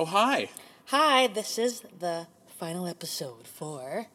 Oh, 0.00 0.04
hi. 0.04 0.48
Hi, 0.86 1.26
this 1.26 1.58
is 1.58 1.82
the 1.98 2.28
final 2.56 2.86
episode 2.86 3.48
for. 3.48 4.06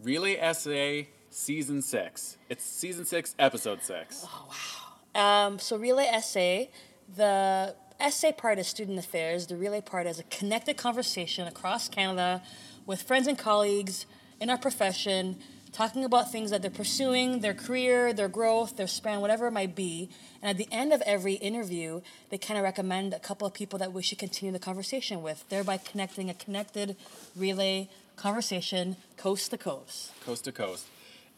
Relay 0.00 0.36
Essay 0.36 1.08
Season 1.30 1.82
6. 1.82 2.36
It's 2.48 2.62
Season 2.62 3.04
6, 3.04 3.34
Episode 3.36 3.82
6. 3.82 4.24
Oh 4.28 5.20
Um, 5.20 5.58
so, 5.58 5.76
Relay 5.76 6.04
Essay, 6.04 6.70
the 7.16 7.74
essay 7.98 8.30
part 8.30 8.60
is 8.60 8.68
student 8.68 9.00
affairs, 9.00 9.48
the 9.48 9.56
relay 9.56 9.80
part 9.80 10.06
is 10.06 10.20
a 10.20 10.22
connected 10.22 10.76
conversation 10.76 11.48
across 11.48 11.88
Canada 11.88 12.40
with 12.86 13.02
friends 13.02 13.26
and 13.26 13.36
colleagues 13.36 14.06
in 14.40 14.48
our 14.48 14.58
profession, 14.58 15.40
talking 15.72 16.04
about 16.04 16.32
things 16.32 16.50
that 16.50 16.62
they're 16.62 16.70
pursuing, 16.70 17.40
their 17.40 17.54
career, 17.54 18.12
their 18.12 18.28
growth, 18.28 18.76
their 18.76 18.86
span, 18.86 19.20
whatever 19.20 19.46
it 19.46 19.52
might 19.52 19.74
be. 19.74 20.10
And 20.42 20.50
at 20.50 20.56
the 20.56 20.68
end 20.72 20.92
of 20.92 21.02
every 21.02 21.34
interview, 21.34 22.00
they 22.30 22.38
kind 22.38 22.58
of 22.58 22.64
recommend 22.64 23.14
a 23.14 23.18
couple 23.18 23.46
of 23.46 23.54
people 23.54 23.78
that 23.78 23.92
we 23.92 24.02
should 24.02 24.18
continue 24.18 24.52
the 24.52 24.58
conversation 24.58 25.22
with, 25.22 25.48
thereby 25.48 25.76
connecting 25.76 26.28
a 26.30 26.34
connected 26.34 26.96
relay 27.36 27.88
conversation 28.16 28.96
coast 29.16 29.50
to 29.50 29.58
coast. 29.58 30.12
Coast 30.24 30.44
to 30.44 30.52
coast. 30.52 30.86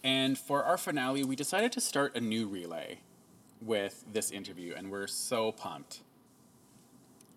And 0.03 0.37
for 0.37 0.65
our 0.65 0.77
finale, 0.77 1.23
we 1.25 1.37
decided 1.37 1.73
to 1.73 1.81
start 1.81 2.17
a 2.17 2.21
new 2.21 2.49
relay 2.49 2.99
with 3.61 4.05
this 4.13 4.31
interview, 4.31 4.75
and 4.77 4.91
we're 4.91 5.07
so 5.07 5.53
pumped. 5.53 6.01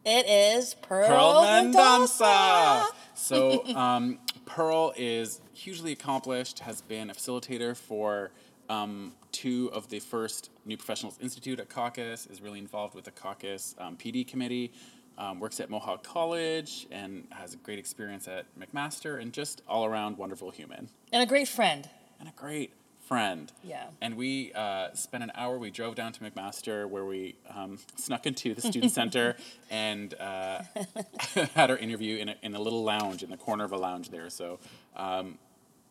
It 0.05 0.29
is 0.29 0.75
Pearl, 0.75 1.07
Pearl 1.07 1.43
Mendonça. 1.43 2.85
So, 3.15 3.65
um, 3.75 4.19
Pearl 4.45 4.93
is 4.95 5.41
hugely 5.53 5.93
accomplished, 5.93 6.59
has 6.59 6.81
been 6.81 7.09
a 7.09 7.13
facilitator 7.13 7.75
for 7.75 8.29
um, 8.69 9.13
two 9.31 9.71
of 9.73 9.89
the 9.89 9.99
first 9.99 10.51
New 10.63 10.77
Professionals 10.77 11.17
Institute 11.19 11.59
at 11.59 11.69
CACUSS, 11.69 12.29
is 12.29 12.39
really 12.39 12.59
involved 12.59 12.93
with 12.93 13.05
the 13.05 13.11
CACUSS 13.11 13.75
um, 13.79 13.97
PD 13.97 14.27
committee, 14.27 14.71
um, 15.17 15.39
works 15.39 15.59
at 15.59 15.71
Mohawk 15.71 16.03
College, 16.03 16.85
and 16.91 17.25
has 17.31 17.55
a 17.55 17.57
great 17.57 17.79
experience 17.79 18.27
at 18.27 18.45
McMaster, 18.59 19.19
and 19.19 19.33
just 19.33 19.63
all 19.67 19.85
around 19.85 20.19
wonderful 20.19 20.51
human. 20.51 20.87
And 21.11 21.23
a 21.23 21.25
great 21.25 21.47
friend. 21.47 21.89
And 22.19 22.29
a 22.29 22.33
great 22.33 22.73
friend. 23.07 23.51
Yeah. 23.63 23.85
And 24.01 24.17
we 24.17 24.51
uh, 24.53 24.93
spent 24.93 25.23
an 25.23 25.31
hour. 25.35 25.57
We 25.57 25.71
drove 25.71 25.95
down 25.95 26.11
to 26.13 26.19
McMaster, 26.21 26.87
where 26.89 27.05
we 27.05 27.35
um, 27.53 27.77
snuck 27.95 28.25
into 28.25 28.53
the 28.53 28.61
student 28.61 28.91
center 28.99 29.35
and 29.69 30.13
uh, 30.15 30.63
had 31.55 31.69
our 31.69 31.77
interview 31.77 32.17
in 32.17 32.29
a, 32.29 32.35
in 32.41 32.55
a 32.55 32.59
little 32.59 32.83
lounge 32.83 33.23
in 33.23 33.29
the 33.29 33.37
corner 33.37 33.63
of 33.63 33.71
a 33.71 33.77
lounge 33.77 34.09
there. 34.09 34.29
So 34.29 34.59
um, 34.95 35.37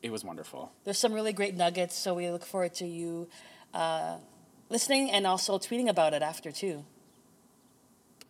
it 0.02 0.10
was 0.10 0.24
wonderful. 0.24 0.72
There's 0.84 0.98
some 0.98 1.12
really 1.12 1.32
great 1.32 1.54
nuggets, 1.54 1.96
so 1.96 2.14
we 2.14 2.30
look 2.30 2.44
forward 2.44 2.74
to 2.74 2.86
you 2.86 3.28
uh, 3.72 4.16
listening 4.68 5.10
and 5.10 5.26
also 5.26 5.58
tweeting 5.58 5.88
about 5.88 6.14
it 6.14 6.22
after 6.22 6.50
too. 6.50 6.84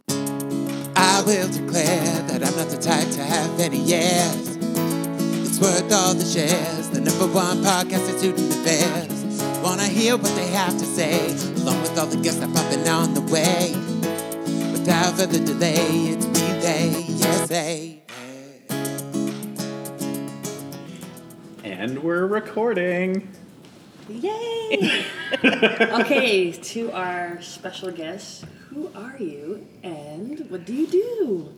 I 0.08 1.22
will 1.26 1.48
declare 1.48 2.22
that 2.28 2.44
I'm 2.44 2.56
not 2.56 2.68
the 2.68 2.78
type 2.80 3.08
to 3.10 3.22
have 3.22 3.58
any 3.60 3.78
yes. 3.78 4.56
It's 4.56 5.60
worth 5.60 5.92
all 5.92 6.14
the 6.14 6.24
shares. 6.24 6.73
The 6.94 7.00
number 7.00 7.26
one 7.26 7.56
podcast 7.56 8.08
in 8.08 8.18
student 8.18 8.54
affairs. 8.54 9.42
Wanna 9.64 9.82
hear 9.82 10.16
what 10.16 10.32
they 10.36 10.46
have 10.46 10.78
to 10.78 10.84
say, 10.84 11.26
along 11.60 11.80
with 11.82 11.98
all 11.98 12.06
the 12.06 12.18
guests 12.18 12.38
that 12.38 12.54
popping 12.54 12.88
on 12.88 13.14
the 13.14 13.20
way. 13.22 13.72
Without 14.70 15.16
further 15.16 15.44
delay, 15.44 15.74
it's 15.74 16.24
relay, 16.24 17.04
yes, 17.08 17.48
hey. 17.48 18.02
And 21.64 22.00
we're 22.00 22.26
recording. 22.26 23.28
Yay! 24.08 25.04
okay, 25.44 26.52
to 26.52 26.92
our 26.92 27.42
special 27.42 27.90
guest, 27.90 28.44
who 28.68 28.88
are 28.94 29.16
you 29.18 29.66
and 29.82 30.48
what 30.48 30.64
do 30.64 30.72
you 30.72 30.86
do? 30.86 31.54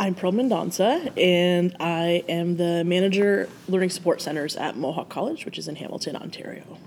I'm 0.00 0.14
Pearl 0.14 0.32
Mendonça, 0.32 1.12
and 1.18 1.76
I 1.78 2.24
am 2.26 2.56
the 2.56 2.82
manager 2.84 3.50
learning 3.68 3.90
support 3.90 4.22
centers 4.22 4.56
at 4.56 4.74
Mohawk 4.74 5.10
College, 5.10 5.44
which 5.44 5.58
is 5.58 5.68
in 5.68 5.76
Hamilton, 5.76 6.16
Ontario. 6.16 6.78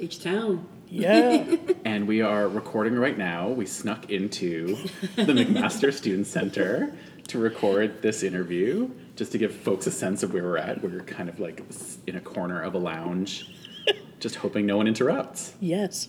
H 0.00 0.22
Town. 0.22 0.66
Yeah. 0.88 1.44
And 1.84 2.08
we 2.08 2.22
are 2.22 2.48
recording 2.48 2.94
right 2.98 3.18
now. 3.18 3.50
We 3.50 3.66
snuck 3.66 4.08
into 4.10 4.76
the 5.16 5.24
McMaster 5.34 5.92
Student 5.92 6.26
Center 6.26 6.96
to 7.28 7.38
record 7.38 8.00
this 8.00 8.22
interview, 8.22 8.88
just 9.14 9.30
to 9.32 9.38
give 9.38 9.54
folks 9.54 9.86
a 9.86 9.90
sense 9.90 10.22
of 10.22 10.32
where 10.32 10.42
we're 10.44 10.56
at. 10.56 10.82
We're 10.82 11.00
kind 11.00 11.28
of 11.28 11.38
like 11.38 11.62
in 12.06 12.16
a 12.16 12.20
corner 12.22 12.62
of 12.62 12.72
a 12.72 12.78
lounge, 12.78 13.54
just 14.20 14.36
hoping 14.36 14.64
no 14.64 14.78
one 14.78 14.86
interrupts. 14.86 15.52
yes. 15.60 16.08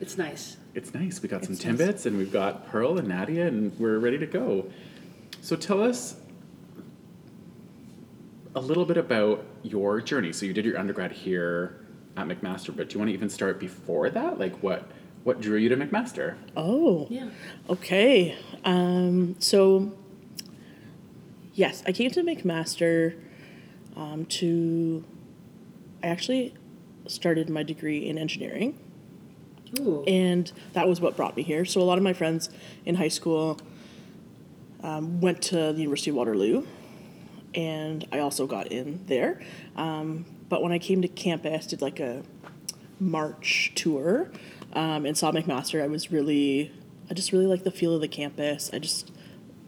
It's 0.00 0.16
nice. 0.16 0.58
It's 0.76 0.94
nice. 0.94 1.20
We 1.20 1.28
got 1.28 1.44
some 1.44 1.54
nice. 1.54 1.64
Timbits 1.64 2.06
and 2.06 2.16
we've 2.16 2.32
got 2.32 2.68
Pearl 2.70 2.98
and 2.98 3.08
Nadia, 3.08 3.48
and 3.48 3.76
we're 3.80 3.98
ready 3.98 4.16
to 4.18 4.26
go. 4.26 4.70
So 5.48 5.56
tell 5.56 5.82
us 5.82 6.14
a 8.54 8.60
little 8.60 8.84
bit 8.84 8.98
about 8.98 9.46
your 9.62 9.98
journey. 10.02 10.30
So 10.30 10.44
you 10.44 10.52
did 10.52 10.66
your 10.66 10.78
undergrad 10.78 11.10
here 11.10 11.86
at 12.18 12.26
McMaster, 12.26 12.76
but 12.76 12.90
do 12.90 12.92
you 12.92 12.98
want 12.98 13.08
to 13.08 13.14
even 13.14 13.30
start 13.30 13.58
before 13.58 14.10
that? 14.10 14.38
Like 14.38 14.62
what 14.62 14.90
what 15.24 15.40
drew 15.40 15.56
you 15.56 15.70
to 15.70 15.76
McMaster? 15.78 16.36
Oh. 16.54 17.06
Yeah. 17.08 17.30
Okay. 17.70 18.36
Um, 18.62 19.36
so, 19.38 19.96
yes, 21.54 21.82
I 21.86 21.92
came 21.92 22.10
to 22.10 22.22
McMaster 22.22 23.18
um, 23.96 24.26
to. 24.26 25.02
I 26.02 26.08
actually 26.08 26.52
started 27.06 27.48
my 27.48 27.62
degree 27.62 28.06
in 28.06 28.18
engineering. 28.18 28.78
Ooh. 29.80 30.02
and 30.06 30.50
that 30.72 30.88
was 30.88 31.00
what 31.00 31.16
brought 31.16 31.36
me 31.36 31.42
here. 31.42 31.64
So 31.64 31.80
a 31.80 31.84
lot 31.84 31.98
of 31.98 32.04
my 32.04 32.12
friends 32.12 32.48
in 32.84 32.94
high 32.94 33.08
school 33.08 33.58
um, 34.82 35.20
went 35.20 35.42
to 35.42 35.72
the 35.72 35.80
University 35.80 36.10
of 36.10 36.16
Waterloo, 36.16 36.66
and 37.54 38.06
I 38.12 38.18
also 38.20 38.46
got 38.46 38.68
in 38.68 39.04
there. 39.06 39.40
Um, 39.76 40.24
but 40.48 40.62
when 40.62 40.72
I 40.72 40.78
came 40.78 41.02
to 41.02 41.08
campus, 41.08 41.66
did 41.66 41.82
like 41.82 42.00
a 42.00 42.22
March 43.00 43.72
tour, 43.74 44.30
um, 44.72 45.06
and 45.06 45.16
saw 45.16 45.30
McMaster, 45.32 45.82
I 45.82 45.86
was 45.86 46.10
really, 46.10 46.72
I 47.10 47.14
just 47.14 47.32
really 47.32 47.46
liked 47.46 47.64
the 47.64 47.70
feel 47.70 47.94
of 47.94 48.00
the 48.00 48.08
campus. 48.08 48.70
I 48.72 48.78
just 48.78 49.10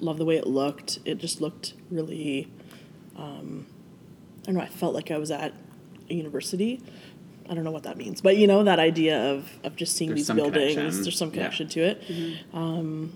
love 0.00 0.18
the 0.18 0.24
way 0.24 0.36
it 0.36 0.46
looked. 0.46 0.98
It 1.04 1.18
just 1.18 1.40
looked 1.40 1.74
really, 1.90 2.48
um, 3.16 3.66
I 4.42 4.46
don't 4.46 4.54
know. 4.56 4.60
I 4.62 4.66
felt 4.68 4.94
like 4.94 5.10
I 5.10 5.18
was 5.18 5.30
at 5.30 5.52
a 6.08 6.14
university. 6.14 6.80
I 7.48 7.54
don't 7.54 7.64
know 7.64 7.70
what 7.72 7.82
that 7.82 7.96
means, 7.96 8.20
but 8.20 8.36
you 8.36 8.46
know 8.46 8.62
that 8.64 8.78
idea 8.78 9.32
of 9.32 9.50
of 9.64 9.74
just 9.74 9.96
seeing 9.96 10.10
There's 10.10 10.28
these 10.28 10.36
buildings. 10.36 10.74
connection. 10.74 11.02
There's 11.02 11.18
some 11.18 11.28
Yeah. 11.30 11.34
connection 11.34 11.68
to 11.68 11.80
it. 11.80 12.02
Um, 12.52 13.12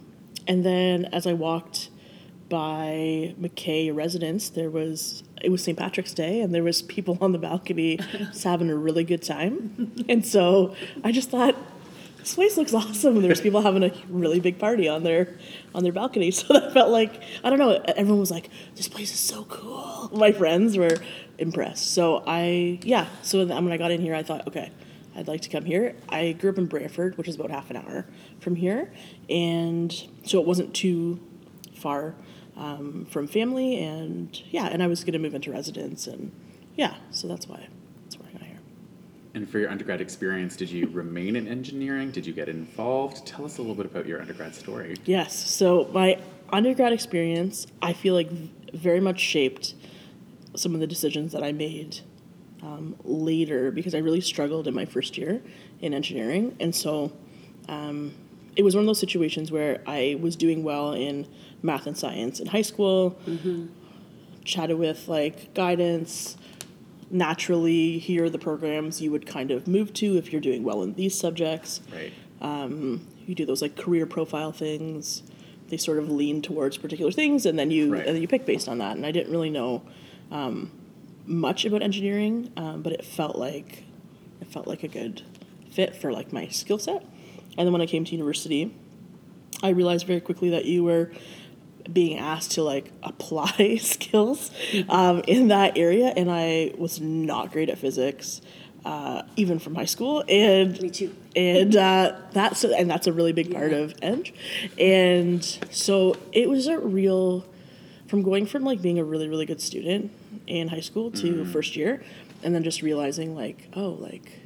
and 0.47 0.65
then 0.65 1.07
as 1.07 1.27
I 1.27 1.33
walked 1.33 1.91
by 2.49 3.35
McKay 3.41 3.95
residence, 3.95 4.49
there 4.51 4.71
was 4.71 5.23
it 5.43 5.51
was 5.51 5.63
St. 5.63 5.77
Patrick's 5.79 6.15
Day, 6.15 6.41
and 6.41 6.55
there 6.55 6.63
was 6.63 6.83
people 6.83 7.19
on 7.21 7.33
the 7.33 7.39
balcony 7.39 7.97
just 8.13 8.45
having 8.45 8.71
a 8.71 8.77
really 8.77 9.05
good 9.05 9.23
time. 9.23 9.93
And 10.09 10.25
so 10.25 10.75
I 11.03 11.13
just 11.13 11.31
thought, 11.31 11.55
this 12.19 12.35
place 12.35 12.57
looks 12.57 12.73
awesome. 12.73 13.17
And 13.17 13.25
there's 13.25 13.41
people 13.41 13.61
having 13.61 13.85
a 13.85 13.93
really 14.09 14.41
big 14.41 14.59
party 14.59 14.89
on 14.89 15.03
their 15.03 15.37
on 15.75 15.83
their 15.83 15.93
balcony. 15.93 16.31
So 16.35 16.55
that 16.55 16.73
felt 16.73 16.91
like 16.91 17.23
I 17.43 17.51
don't 17.51 17.59
know. 17.59 17.83
Everyone 17.97 18.21
was 18.21 18.31
like, 18.31 18.49
"This 18.77 18.89
place 18.89 19.13
is 19.13 19.21
so 19.21 19.45
cool." 19.45 20.11
My 20.13 20.33
friends 20.33 20.77
were 20.77 20.97
impressed. 21.39 21.93
So 21.93 22.23
I 22.27 22.79
yeah. 22.83 23.07
So 23.23 23.45
when 23.45 23.73
I 23.73 23.77
got 23.77 23.91
in 23.91 24.01
here, 24.01 24.15
I 24.15 24.23
thought, 24.23 24.47
okay, 24.49 24.71
I'd 25.17 25.29
like 25.29 25.43
to 25.43 25.49
come 25.49 25.65
here. 25.65 25.95
I 26.09 26.33
grew 26.33 26.51
up 26.51 26.59
in 26.59 26.67
Brantford, 26.67 27.17
which 27.17 27.29
is 27.29 27.37
about 27.37 27.51
half 27.51 27.71
an 27.71 27.77
hour 27.77 28.07
from 28.41 28.57
here, 28.57 28.93
and 29.31 29.93
so 30.25 30.41
it 30.41 30.47
wasn't 30.47 30.75
too 30.75 31.21
far 31.75 32.15
um, 32.57 33.07
from 33.11 33.27
family. 33.27 33.79
And 33.79 34.41
yeah, 34.51 34.67
and 34.67 34.83
I 34.83 34.87
was 34.87 35.05
going 35.05 35.13
to 35.13 35.19
move 35.19 35.35
into 35.35 35.53
residence, 35.53 36.07
and 36.07 36.33
yeah, 36.77 36.95
so 37.11 37.29
that's 37.29 37.49
why 37.49 37.69
that's 38.05 38.19
why 38.19 38.27
I 38.29 38.33
got 38.33 38.43
here. 38.43 38.59
And 39.35 39.49
for 39.49 39.59
your 39.59 39.71
undergrad 39.71 40.01
experience, 40.01 40.57
did 40.57 40.71
you 40.71 40.89
remain 40.89 41.37
in 41.37 41.47
engineering? 41.47 42.11
Did 42.11 42.27
you 42.27 42.33
get 42.33 42.49
involved? 42.49 43.27
Tell 43.27 43.45
us 43.45 43.59
a 43.59 43.61
little 43.61 43.77
bit 43.77 43.87
about 43.87 44.07
your 44.07 44.21
undergrad 44.21 44.55
story. 44.55 44.97
Yes. 45.05 45.35
So 45.49 45.89
my 45.93 46.19
undergrad 46.53 46.93
experience, 46.93 47.67
I 47.81 47.93
feel 47.93 48.15
like 48.15 48.31
very 48.73 49.01
much 49.01 49.21
shaped 49.21 49.75
some 50.57 50.75
of 50.75 50.81
the 50.81 50.87
decisions 50.87 51.33
that 51.33 51.43
I 51.43 51.53
made 51.53 52.01
um, 52.65 52.97
later 53.05 53.71
because 53.71 53.95
I 53.95 53.99
really 53.99 54.21
struggled 54.23 54.67
in 54.67 54.75
my 54.75 54.87
first 54.87 55.19
year 55.19 55.43
in 55.81 55.93
engineering, 55.95 56.57
and 56.61 56.75
so 56.75 57.13
um, 57.69 58.15
it 58.57 58.63
was 58.63 58.75
one 58.75 58.83
of 58.85 58.87
those 58.87 58.99
situations 59.01 59.53
where 59.53 59.83
I 59.87 60.17
was 60.21 60.35
doing 60.37 60.65
well 60.65 60.93
in 60.93 61.27
math 61.63 61.87
and 61.87 61.97
science 61.97 62.41
in 62.41 62.47
high 62.47 62.63
school. 62.63 63.17
Chatted 64.45 64.79
with 64.79 65.09
like 65.09 65.55
guidance. 65.55 66.37
Naturally, 67.11 67.99
here 67.99 68.25
are 68.25 68.31
the 68.31 68.39
programs 68.39 69.01
you 69.01 69.11
would 69.11 69.27
kind 69.27 69.51
of 69.51 69.67
move 69.69 69.93
to 69.95 70.17
if 70.17 70.33
you're 70.33 70.41
doing 70.41 70.65
well 70.65 70.83
in 70.83 70.95
these 70.95 71.17
subjects 71.19 71.81
Right. 71.95 72.13
you 73.27 73.35
do 73.35 73.47
those 73.47 73.63
like 73.63 73.77
career 73.77 74.05
profile 74.07 74.53
things. 74.53 75.23
They 75.69 75.77
sort 75.79 75.99
of 75.99 76.11
lean 76.11 76.43
towards 76.43 76.77
particular 76.77 77.11
things, 77.13 77.47
and 77.47 77.59
then 77.59 77.71
you 77.71 77.93
Right. 77.93 78.07
and 78.07 78.15
then 78.15 78.21
you 78.23 78.29
pick 78.29 78.45
based 78.47 78.69
on 78.69 78.79
that. 78.79 78.97
And 78.97 79.07
I 79.07 79.13
didn't 79.13 79.33
really 79.33 79.51
know 79.51 79.83
um, 80.31 80.71
much 81.27 81.65
about 81.65 81.83
engineering, 81.83 82.53
um, 82.57 82.83
but 82.83 82.93
it 82.93 83.05
felt 83.05 83.37
like 83.37 83.85
it 84.41 84.49
felt 84.49 84.67
like 84.67 84.83
a 84.83 84.89
good 84.89 85.23
fit 85.71 85.97
for 85.97 86.13
like 86.13 86.33
my 86.33 86.49
skill 86.49 86.79
set. 86.79 87.03
And 87.57 87.67
then 87.67 87.73
when 87.73 87.81
I 87.83 87.87
came 87.87 88.05
to 88.05 88.13
university, 88.13 88.75
I 89.63 89.71
realized 89.71 90.07
very 90.07 90.21
quickly 90.21 90.51
that 90.51 90.65
you 90.65 90.85
were 90.85 91.11
being 91.93 92.19
asked 92.19 92.53
to 92.53 92.63
like 92.63 92.91
apply 93.03 93.77
skills 93.81 94.51
um, 94.89 95.23
in 95.27 95.49
that 95.49 95.77
area, 95.79 96.13
and 96.17 96.31
I 96.31 96.73
was 96.77 97.01
not 97.01 97.53
great 97.53 97.69
at 97.71 97.79
physics, 97.79 98.41
uh, 98.85 99.23
even 99.37 99.59
from 99.59 99.75
high 99.75 99.85
school. 99.87 100.25
And 100.29 100.81
Me 100.81 100.91
too. 100.91 101.15
and 101.37 101.75
uh, 101.77 102.17
that's 102.33 102.65
and 102.65 102.91
that's 102.91 103.07
a 103.07 103.13
really 103.13 103.33
big 103.33 103.53
part 103.53 103.71
Yeah. 103.73 103.79
of 103.79 103.95
Eng. 104.03 104.31
And 104.79 105.43
so 105.71 106.17
it 106.33 106.49
was 106.49 106.67
a 106.67 106.79
real 106.79 107.45
from 108.09 108.23
going 108.23 108.47
from 108.47 108.65
like 108.65 108.83
being 108.83 108.99
a 108.99 109.05
really 109.05 109.29
really 109.29 109.47
good 109.47 109.61
student 109.61 110.11
in 110.47 110.69
high 110.69 110.81
school 110.81 111.11
to 111.11 111.45
first 111.47 111.77
year, 111.77 112.03
and 112.43 112.55
then 112.55 112.63
just 112.63 112.83
realizing 112.83 113.35
like 113.35 113.69
oh 113.75 113.91
like 114.01 114.41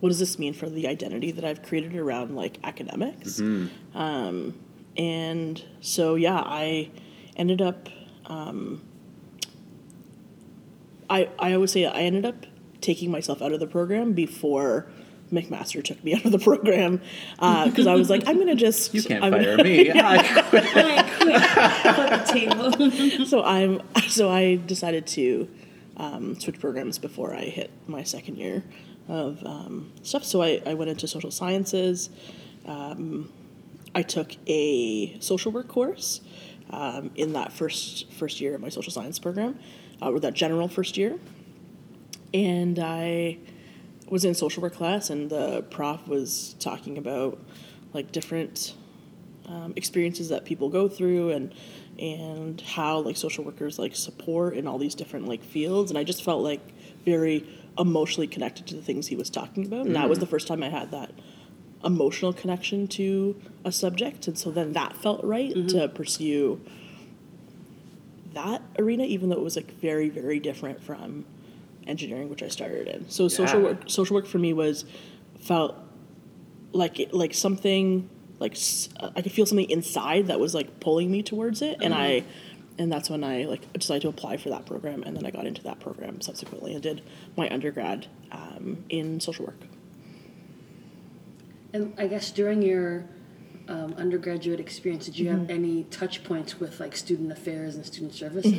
what 0.00 0.10
does 0.10 0.18
this 0.20 0.38
mean 0.38 0.54
for 0.54 0.68
the 0.68 0.86
identity 0.86 1.32
that 1.32 1.44
I've 1.44 1.62
created 1.62 1.96
around 1.96 2.36
like 2.36 2.58
academics? 2.62 3.40
Um, 3.94 4.54
and 4.96 5.62
so 5.80 6.14
yeah, 6.14 6.40
I 6.44 6.90
ended 7.36 7.60
up. 7.60 7.88
Um, 8.26 8.82
I 11.10 11.28
I 11.38 11.52
always 11.54 11.72
say 11.72 11.84
I 11.86 12.00
ended 12.00 12.24
up 12.26 12.46
taking 12.80 13.10
myself 13.10 13.42
out 13.42 13.52
of 13.52 13.58
the 13.60 13.66
program 13.66 14.12
before 14.12 14.86
McMaster 15.32 15.82
took 15.84 16.02
me 16.04 16.14
out 16.16 16.24
of 16.24 16.32
the 16.32 16.38
program 16.38 17.00
because 17.36 17.86
I 17.86 17.94
was 17.94 18.08
like 18.10 18.26
I'm 18.26 18.38
gonna 18.38 18.54
just 18.54 18.94
You 18.94 19.02
can't 19.02 19.22
I'm 19.24 19.32
fire 19.32 19.56
gonna- 19.56 19.64
me. 19.64 19.90
I 19.94 20.42
quit. 20.48 20.64
Quick, 20.64 21.02
quick, 21.20 22.10
the 22.10 23.12
table. 23.18 23.26
so 23.26 23.42
I'm 23.44 23.82
so 24.08 24.30
I 24.30 24.56
decided 24.56 25.06
to 25.08 25.48
um, 25.96 26.38
switch 26.40 26.58
programs 26.60 26.98
before 26.98 27.34
I 27.34 27.42
hit 27.42 27.70
my 27.86 28.02
second 28.04 28.36
year 28.36 28.62
of 29.08 29.44
um, 29.44 29.92
stuff. 30.02 30.24
So 30.24 30.42
I, 30.42 30.62
I 30.66 30.74
went 30.74 30.90
into 30.90 31.08
social 31.08 31.30
sciences. 31.30 32.08
Um, 32.66 33.32
I 33.94 34.02
took 34.02 34.32
a 34.46 35.18
social 35.20 35.50
work 35.50 35.66
course 35.68 36.20
um, 36.70 37.10
in 37.16 37.32
that 37.32 37.52
first 37.52 38.12
first 38.12 38.40
year 38.40 38.54
of 38.54 38.60
my 38.60 38.68
social 38.68 38.92
science 38.92 39.18
program, 39.18 39.58
uh, 40.00 40.10
or 40.10 40.20
that 40.20 40.34
general 40.34 40.68
first 40.68 40.96
year, 40.96 41.18
and 42.34 42.78
I 42.78 43.38
was 44.10 44.24
in 44.24 44.34
social 44.34 44.62
work 44.62 44.74
class, 44.74 45.10
and 45.10 45.30
the 45.30 45.62
prof 45.70 46.06
was 46.08 46.54
talking 46.58 46.98
about 46.98 47.38
like 47.92 48.12
different 48.12 48.74
um, 49.48 49.72
experiences 49.76 50.28
that 50.28 50.44
people 50.44 50.68
go 50.68 50.88
through 50.88 51.30
and 51.30 51.54
and 51.98 52.60
how 52.60 52.98
like 53.00 53.16
social 53.16 53.42
workers 53.42 53.78
like 53.78 53.96
support 53.96 54.54
in 54.54 54.68
all 54.68 54.78
these 54.78 54.94
different 54.94 55.26
like 55.26 55.42
fields 55.42 55.90
and 55.90 55.98
i 55.98 56.04
just 56.04 56.22
felt 56.22 56.42
like 56.42 56.60
very 57.04 57.44
emotionally 57.78 58.26
connected 58.26 58.66
to 58.66 58.76
the 58.76 58.82
things 58.82 59.08
he 59.08 59.16
was 59.16 59.30
talking 59.30 59.66
about 59.66 59.86
and 59.86 59.96
that 59.96 60.08
was 60.08 60.18
the 60.18 60.26
first 60.26 60.46
time 60.46 60.62
i 60.62 60.68
had 60.68 60.90
that 60.90 61.10
emotional 61.84 62.32
connection 62.32 62.86
to 62.86 63.40
a 63.64 63.72
subject 63.72 64.28
and 64.28 64.38
so 64.38 64.50
then 64.50 64.72
that 64.72 64.96
felt 64.96 65.24
right 65.24 65.68
to 65.68 65.88
pursue 65.88 66.60
that 68.34 68.62
arena 68.78 69.04
even 69.04 69.28
though 69.28 69.36
it 69.36 69.42
was 69.42 69.56
like 69.56 69.72
very 69.80 70.08
very 70.08 70.38
different 70.38 70.82
from 70.82 71.24
engineering 71.88 72.28
which 72.28 72.42
i 72.42 72.48
started 72.48 72.86
in. 72.88 73.08
So 73.08 73.28
social 73.28 73.60
work 73.60 73.82
social 73.86 74.14
work 74.14 74.26
for 74.26 74.38
me 74.38 74.52
was 74.52 74.84
felt 75.40 75.76
like 76.72 77.00
it, 77.00 77.14
like 77.14 77.34
something 77.34 78.08
like 78.38 78.56
I 79.00 79.22
could 79.22 79.32
feel 79.32 79.46
something 79.46 79.68
inside 79.68 80.28
that 80.28 80.38
was 80.38 80.54
like 80.54 80.80
pulling 80.80 81.10
me 81.10 81.22
towards 81.22 81.62
it, 81.62 81.78
and 81.82 81.92
I, 81.92 82.24
and 82.78 82.90
that's 82.90 83.10
when 83.10 83.24
I 83.24 83.44
like 83.44 83.72
decided 83.72 84.02
to 84.02 84.08
apply 84.08 84.36
for 84.36 84.50
that 84.50 84.64
program, 84.64 85.02
and 85.02 85.16
then 85.16 85.26
I 85.26 85.30
got 85.30 85.46
into 85.46 85.62
that 85.64 85.80
program 85.80 86.20
subsequently 86.20 86.74
and 86.74 86.82
did 86.82 87.02
my 87.36 87.48
undergrad 87.50 88.06
um, 88.30 88.84
in 88.88 89.18
social 89.20 89.46
work. 89.46 89.60
And 91.72 91.92
I 91.98 92.06
guess 92.06 92.30
during 92.30 92.62
your 92.62 93.04
um, 93.68 93.94
undergraduate 93.98 94.60
experience, 94.60 95.06
did 95.06 95.18
you 95.18 95.28
have 95.28 95.50
any 95.50 95.84
touch 95.84 96.24
points 96.24 96.58
with 96.60 96.80
like 96.80 96.96
student 96.96 97.32
affairs 97.32 97.74
and 97.74 97.84
student 97.84 98.14
services? 98.14 98.52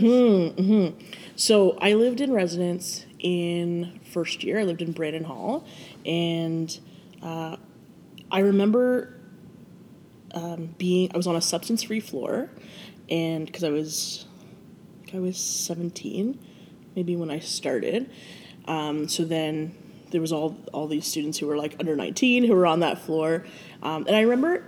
So 1.36 1.78
I 1.82 1.94
lived 1.94 2.22
in 2.22 2.34
residence 2.34 3.06
in 3.20 4.00
first 4.12 4.44
year. 4.44 4.60
I 4.60 4.64
lived 4.64 4.82
in 4.82 4.92
Brandon 4.92 5.24
Hall, 5.24 5.66
and 6.06 6.80
uh, 7.22 7.58
I 8.32 8.40
remember 8.40 9.14
um, 10.34 10.76
being. 10.78 11.12
I 11.14 11.18
was 11.18 11.28
on 11.28 11.36
a 11.36 11.42
substance-free 11.42 12.00
floor, 12.00 12.50
and 13.10 13.46
because 13.46 13.64
I 13.64 13.70
was, 13.70 14.26
I 15.14 15.20
I 15.20 15.22
was 15.22 15.38
seventeen, 15.38 16.40
maybe 16.96 17.16
when 17.16 17.30
I 17.30 17.40
started. 17.40 18.10
Um, 18.66 19.10
so 19.10 19.26
then 19.26 19.76
there 20.12 20.22
was 20.22 20.32
all 20.32 20.58
all 20.72 20.88
these 20.88 21.06
students 21.06 21.38
who 21.38 21.48
were 21.48 21.58
like 21.58 21.76
under 21.80 21.96
nineteen 21.96 22.46
who 22.46 22.56
were 22.56 22.66
on 22.66 22.80
that 22.80 23.00
floor, 23.00 23.46
um, 23.84 24.08
and 24.08 24.16
I 24.16 24.22
remember 24.22 24.64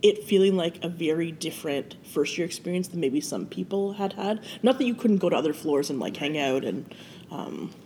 it 0.00 0.24
feeling 0.24 0.56
like 0.56 0.82
a 0.84 0.88
very 0.88 1.32
different 1.32 1.96
first 2.12 2.38
year 2.38 2.46
experience 2.46 2.88
than 2.88 3.00
maybe 3.00 3.20
some 3.20 3.46
people 3.46 3.94
had 3.94 4.14
had. 4.14 4.42
Not 4.62 4.78
that 4.78 4.84
you 4.84 4.94
couldn't 4.94 5.18
go 5.18 5.28
to 5.28 5.36
other 5.36 5.52
floors 5.52 5.90
and 5.90 5.98
like 5.98 6.16
hang 6.16 6.38
out 6.38 6.64
and 6.64 6.94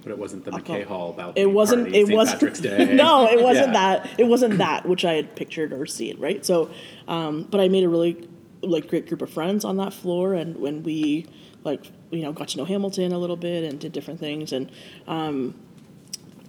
But 0.03 0.11
it 0.13 0.19
wasn't 0.19 0.45
the 0.45 0.51
McKay 0.51 0.85
Hall 0.85 1.11
about 1.11 1.39
it 1.39 1.47
wasn't 1.51 1.89
it 1.89 2.07
St. 2.07 2.13
wasn't 2.13 2.41
Patrick's 2.41 2.61
Day. 2.69 2.95
no 2.95 3.27
it 3.29 3.43
wasn't 3.43 3.69
Yeah. 3.69 3.73
that 4.03 4.11
it 4.19 4.25
wasn't 4.25 4.59
that 4.59 4.87
which 4.87 5.05
I 5.05 5.15
had 5.15 5.35
pictured 5.37 5.73
or 5.73 5.87
seen 5.87 6.19
right 6.19 6.45
so 6.45 6.71
um, 7.07 7.43
but 7.51 7.61
I 7.61 7.69
made 7.69 7.85
a 7.85 7.89
really 7.89 8.29
like 8.63 8.89
great 8.89 9.07
group 9.09 9.23
of 9.23 9.31
friends 9.31 9.65
on 9.65 9.77
that 9.79 9.93
floor 9.95 10.35
and 10.35 10.57
when 10.59 10.83
we 10.83 11.27
like 11.65 11.91
you 12.11 12.23
know 12.23 12.33
got 12.33 12.49
to 12.49 12.59
know 12.59 12.65
Hamilton 12.65 13.13
a 13.13 13.19
little 13.19 13.37
bit 13.37 13.65
and 13.65 13.79
did 13.81 13.93
different 13.93 14.21
things 14.21 14.53
and 14.53 14.71
um, 15.07 15.55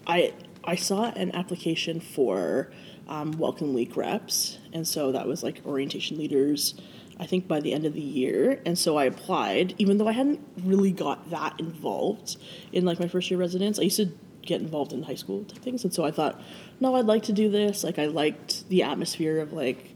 I 0.07 0.33
I 0.63 0.75
saw 0.75 1.05
an 1.11 1.33
application 1.35 1.99
for 1.99 2.69
um, 3.07 3.31
Welcome 3.39 3.73
Week 3.73 3.95
reps, 3.97 4.59
and 4.73 4.87
so 4.87 5.11
that 5.13 5.25
was 5.25 5.41
like 5.41 5.61
orientation 5.65 6.17
leaders. 6.17 6.75
I 7.19 7.25
think 7.25 7.47
by 7.47 7.59
the 7.59 7.73
end 7.73 7.85
of 7.85 7.93
the 7.93 8.01
year, 8.01 8.61
and 8.65 8.77
so 8.77 8.97
I 8.97 9.03
applied, 9.05 9.75
even 9.77 9.97
though 9.97 10.07
I 10.07 10.13
hadn't 10.13 10.39
really 10.63 10.91
got 10.91 11.29
that 11.31 11.59
involved 11.59 12.37
in 12.71 12.85
like 12.85 12.99
my 12.99 13.07
first 13.07 13.29
year 13.29 13.39
residence. 13.39 13.77
I 13.77 13.83
used 13.83 13.97
to 13.97 14.09
get 14.41 14.61
involved 14.61 14.93
in 14.93 15.03
high 15.03 15.15
school 15.15 15.43
type 15.43 15.61
things, 15.61 15.83
and 15.83 15.93
so 15.93 16.05
I 16.05 16.11
thought, 16.11 16.41
no, 16.79 16.95
I'd 16.95 17.05
like 17.05 17.23
to 17.23 17.33
do 17.33 17.49
this. 17.49 17.83
Like 17.83 17.99
I 17.99 18.05
liked 18.05 18.67
the 18.69 18.83
atmosphere 18.83 19.39
of 19.39 19.51
like 19.51 19.95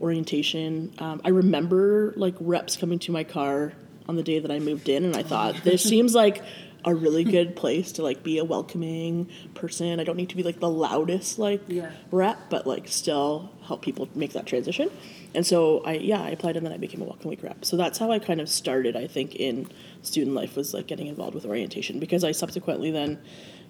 orientation. 0.00 0.92
Um, 0.98 1.20
I 1.24 1.28
remember 1.28 2.14
like 2.16 2.34
reps 2.40 2.76
coming 2.76 2.98
to 3.00 3.12
my 3.12 3.24
car 3.24 3.74
on 4.08 4.16
the 4.16 4.22
day 4.22 4.38
that 4.38 4.50
I 4.50 4.58
moved 4.58 4.88
in, 4.88 5.04
and 5.04 5.14
I 5.14 5.22
thought 5.22 5.62
this 5.64 5.82
seems 5.88 6.14
like 6.14 6.42
a 6.84 6.94
really 6.94 7.22
good 7.24 7.54
place 7.54 7.92
to 7.92 8.02
like 8.02 8.22
be 8.22 8.38
a 8.38 8.44
welcoming 8.44 9.28
person. 9.54 10.00
I 10.00 10.04
don't 10.04 10.16
need 10.16 10.30
to 10.30 10.36
be 10.36 10.42
like 10.42 10.58
the 10.60 10.68
loudest 10.68 11.38
like 11.38 11.60
Yeah. 11.68 11.90
rep, 12.10 12.50
but 12.50 12.66
like 12.66 12.88
still 12.88 13.50
help 13.64 13.82
people 13.82 14.08
make 14.14 14.32
that 14.32 14.46
transition. 14.46 14.90
And 15.34 15.46
so 15.46 15.82
I 15.84 15.94
yeah 15.94 16.20
I 16.22 16.30
applied 16.30 16.56
and 16.56 16.66
then 16.66 16.72
I 16.72 16.76
became 16.78 17.00
a 17.00 17.04
welcome 17.04 17.30
week 17.30 17.42
rep. 17.42 17.64
So 17.64 17.76
that's 17.76 17.98
how 17.98 18.10
I 18.10 18.18
kind 18.18 18.40
of 18.40 18.48
started. 18.48 18.96
I 18.96 19.06
think 19.06 19.36
in 19.36 19.68
student 20.02 20.34
life 20.34 20.56
was 20.56 20.74
like 20.74 20.86
getting 20.86 21.06
involved 21.06 21.34
with 21.34 21.46
orientation 21.46 22.00
because 22.00 22.24
I 22.24 22.32
subsequently 22.32 22.90
then 22.90 23.18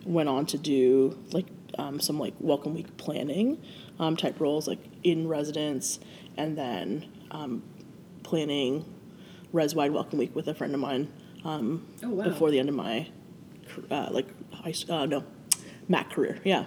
went 0.04 0.28
on 0.28 0.46
to 0.46 0.58
do 0.58 1.18
like 1.32 1.46
um, 1.78 2.00
some 2.00 2.18
like 2.18 2.34
welcome 2.40 2.74
week 2.74 2.96
planning 2.96 3.62
um, 3.98 4.16
type 4.16 4.40
roles 4.40 4.66
like 4.66 4.80
in 5.04 5.28
residence 5.28 6.00
and 6.36 6.56
then 6.58 7.06
um, 7.30 7.62
planning 8.22 8.84
res 9.52 9.74
wide 9.74 9.92
welcome 9.92 10.18
week 10.18 10.34
with 10.34 10.48
a 10.48 10.54
friend 10.54 10.74
of 10.74 10.80
mine 10.80 11.12
um, 11.44 11.86
Oh, 12.02 12.10
wow. 12.10 12.24
before 12.24 12.50
the 12.50 12.58
end 12.58 12.68
of 12.68 12.74
my 12.74 13.08
car- 13.74 13.84
uh, 14.06 14.08
like 14.12 14.26
high 14.54 14.70
s- 14.70 14.88
uh, 14.88 15.06
no 15.06 15.24
Mac 15.88 16.10
career 16.10 16.38
yeah 16.44 16.64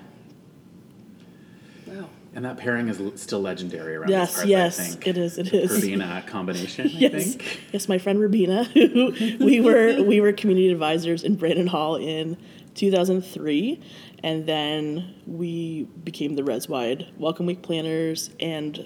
Wow. 1.88 2.10
And 2.34 2.44
that 2.44 2.58
pairing 2.58 2.90
is 2.90 3.00
still 3.22 3.40
legendary 3.42 3.96
around 3.96 4.10
yes 4.10 4.30
these 4.32 4.36
parts, 4.38 4.50
yes 4.50 4.80
I 4.80 4.84
think. 4.84 5.08
it 5.08 5.18
is 5.18 5.38
it 5.38 5.54
is 5.54 5.72
Urbina 5.72 6.26
combination, 6.28 6.88
I 6.88 6.90
yes 7.00 7.36
think. 7.36 7.60
yes 7.72 7.88
my 7.88 7.98
friend 7.98 8.20
Rubina 8.20 8.64
who 8.74 9.14
we 9.40 9.62
were 9.62 10.02
we 10.04 10.20
were 10.20 10.34
community 10.34 10.70
advisors 10.70 11.24
in 11.24 11.36
Brandon 11.36 11.68
Hall 11.68 11.96
in 11.96 12.36
2003 12.74 13.80
and 14.24 14.46
then 14.46 15.14
we 15.26 15.84
became 16.04 16.36
the 16.36 16.44
res 16.44 16.68
wide 16.68 17.08
welcome 17.18 17.46
week 17.46 17.62
planners 17.62 18.32
and 18.42 18.86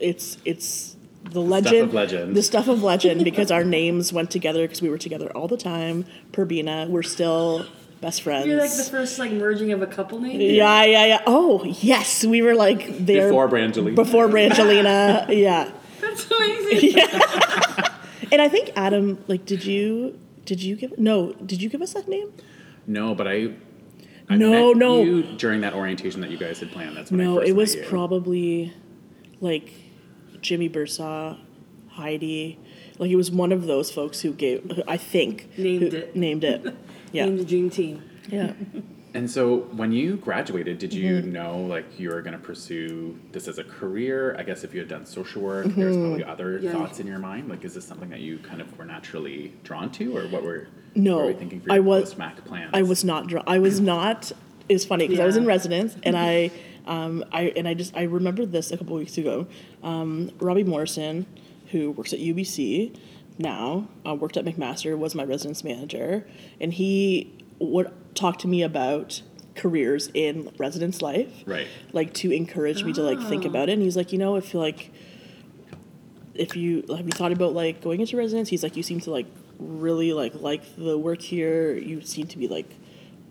it's 0.00 0.38
it's 0.44 0.96
the 1.24 1.40
legend 1.40 1.88
of 1.88 1.94
legend. 1.94 2.34
the 2.36 2.42
stuff 2.42 2.68
of 2.68 2.82
legend 2.82 3.24
because 3.24 3.50
our 3.50 3.64
names 3.78 4.12
went 4.12 4.30
together 4.30 4.62
because 4.62 4.80
we 4.80 4.88
were 4.88 4.98
together 4.98 5.30
all 5.36 5.48
the 5.48 5.56
time 5.56 6.04
Perbina 6.32 6.88
we're 6.88 7.02
still 7.02 7.66
best 8.00 8.22
friends 8.22 8.46
You're 8.46 8.58
like 8.60 8.70
the 8.74 8.82
first 8.84 9.18
like 9.18 9.32
merging 9.32 9.72
of 9.72 9.82
a 9.82 9.86
couple 9.86 10.20
name. 10.20 10.40
yeah 10.40 10.84
yeah 10.84 11.04
yeah 11.04 11.22
oh 11.26 11.64
yes 11.64 12.24
we 12.24 12.40
were 12.42 12.54
like 12.54 12.96
there 13.04 13.28
Before 13.28 13.48
Brangelina. 13.48 13.94
before 13.94 14.28
Brangelina 14.28 15.26
yeah 15.36 15.70
That's 16.00 16.30
amazing. 16.30 16.92
Yeah. 16.96 17.94
And 18.30 18.42
I 18.42 18.48
think 18.50 18.70
Adam, 18.76 19.18
like, 19.26 19.46
did 19.46 19.64
you 19.64 20.18
did 20.44 20.62
you 20.62 20.76
give 20.76 20.98
no? 20.98 21.32
Did 21.32 21.62
you 21.62 21.70
give 21.70 21.80
us 21.80 21.94
that 21.94 22.08
name? 22.08 22.30
No, 22.86 23.14
but 23.14 23.26
I. 23.26 23.52
I 24.28 24.36
No, 24.36 24.68
met 24.68 24.76
no. 24.76 25.02
You 25.02 25.22
during 25.38 25.62
that 25.62 25.72
orientation 25.72 26.20
that 26.20 26.30
you 26.30 26.36
guys 26.36 26.60
had 26.60 26.70
planned. 26.70 26.94
That's 26.96 27.10
when 27.10 27.20
I 27.20 27.24
No, 27.24 27.36
first 27.36 27.48
it 27.48 27.52
was 27.56 27.74
met 27.74 27.84
you. 27.84 27.88
probably 27.90 28.72
like 29.40 29.72
Jimmy 30.40 30.68
Bursaw, 30.68 31.38
Heidi. 31.90 32.58
Like 32.98 33.10
it 33.10 33.16
was 33.16 33.30
one 33.30 33.52
of 33.52 33.66
those 33.66 33.90
folks 33.90 34.20
who 34.20 34.32
gave. 34.32 34.62
who 34.70 34.82
I 34.86 34.96
think 34.96 35.48
Named 35.58 35.92
who 35.92 35.98
it. 35.98 36.16
Named 36.16 36.44
it. 36.44 36.74
Yeah. 37.10 37.24
Named 37.24 37.38
the 37.38 37.44
dream 37.46 37.70
team. 37.70 38.02
yeah. 38.28 38.52
And 39.14 39.30
so 39.30 39.60
when 39.72 39.92
you 39.92 40.16
graduated, 40.18 40.76
did 40.78 40.92
you 40.92 41.14
Mm-hmm. 41.22 41.32
know 41.32 41.58
like 41.60 41.98
you 41.98 42.10
were 42.10 42.20
going 42.20 42.34
to 42.34 42.38
pursue 42.38 43.18
this 43.32 43.48
as 43.48 43.56
a 43.56 43.64
career? 43.64 44.36
I 44.38 44.42
guess 44.42 44.62
if 44.62 44.74
you 44.74 44.80
had 44.80 44.88
done 44.90 45.06
social 45.06 45.40
work, 45.40 45.64
there's 45.68 45.96
Mm-hmm. 45.96 46.04
probably 46.06 46.24
other 46.24 46.58
Yeah. 46.58 46.72
thoughts 46.72 47.00
in 47.00 47.06
your 47.06 47.18
mind. 47.18 47.48
Like, 47.48 47.64
is 47.64 47.72
this 47.74 47.86
something 47.86 48.10
that 48.10 48.20
you 48.20 48.36
kind 48.40 48.60
of 48.60 48.76
were 48.78 48.84
naturally 48.84 49.54
drawn 49.64 49.90
to, 49.92 50.14
or 50.18 50.24
what 50.28 50.42
were 50.42 50.68
No, 50.94 51.16
what 51.16 51.24
were 51.24 51.30
you 51.30 51.38
thinking 51.38 51.60
for 51.62 51.72
I 51.72 51.76
your 51.76 51.84
was- 51.84 52.04
post-Mac 52.10 52.44
plans? 52.44 52.70
I 52.74 52.82
was 52.82 53.02
not. 53.02 53.28
Dr- 53.28 53.44
I 53.46 53.58
was 53.58 53.80
not. 53.80 54.30
It's 54.68 54.84
funny 54.84 55.06
because 55.08 55.20
I 55.20 55.24
was 55.24 55.38
in 55.38 55.46
residence 55.46 55.96
and 56.02 56.14
I, 56.14 56.50
um, 56.88 57.24
I 57.30 57.52
and 57.54 57.68
I 57.68 57.74
just 57.74 57.96
I 57.96 58.04
remembered 58.04 58.50
this 58.50 58.72
a 58.72 58.78
couple 58.78 58.96
weeks 58.96 59.18
ago. 59.18 59.46
Um, 59.82 60.32
Robbie 60.40 60.64
Morrison, 60.64 61.26
who 61.70 61.92
works 61.92 62.12
at 62.12 62.18
UBC 62.18 62.96
now, 63.38 63.88
uh, 64.04 64.14
worked 64.14 64.36
at 64.36 64.44
McMaster, 64.44 64.98
was 64.98 65.14
my 65.14 65.22
residence 65.22 65.62
manager, 65.62 66.26
and 66.60 66.72
he 66.72 67.32
would 67.60 67.92
talk 68.14 68.38
to 68.38 68.48
me 68.48 68.62
about 68.62 69.22
careers 69.54 70.10
in 70.14 70.52
residence 70.56 71.02
life, 71.02 71.42
Right. 71.44 71.66
Like 71.92 72.14
to 72.14 72.32
encourage 72.32 72.84
me 72.84 72.92
to 72.94 73.02
like 73.02 73.20
think 73.28 73.44
about 73.44 73.68
it. 73.68 73.72
And 73.72 73.82
he's 73.82 73.96
like, 73.96 74.12
you 74.12 74.18
know, 74.18 74.36
if 74.36 74.54
you 74.54 74.60
like, 74.60 74.90
if 76.34 76.56
you 76.56 76.84
have 76.88 77.04
you 77.04 77.12
thought 77.12 77.32
about 77.32 77.52
like 77.52 77.82
going 77.82 78.00
into 78.00 78.16
residence, 78.16 78.48
he's 78.48 78.62
like, 78.62 78.76
you 78.76 78.82
seem 78.82 79.00
to 79.00 79.10
like 79.10 79.26
really 79.58 80.12
like 80.12 80.34
like 80.36 80.62
the 80.76 80.96
work 80.96 81.20
here. 81.20 81.74
You 81.74 82.00
seem 82.00 82.26
to 82.28 82.38
be 82.38 82.48
like 82.48 82.70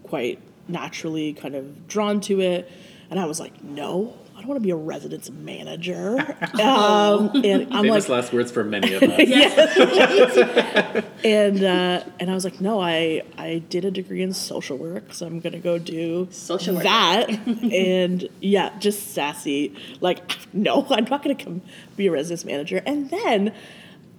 quite 0.04 0.40
naturally 0.68 1.34
kind 1.34 1.56
of 1.56 1.88
drawn 1.88 2.22
to 2.22 2.42
it. 2.42 2.72
And 3.10 3.20
I 3.20 3.26
was 3.26 3.40
like, 3.40 3.64
no, 3.64 4.14
I 4.36 4.40
don't 4.42 4.50
want 4.50 4.58
to 4.62 4.64
be 4.64 4.72
a 4.72 4.76
residence 4.76 5.30
manager. 5.30 6.18
um, 6.62 7.32
and 7.44 7.74
I'm 7.74 7.84
Famous 7.86 8.10
like, 8.10 8.10
last 8.10 8.34
words 8.34 8.52
for 8.52 8.64
many 8.64 8.94
of 8.94 9.02
us. 9.12 9.20
yes. 9.20 11.06
and 11.24 11.64
uh, 11.64 12.04
and 12.20 12.30
I 12.30 12.34
was 12.34 12.44
like, 12.44 12.60
no, 12.62 12.82
I 12.82 13.24
I 13.38 13.64
did 13.70 13.86
a 13.86 13.92
degree 13.92 14.22
in 14.22 14.34
social 14.34 14.78
work, 14.78 15.14
so 15.14 15.26
I'm 15.26 15.40
gonna 15.40 15.60
go 15.60 15.80
do 15.80 16.28
Social 16.32 16.76
work. 16.76 16.84
that. 16.84 17.30
and 17.30 18.28
yeah, 18.42 18.78
just 18.80 19.14
sassy. 19.14 19.74
Like, 20.02 20.38
no, 20.54 20.86
I'm 20.90 21.06
not 21.06 21.24
gonna 21.24 21.36
come 21.36 21.62
be 21.96 22.08
a 22.08 22.12
residence 22.12 22.44
manager. 22.46 22.82
And 22.86 23.10
then 23.10 23.54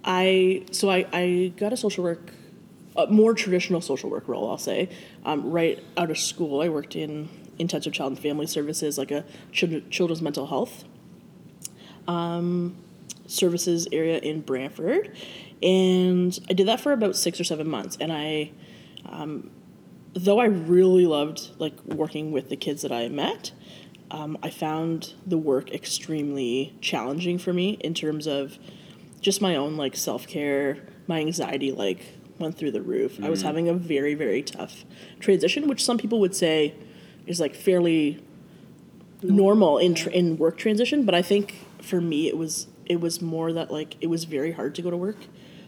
I 0.03 0.65
so 0.71 0.89
I 0.89 1.05
I 1.13 1.53
got 1.57 1.73
a 1.73 1.77
social 1.77 2.03
work, 2.03 2.31
a 2.97 3.07
more 3.07 3.33
traditional 3.33 3.81
social 3.81 4.09
work 4.09 4.27
role, 4.27 4.49
I'll 4.49 4.57
say. 4.57 4.89
Um, 5.25 5.51
right 5.51 5.81
out 5.95 6.09
of 6.09 6.17
school, 6.17 6.61
I 6.61 6.69
worked 6.69 6.95
in 6.95 7.29
intensive 7.59 7.93
child 7.93 8.13
and 8.13 8.19
family 8.19 8.47
services, 8.47 8.97
like 8.97 9.11
a 9.11 9.23
children's 9.51 10.21
mental 10.21 10.47
health 10.47 10.85
services 13.29 13.87
area 13.91 14.17
in 14.19 14.41
Brantford, 14.41 15.15
and 15.61 16.37
I 16.49 16.53
did 16.53 16.67
that 16.67 16.79
for 16.79 16.91
about 16.91 17.15
six 17.15 17.39
or 17.39 17.43
seven 17.43 17.67
months. 17.67 17.97
And 17.99 18.11
I, 18.11 18.51
um, 19.05 19.51
though 20.13 20.39
I 20.39 20.45
really 20.45 21.05
loved 21.05 21.49
like 21.59 21.83
working 21.85 22.31
with 22.31 22.49
the 22.49 22.55
kids 22.55 22.81
that 22.81 22.91
I 22.91 23.07
met, 23.09 23.51
um, 24.11 24.37
I 24.41 24.49
found 24.49 25.13
the 25.25 25.37
work 25.37 25.71
extremely 25.71 26.75
challenging 26.81 27.37
for 27.37 27.53
me 27.53 27.71
in 27.81 27.93
terms 27.93 28.25
of 28.25 28.57
just 29.21 29.41
my 29.41 29.55
own 29.55 29.77
like 29.77 29.95
self 29.95 30.27
care. 30.27 30.77
My 31.07 31.19
anxiety 31.19 31.71
like 31.71 32.05
went 32.39 32.57
through 32.57 32.71
the 32.71 32.81
roof. 32.81 33.21
I 33.21 33.29
was 33.29 33.41
having 33.41 33.67
a 33.67 33.73
very 33.73 34.15
very 34.15 34.41
tough 34.41 34.85
transition, 35.19 35.67
which 35.67 35.83
some 35.83 35.97
people 35.97 36.19
would 36.19 36.35
say 36.35 36.73
is 37.27 37.39
like 37.39 37.55
fairly 37.55 38.23
normal 39.21 39.77
in 39.77 39.93
tr- 39.95 40.09
in 40.09 40.37
work 40.37 40.57
transition 40.57 41.05
but 41.05 41.13
i 41.13 41.21
think 41.21 41.65
for 41.81 41.99
me 41.99 42.27
it 42.27 42.37
was 42.37 42.67
it 42.85 42.99
was 42.99 43.21
more 43.21 43.53
that 43.53 43.71
like 43.71 43.95
it 44.01 44.07
was 44.07 44.23
very 44.23 44.51
hard 44.51 44.73
to 44.75 44.81
go 44.81 44.89
to 44.89 44.97
work 44.97 45.17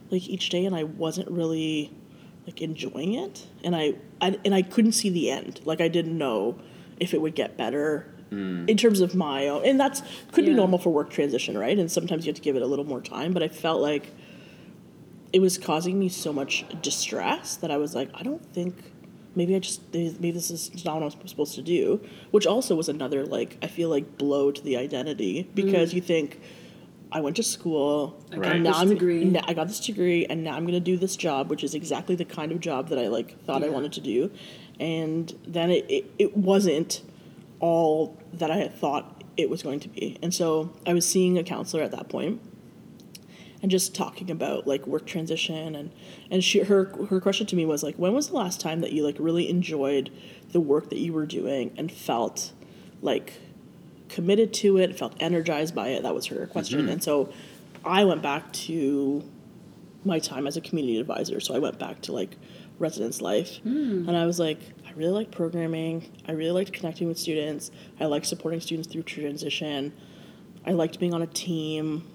like 0.09 0.27
each 0.27 0.49
day 0.49 0.65
and 0.65 0.75
i 0.75 0.83
wasn't 0.83 1.29
really 1.29 1.91
like 2.45 2.61
enjoying 2.61 3.13
it 3.13 3.45
and 3.63 3.75
i, 3.75 3.93
I 4.19 4.37
and 4.43 4.53
i 4.53 4.61
couldn't 4.61 4.93
see 4.93 5.09
the 5.09 5.29
end. 5.29 5.61
Like 5.65 5.81
i 5.81 5.87
didn't 5.87 6.17
know 6.17 6.59
if 6.99 7.13
it 7.13 7.21
would 7.21 7.35
get 7.35 7.57
better 7.57 8.07
mm. 8.31 8.67
in 8.69 8.77
terms 8.77 8.99
of 8.99 9.15
my 9.15 9.47
own 9.47 9.65
and 9.65 9.79
that's 9.79 10.01
could 10.31 10.45
be 10.45 10.53
normal 10.53 10.79
for 10.79 10.91
work 10.91 11.09
transition 11.09 11.57
right? 11.57 11.77
And 11.77 11.91
sometimes 11.91 12.25
you 12.25 12.29
have 12.29 12.37
to 12.37 12.41
give 12.41 12.55
it 12.55 12.61
a 12.61 12.67
little 12.67 12.85
more 12.85 13.01
time 13.01 13.33
but 13.33 13.43
i 13.43 13.47
felt 13.47 13.81
like 13.81 14.11
it 15.33 15.39
was 15.39 15.57
causing 15.57 15.97
me 15.97 16.09
so 16.09 16.33
much 16.33 16.65
distress 16.81 17.55
that 17.57 17.71
i 17.71 17.77
was 17.77 17.95
like 17.95 18.09
i 18.15 18.23
don't 18.23 18.45
think 18.53 18.75
maybe 19.35 19.55
I 19.55 19.59
just 19.59 19.81
maybe 19.93 20.31
this 20.31 20.51
is 20.51 20.85
not 20.85 21.01
what 21.01 21.13
I'm 21.13 21.27
supposed 21.27 21.55
to 21.55 21.61
do, 21.61 22.01
which 22.31 22.45
also 22.45 22.75
was 22.75 22.89
another 22.89 23.25
like 23.25 23.57
I 23.61 23.67
feel 23.67 23.89
like 23.89 24.17
blow 24.17 24.51
to 24.51 24.61
the 24.61 24.77
identity. 24.77 25.49
Because 25.53 25.91
mm. 25.91 25.95
you 25.95 26.01
think 26.01 26.39
I 27.11 27.21
went 27.21 27.35
to 27.37 27.43
school, 27.43 28.21
I 28.31 28.35
got 28.35 28.41
Right. 28.41 28.55
and 28.55 28.63
now 28.63 28.71
this 28.71 28.81
I'm 28.81 28.89
degree. 28.89 29.37
I 29.47 29.53
got 29.53 29.67
this 29.67 29.79
degree, 29.79 30.25
and 30.25 30.43
now 30.43 30.55
I'm 30.55 30.63
going 30.63 30.73
to 30.73 30.79
do 30.79 30.97
this 30.97 31.15
job, 31.15 31.49
which 31.49 31.63
is 31.63 31.73
exactly 31.73 32.15
the 32.15 32.25
kind 32.25 32.51
of 32.51 32.59
job 32.59 32.89
that 32.89 32.99
I 32.99 33.07
like 33.07 33.41
thought 33.45 33.63
I 33.63 33.69
wanted 33.69 33.93
to 33.93 34.01
do, 34.01 34.31
and 34.79 35.33
then 35.45 35.71
it, 35.71 35.85
it 35.89 36.11
it 36.17 36.37
wasn't 36.37 37.01
all 37.59 38.17
that 38.33 38.49
I 38.49 38.57
had 38.57 38.73
thought 38.73 39.23
it 39.37 39.49
was 39.49 39.63
going 39.63 39.79
to 39.81 39.89
be, 39.89 40.17
and 40.21 40.33
so 40.33 40.71
I 40.85 40.93
was 40.93 41.07
seeing 41.07 41.37
a 41.37 41.43
counselor 41.43 41.83
at 41.83 41.91
that 41.91 42.09
point 42.09 42.41
and 43.61 43.69
just 43.69 43.93
talking 43.93 44.31
about 44.31 44.65
like 44.65 44.87
work 44.87 45.05
transition 45.05 45.75
and 45.75 45.91
and 46.29 46.43
she 46.43 46.59
her 46.59 46.85
her 47.09 47.21
question 47.21 47.45
to 47.47 47.55
me 47.55 47.65
was 47.65 47.83
like 47.83 47.95
when 47.95 48.13
was 48.13 48.29
the 48.29 48.35
last 48.35 48.59
time 48.59 48.81
that 48.81 48.91
you 48.91 49.03
like 49.03 49.15
really 49.19 49.49
enjoyed 49.49 50.09
the 50.51 50.59
work 50.59 50.89
that 50.89 50.99
you 50.99 51.13
were 51.13 51.25
doing 51.25 51.71
and 51.77 51.91
felt 51.91 52.51
like 53.01 53.33
committed 54.09 54.53
to 54.53 54.77
it 54.77 54.97
felt 54.97 55.15
energized 55.19 55.73
by 55.73 55.89
it? 55.89 56.03
That 56.03 56.13
was 56.13 56.25
her 56.27 56.45
question. 56.47 56.81
Mm-hmm. 56.81 56.89
And 56.89 57.03
so 57.03 57.31
i 57.85 58.03
went 58.03 58.21
back 58.21 58.51
to 58.53 59.23
my 60.03 60.19
time 60.19 60.47
as 60.47 60.57
a 60.57 60.61
community 60.61 60.99
advisor. 60.99 61.39
So 61.39 61.53
i 61.53 61.59
went 61.59 61.77
back 61.77 62.01
to 62.01 62.11
like 62.11 62.37
residence 62.79 63.21
life. 63.21 63.57
Hmm. 63.57 64.07
And 64.07 64.17
i 64.17 64.25
was 64.25 64.39
like 64.39 64.59
i 64.87 64.91
really 64.93 65.13
like 65.13 65.31
programming. 65.31 66.09
I 66.27 66.31
really 66.31 66.51
liked 66.51 66.73
connecting 66.73 67.07
with 67.07 67.19
students. 67.19 67.71
I 67.99 68.05
like 68.05 68.25
supporting 68.25 68.59
students 68.59 68.91
through 68.91 69.03
transition. 69.03 69.93
I 70.65 70.71
liked 70.71 70.99
being 70.99 71.13
on 71.13 71.21
a 71.21 71.27
team 71.27 72.07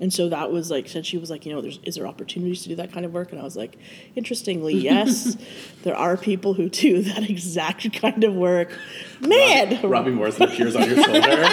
and 0.00 0.12
so 0.12 0.28
that 0.28 0.50
was 0.52 0.70
like, 0.70 0.88
since 0.88 1.06
she 1.06 1.18
was 1.18 1.28
like, 1.30 1.44
you 1.46 1.52
know, 1.52 1.60
there's 1.60 1.78
is 1.82 1.96
there 1.96 2.06
opportunities 2.06 2.62
to 2.62 2.68
do 2.68 2.76
that 2.76 2.92
kind 2.92 3.04
of 3.04 3.12
work? 3.12 3.32
And 3.32 3.40
I 3.40 3.44
was 3.44 3.56
like, 3.56 3.76
interestingly, 4.14 4.74
yes, 4.78 5.36
there 5.82 5.96
are 5.96 6.16
people 6.16 6.54
who 6.54 6.68
do 6.68 7.02
that 7.14 7.28
exact 7.28 7.92
kind 7.94 8.22
of 8.24 8.34
work. 8.34 8.70
Man, 9.20 9.80
Robbie 9.88 10.10
Morrison 10.12 10.44
appears 10.44 10.76
on 10.76 10.88
your 10.88 11.02
shoulder. 11.02 11.44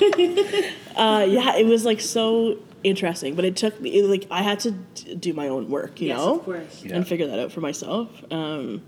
uh, 0.96 1.26
yeah, 1.28 1.56
it 1.56 1.66
was 1.66 1.84
like 1.84 2.00
so 2.00 2.58
interesting, 2.82 3.34
but 3.34 3.44
it 3.44 3.56
took 3.56 3.80
me 3.80 3.90
it, 3.98 4.04
like 4.06 4.26
I 4.30 4.42
had 4.42 4.60
to 4.60 4.70
d- 4.72 5.14
do 5.14 5.32
my 5.34 5.48
own 5.48 5.68
work, 5.68 6.00
you 6.00 6.08
Yes, 6.08 6.18
know, 6.18 6.36
of 6.38 6.44
course. 6.44 6.82
Yeah. 6.84 6.96
and 6.96 7.06
figure 7.06 7.26
that 7.26 7.38
out 7.38 7.52
for 7.52 7.60
myself. 7.60 8.08
Um, 8.32 8.82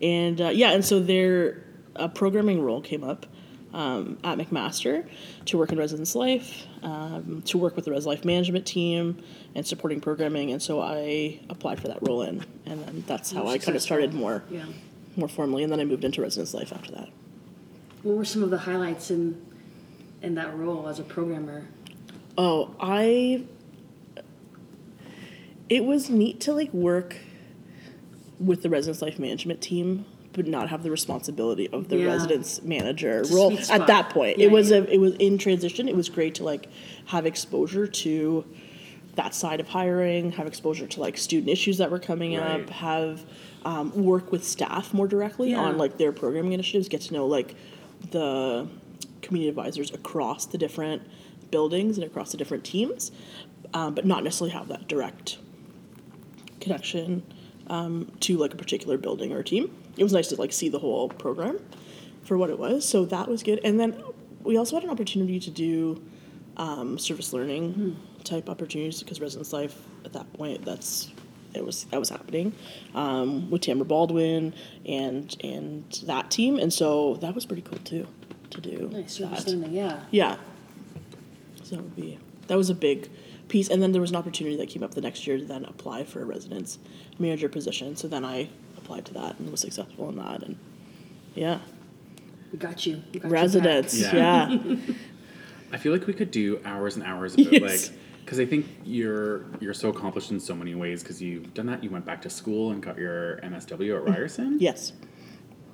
and 0.00 0.40
uh, 0.40 0.48
yeah, 0.48 0.72
and 0.72 0.84
so 0.84 1.00
their 1.00 1.62
a 1.96 2.08
programming 2.08 2.60
role 2.62 2.80
came 2.80 3.04
up 3.04 3.26
um, 3.74 4.18
at 4.24 4.38
McMaster 4.38 5.06
to 5.46 5.58
work 5.58 5.72
in 5.72 5.78
residence 5.78 6.14
life, 6.14 6.66
um, 6.82 7.42
to 7.46 7.58
work 7.58 7.76
with 7.76 7.84
the 7.84 7.90
res 7.90 8.06
life 8.06 8.24
management 8.24 8.64
team 8.66 9.22
and 9.54 9.66
supporting 9.66 10.00
programming, 10.00 10.52
and 10.52 10.62
so 10.62 10.80
I 10.80 11.40
applied 11.50 11.80
for 11.80 11.88
that 11.88 11.98
role 12.06 12.22
in, 12.22 12.44
and 12.66 12.80
then 12.84 13.04
that's 13.06 13.32
how 13.32 13.46
I 13.48 13.58
kind 13.58 13.76
of 13.76 13.82
started 13.82 14.14
more 14.14 14.44
Yeah. 14.50 14.64
more 15.16 15.28
formally, 15.28 15.62
and 15.64 15.70
then 15.72 15.80
I 15.80 15.84
moved 15.84 16.04
into 16.04 16.22
residence 16.22 16.54
life 16.54 16.72
after 16.72 16.92
that. 16.92 17.08
What 18.02 18.16
were 18.16 18.24
some 18.24 18.42
of 18.42 18.50
the 18.50 18.58
highlights 18.58 19.10
in 19.10 19.40
in 20.22 20.34
that 20.36 20.56
role 20.56 20.88
as 20.88 20.98
a 20.98 21.02
programmer? 21.02 21.66
Oh, 22.38 22.74
I. 22.80 23.44
It 25.68 25.84
was 25.84 26.10
neat 26.10 26.40
to 26.40 26.52
like 26.52 26.72
work 26.72 27.16
with 28.38 28.62
the 28.62 28.68
residence 28.70 29.00
life 29.02 29.18
management 29.18 29.60
team, 29.60 30.04
but 30.34 30.46
not 30.46 30.68
have 30.68 30.82
the 30.82 30.90
responsibility 30.90 31.68
of 31.70 31.88
the 31.88 31.96
Yeah. 31.96 32.06
residence 32.06 32.60
manager 32.62 33.22
role 33.30 33.56
at 33.70 33.86
that 33.86 34.10
point. 34.10 34.38
Yeah, 34.38 34.46
it 34.46 34.50
was 34.52 34.70
yeah. 34.70 34.78
a 34.78 34.82
it 34.84 34.98
was 34.98 35.14
in 35.14 35.38
transition. 35.38 35.88
It 35.88 35.96
was 35.96 36.08
great 36.08 36.34
to 36.36 36.44
like 36.44 36.68
have 37.06 37.24
exposure 37.24 37.86
to 37.86 38.44
that 39.14 39.32
side 39.34 39.60
of 39.60 39.68
hiring, 39.68 40.32
have 40.32 40.46
exposure 40.46 40.86
to 40.88 41.00
like 41.00 41.16
student 41.16 41.48
issues 41.50 41.78
that 41.78 41.90
were 41.90 42.00
coming 42.00 42.36
Right. 42.36 42.60
up, 42.62 42.70
have 42.70 43.22
um, 43.64 43.92
work 44.04 44.30
with 44.32 44.44
staff 44.44 44.92
more 44.92 45.06
directly 45.06 45.54
on 45.54 45.78
like 45.78 45.96
their 45.98 46.12
programming 46.12 46.52
initiatives, 46.52 46.88
get 46.88 47.00
to 47.02 47.14
know 47.14 47.26
like 47.26 47.54
the 48.10 48.66
community 49.22 49.48
advisors 49.48 49.90
across 49.92 50.44
the 50.46 50.58
different 50.58 51.00
buildings 51.50 51.96
and 51.96 52.04
across 52.04 52.32
the 52.32 52.36
different 52.36 52.64
teams, 52.64 53.12
um, 53.72 53.94
but 53.94 54.04
not 54.04 54.24
necessarily 54.24 54.50
have 54.52 54.68
that 54.68 54.86
direct 54.88 55.38
connection 56.60 57.22
um, 57.68 58.10
to 58.20 58.36
like 58.36 58.52
a 58.52 58.56
particular 58.56 58.98
building 58.98 59.32
or 59.32 59.42
team. 59.42 59.70
It 59.96 60.02
was 60.02 60.12
nice 60.12 60.28
to 60.28 60.36
like 60.36 60.52
see 60.52 60.68
the 60.68 60.78
whole 60.78 61.08
program 61.08 61.60
for 62.22 62.36
what 62.38 62.50
it 62.50 62.58
was, 62.58 62.88
so 62.88 63.04
that 63.06 63.28
was 63.28 63.42
good. 63.42 63.60
And 63.64 63.78
then 63.78 64.02
we 64.42 64.56
also 64.56 64.76
had 64.76 64.84
an 64.84 64.90
opportunity 64.90 65.40
to 65.40 65.50
do 65.50 66.02
um, 66.56 66.98
service 66.98 67.32
learning 67.32 67.96
type 68.22 68.48
opportunities 68.48 69.02
because 69.02 69.20
residence 69.20 69.52
life 69.52 69.76
at 70.04 70.12
that 70.12 70.32
point 70.32 70.64
that's 70.64 71.12
it 71.54 71.64
was 71.64 71.84
that 71.84 71.98
was 71.98 72.08
happening 72.08 72.52
um, 72.94 73.50
with 73.50 73.62
Tamara 73.62 73.84
Baldwin 73.84 74.54
and 74.86 75.36
and 75.42 75.84
that 76.06 76.30
team, 76.30 76.58
and 76.58 76.72
so 76.72 77.14
that 77.16 77.34
was 77.34 77.46
pretty 77.46 77.62
cool 77.62 77.78
too 77.78 78.06
to 78.50 78.60
do. 78.60 78.88
Nice 78.92 79.18
that. 79.18 79.38
service 79.38 79.46
learning, 79.46 79.72
yeah. 79.72 80.00
Yeah. 80.10 80.36
So 81.62 81.76
that 81.76 81.82
would 81.82 81.96
be 81.96 82.18
that 82.48 82.56
was 82.56 82.70
a 82.70 82.74
big 82.74 83.08
piece, 83.48 83.68
and 83.68 83.82
then 83.82 83.92
there 83.92 84.00
was 84.00 84.10
an 84.10 84.16
opportunity 84.16 84.56
that 84.56 84.68
came 84.68 84.82
up 84.82 84.94
the 84.94 85.00
next 85.00 85.26
year 85.26 85.38
to 85.38 85.44
then 85.44 85.64
apply 85.64 86.04
for 86.04 86.20
a 86.20 86.24
residence 86.24 86.78
manager 87.18 87.48
position. 87.48 87.96
So 87.96 88.08
then 88.08 88.24
I 88.24 88.48
applied 88.84 89.04
to 89.06 89.14
that 89.14 89.38
and 89.38 89.50
was 89.50 89.60
successful 89.60 90.08
in 90.10 90.16
that, 90.16 90.42
and 90.42 90.56
Yeah. 91.34 91.58
We 92.52 92.58
got 92.58 92.86
you. 92.86 93.02
We 93.12 93.20
got 93.20 93.30
Residents. 93.30 93.98
Yeah. 93.98 94.48
Yeah. 94.50 94.76
I 95.72 95.76
feel 95.76 95.92
like 95.92 96.06
we 96.06 96.12
could 96.12 96.30
do 96.30 96.60
hours 96.64 96.94
and 96.96 97.04
hours 97.04 97.34
about 97.34 97.52
Yes. 97.52 97.62
like 97.90 97.98
because 98.24 98.38
I 98.40 98.46
think 98.46 98.66
you're 98.84 99.44
you're 99.60 99.74
so 99.74 99.88
accomplished 99.88 100.30
in 100.30 100.38
so 100.40 100.54
many 100.54 100.74
ways 100.74 101.02
because 101.02 101.20
you've 101.20 101.52
done 101.54 101.66
that. 101.66 101.82
You 101.82 101.90
went 101.90 102.04
back 102.06 102.22
to 102.22 102.30
school 102.30 102.70
and 102.70 102.82
got 102.82 102.96
your 102.98 103.38
MSW 103.42 103.96
at 103.96 104.04
Ryerson, 104.08 104.58
yes. 104.60 104.92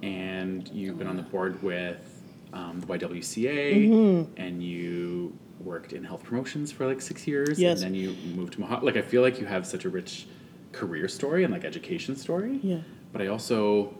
and 0.02 0.66
you've 0.68 0.98
been 0.98 1.06
on 1.06 1.16
the 1.16 1.22
board 1.22 1.62
with 1.62 2.22
um, 2.52 2.80
the 2.80 2.86
YWCA, 2.86 3.88
Mm-hmm. 3.88 4.32
and 4.40 4.62
you 4.62 5.36
worked 5.60 5.92
in 5.92 6.02
health 6.02 6.24
promotions 6.24 6.72
for 6.72 6.86
like 6.86 7.00
six 7.02 7.26
years, 7.26 7.60
Yes. 7.60 7.82
and 7.82 7.94
then 7.94 8.00
you 8.00 8.16
moved 8.34 8.54
to 8.54 8.60
Mohawk. 8.60 8.82
Like 8.82 8.96
I 8.96 9.02
feel 9.02 9.20
like 9.22 9.38
you 9.38 9.46
have 9.46 9.66
such 9.66 9.84
a 9.84 9.88
rich 9.90 10.26
career 10.72 11.06
story 11.08 11.44
and 11.44 11.52
like 11.52 11.64
education 11.64 12.16
story. 12.16 12.58
Yeah. 12.62 12.78
But 13.12 13.22
I 13.22 13.26
also, 13.28 13.94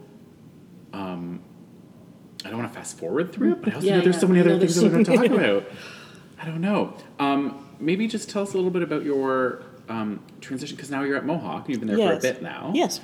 um, 0.93 1.41
I 2.45 2.49
don't 2.49 2.59
want 2.59 2.71
to 2.71 2.77
fast 2.77 2.97
forward 2.97 3.31
through 3.33 3.53
it, 3.53 3.61
but 3.63 3.73
I 3.73 3.75
also 3.75 3.87
Yeah, 3.87 3.97
know 3.97 4.01
there's 4.03 4.15
yeah. 4.15 4.21
so 4.21 4.27
many 4.27 4.39
other 4.41 4.57
things 4.59 4.75
there's 4.75 4.75
that 4.91 4.97
we're 4.97 5.03
going 5.03 5.05
to 5.05 5.29
talk 5.29 5.37
about. 5.39 5.71
I 6.41 6.45
don't 6.45 6.61
know. 6.61 6.93
Um, 7.19 7.67
maybe 7.79 8.07
just 8.07 8.29
tell 8.29 8.43
us 8.43 8.53
a 8.53 8.55
little 8.57 8.71
bit 8.71 8.81
about 8.81 9.03
your 9.03 9.63
um, 9.89 10.23
transition 10.39 10.75
because 10.75 10.89
now 10.89 11.03
you're 11.03 11.17
at 11.17 11.25
Mohawk. 11.25 11.67
You've 11.69 11.79
been 11.79 11.87
there 11.89 11.97
for 11.97 12.13
a 12.17 12.19
bit 12.19 12.41
now. 12.41 12.71
Yes. 12.73 12.99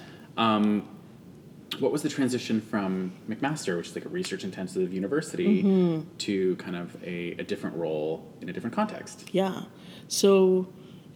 What 1.79 1.91
was 1.91 2.01
the 2.01 2.09
transition 2.09 2.61
from 2.61 3.11
McMaster, 3.29 3.75
which 3.77 3.87
is 3.89 3.95
like 3.95 4.05
a 4.05 4.09
research 4.09 4.43
intensive 4.45 4.93
university, 4.93 5.61
Mm-hmm. 5.63 6.17
to 6.19 6.55
kind 6.55 6.75
of 6.77 6.95
a, 7.03 7.31
a 7.33 7.43
different 7.43 7.75
role 7.75 8.33
in 8.41 8.47
a 8.49 8.53
different 8.53 8.73
context? 8.75 9.29
Yeah. 9.33 9.63
So, 10.07 10.69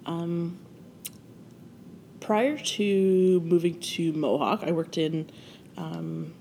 um, 0.05 0.60
prior 2.32 2.58
to 2.58 3.42
moving 3.42 3.78
to 3.82 4.14
Mohawk, 4.14 4.64
I 4.64 4.72
worked 4.72 4.98
in 4.98 5.30
um, 5.76 6.34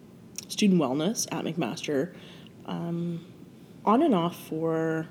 student 0.47 0.81
wellness 0.81 1.27
at 1.33 1.45
McMaster 1.45 2.15
um, 2.67 3.27
on 3.85 4.01
and 4.05 4.15
off 4.15 4.37
for, 4.47 5.09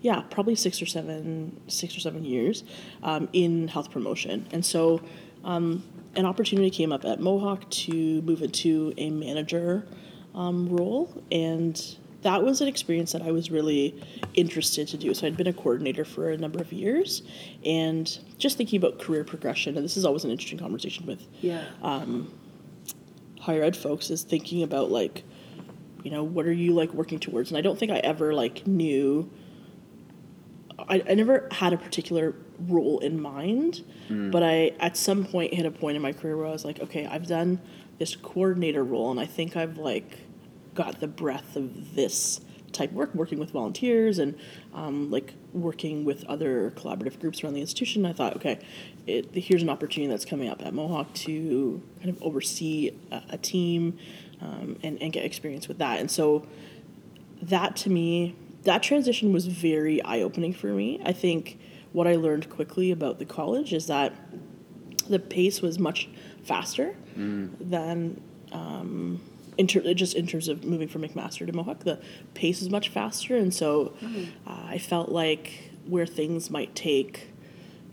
yeah, 0.00 0.22
probably 0.22 0.56
six 0.56 0.82
or 0.82 0.86
seven, 0.86 1.60
six 1.68 1.96
or 1.96 2.00
seven 2.00 2.24
years 2.24 2.64
um, 3.04 3.28
in 3.32 3.68
health 3.68 3.92
promotion. 3.92 4.44
And 4.50 4.66
so, 4.66 5.00
um, 5.44 5.84
an 6.16 6.26
opportunity 6.26 6.70
came 6.70 6.90
up 6.90 7.04
at 7.04 7.20
Mohawk 7.20 7.70
to 7.86 8.20
move 8.22 8.42
into 8.42 8.92
a 8.96 9.10
manager 9.10 9.86
um, 10.34 10.68
role, 10.68 11.22
and 11.30 11.80
that 12.22 12.42
was 12.42 12.60
an 12.60 12.68
experience 12.68 13.12
that 13.12 13.22
I 13.22 13.30
was 13.30 13.50
really 13.50 14.00
interested 14.34 14.88
to 14.88 14.96
do. 14.96 15.14
So 15.14 15.26
I'd 15.26 15.36
been 15.36 15.46
a 15.46 15.52
coordinator 15.52 16.04
for 16.04 16.30
a 16.30 16.36
number 16.36 16.60
of 16.60 16.72
years, 16.72 17.22
and 17.64 18.18
just 18.38 18.56
thinking 18.56 18.76
about 18.76 18.98
career 18.98 19.24
progression. 19.24 19.76
And 19.76 19.84
this 19.84 19.96
is 19.96 20.04
always 20.04 20.24
an 20.24 20.30
interesting 20.30 20.58
conversation 20.58 21.06
with 21.06 21.26
Yeah. 21.40 21.64
Um, 21.82 22.32
higher 23.40 23.62
ed 23.62 23.76
folks 23.76 24.10
is 24.10 24.22
thinking 24.22 24.62
about 24.62 24.90
like 24.90 25.24
you 26.04 26.10
know 26.10 26.22
what 26.22 26.46
are 26.46 26.52
you 26.52 26.74
like 26.74 26.92
working 26.92 27.18
towards 27.18 27.50
and 27.50 27.56
i 27.56 27.60
don't 27.60 27.78
think 27.78 27.90
i 27.90 27.98
ever 27.98 28.34
like 28.34 28.66
knew 28.66 29.30
i, 30.88 31.02
I 31.08 31.14
never 31.14 31.48
had 31.50 31.72
a 31.72 31.78
particular 31.78 32.34
role 32.66 32.98
in 32.98 33.20
mind 33.20 33.84
mm. 34.08 34.30
but 34.30 34.42
i 34.42 34.72
at 34.80 34.96
some 34.96 35.24
point 35.24 35.54
hit 35.54 35.64
a 35.64 35.70
point 35.70 35.96
in 35.96 36.02
my 36.02 36.12
career 36.12 36.36
where 36.36 36.46
i 36.46 36.50
was 36.50 36.64
like 36.64 36.80
okay 36.80 37.06
i've 37.06 37.26
done 37.26 37.60
this 37.98 38.16
coordinator 38.16 38.84
role 38.84 39.10
and 39.10 39.18
i 39.18 39.26
think 39.26 39.56
i've 39.56 39.78
like 39.78 40.18
got 40.74 41.00
the 41.00 41.08
breadth 41.08 41.56
of 41.56 41.94
this 41.94 42.40
type 42.72 42.90
of 42.90 42.96
work 42.96 43.14
working 43.14 43.38
with 43.38 43.50
volunteers 43.50 44.18
and 44.18 44.38
um, 44.74 45.10
like 45.10 45.32
working 45.54 46.04
with 46.04 46.22
other 46.24 46.70
collaborative 46.72 47.18
groups 47.18 47.42
around 47.42 47.54
the 47.54 47.60
institution 47.62 48.04
i 48.04 48.12
thought 48.12 48.36
okay 48.36 48.58
it, 49.06 49.34
here's 49.34 49.62
an 49.62 49.70
opportunity 49.70 50.10
that's 50.10 50.26
coming 50.26 50.50
up 50.50 50.60
at 50.64 50.74
mohawk 50.74 51.10
to 51.14 51.82
kind 51.98 52.10
of 52.10 52.22
oversee 52.22 52.90
a, 53.10 53.22
a 53.30 53.38
team 53.38 53.98
um, 54.40 54.76
and, 54.82 55.00
and 55.02 55.12
get 55.12 55.24
experience 55.24 55.68
with 55.68 55.78
that. 55.78 56.00
And 56.00 56.10
so 56.10 56.46
that 57.42 57.76
to 57.76 57.90
me 57.90 58.36
that 58.64 58.82
transition 58.82 59.32
was 59.32 59.46
very 59.46 60.02
eye-opening 60.02 60.52
for 60.52 60.68
me. 60.68 61.00
I 61.04 61.12
think 61.12 61.58
what 61.92 62.06
i 62.06 62.16
learned 62.16 62.50
quickly 62.50 62.90
about 62.90 63.18
the 63.18 63.24
college 63.24 63.72
is 63.72 63.86
that 63.86 64.12
the 65.08 65.18
pace 65.18 65.62
was 65.62 65.78
much 65.78 66.08
faster 66.42 66.94
than 67.60 68.20
um, 68.52 69.22
in 69.58 69.66
ter- 69.66 69.92
just 69.94 70.14
in 70.14 70.26
terms 70.26 70.48
of 70.48 70.64
moving 70.64 70.88
from 70.88 71.02
McMaster 71.02 71.46
to 71.46 71.52
Mohawk. 71.52 71.80
The 71.80 72.00
pace 72.34 72.62
is 72.62 72.70
much 72.70 72.88
faster, 72.88 73.36
and 73.36 73.52
so 73.52 73.92
uh, 74.46 74.64
I 74.68 74.78
felt 74.78 75.10
like 75.10 75.70
where 75.86 76.06
things 76.06 76.50
might 76.50 76.74
take, 76.74 77.28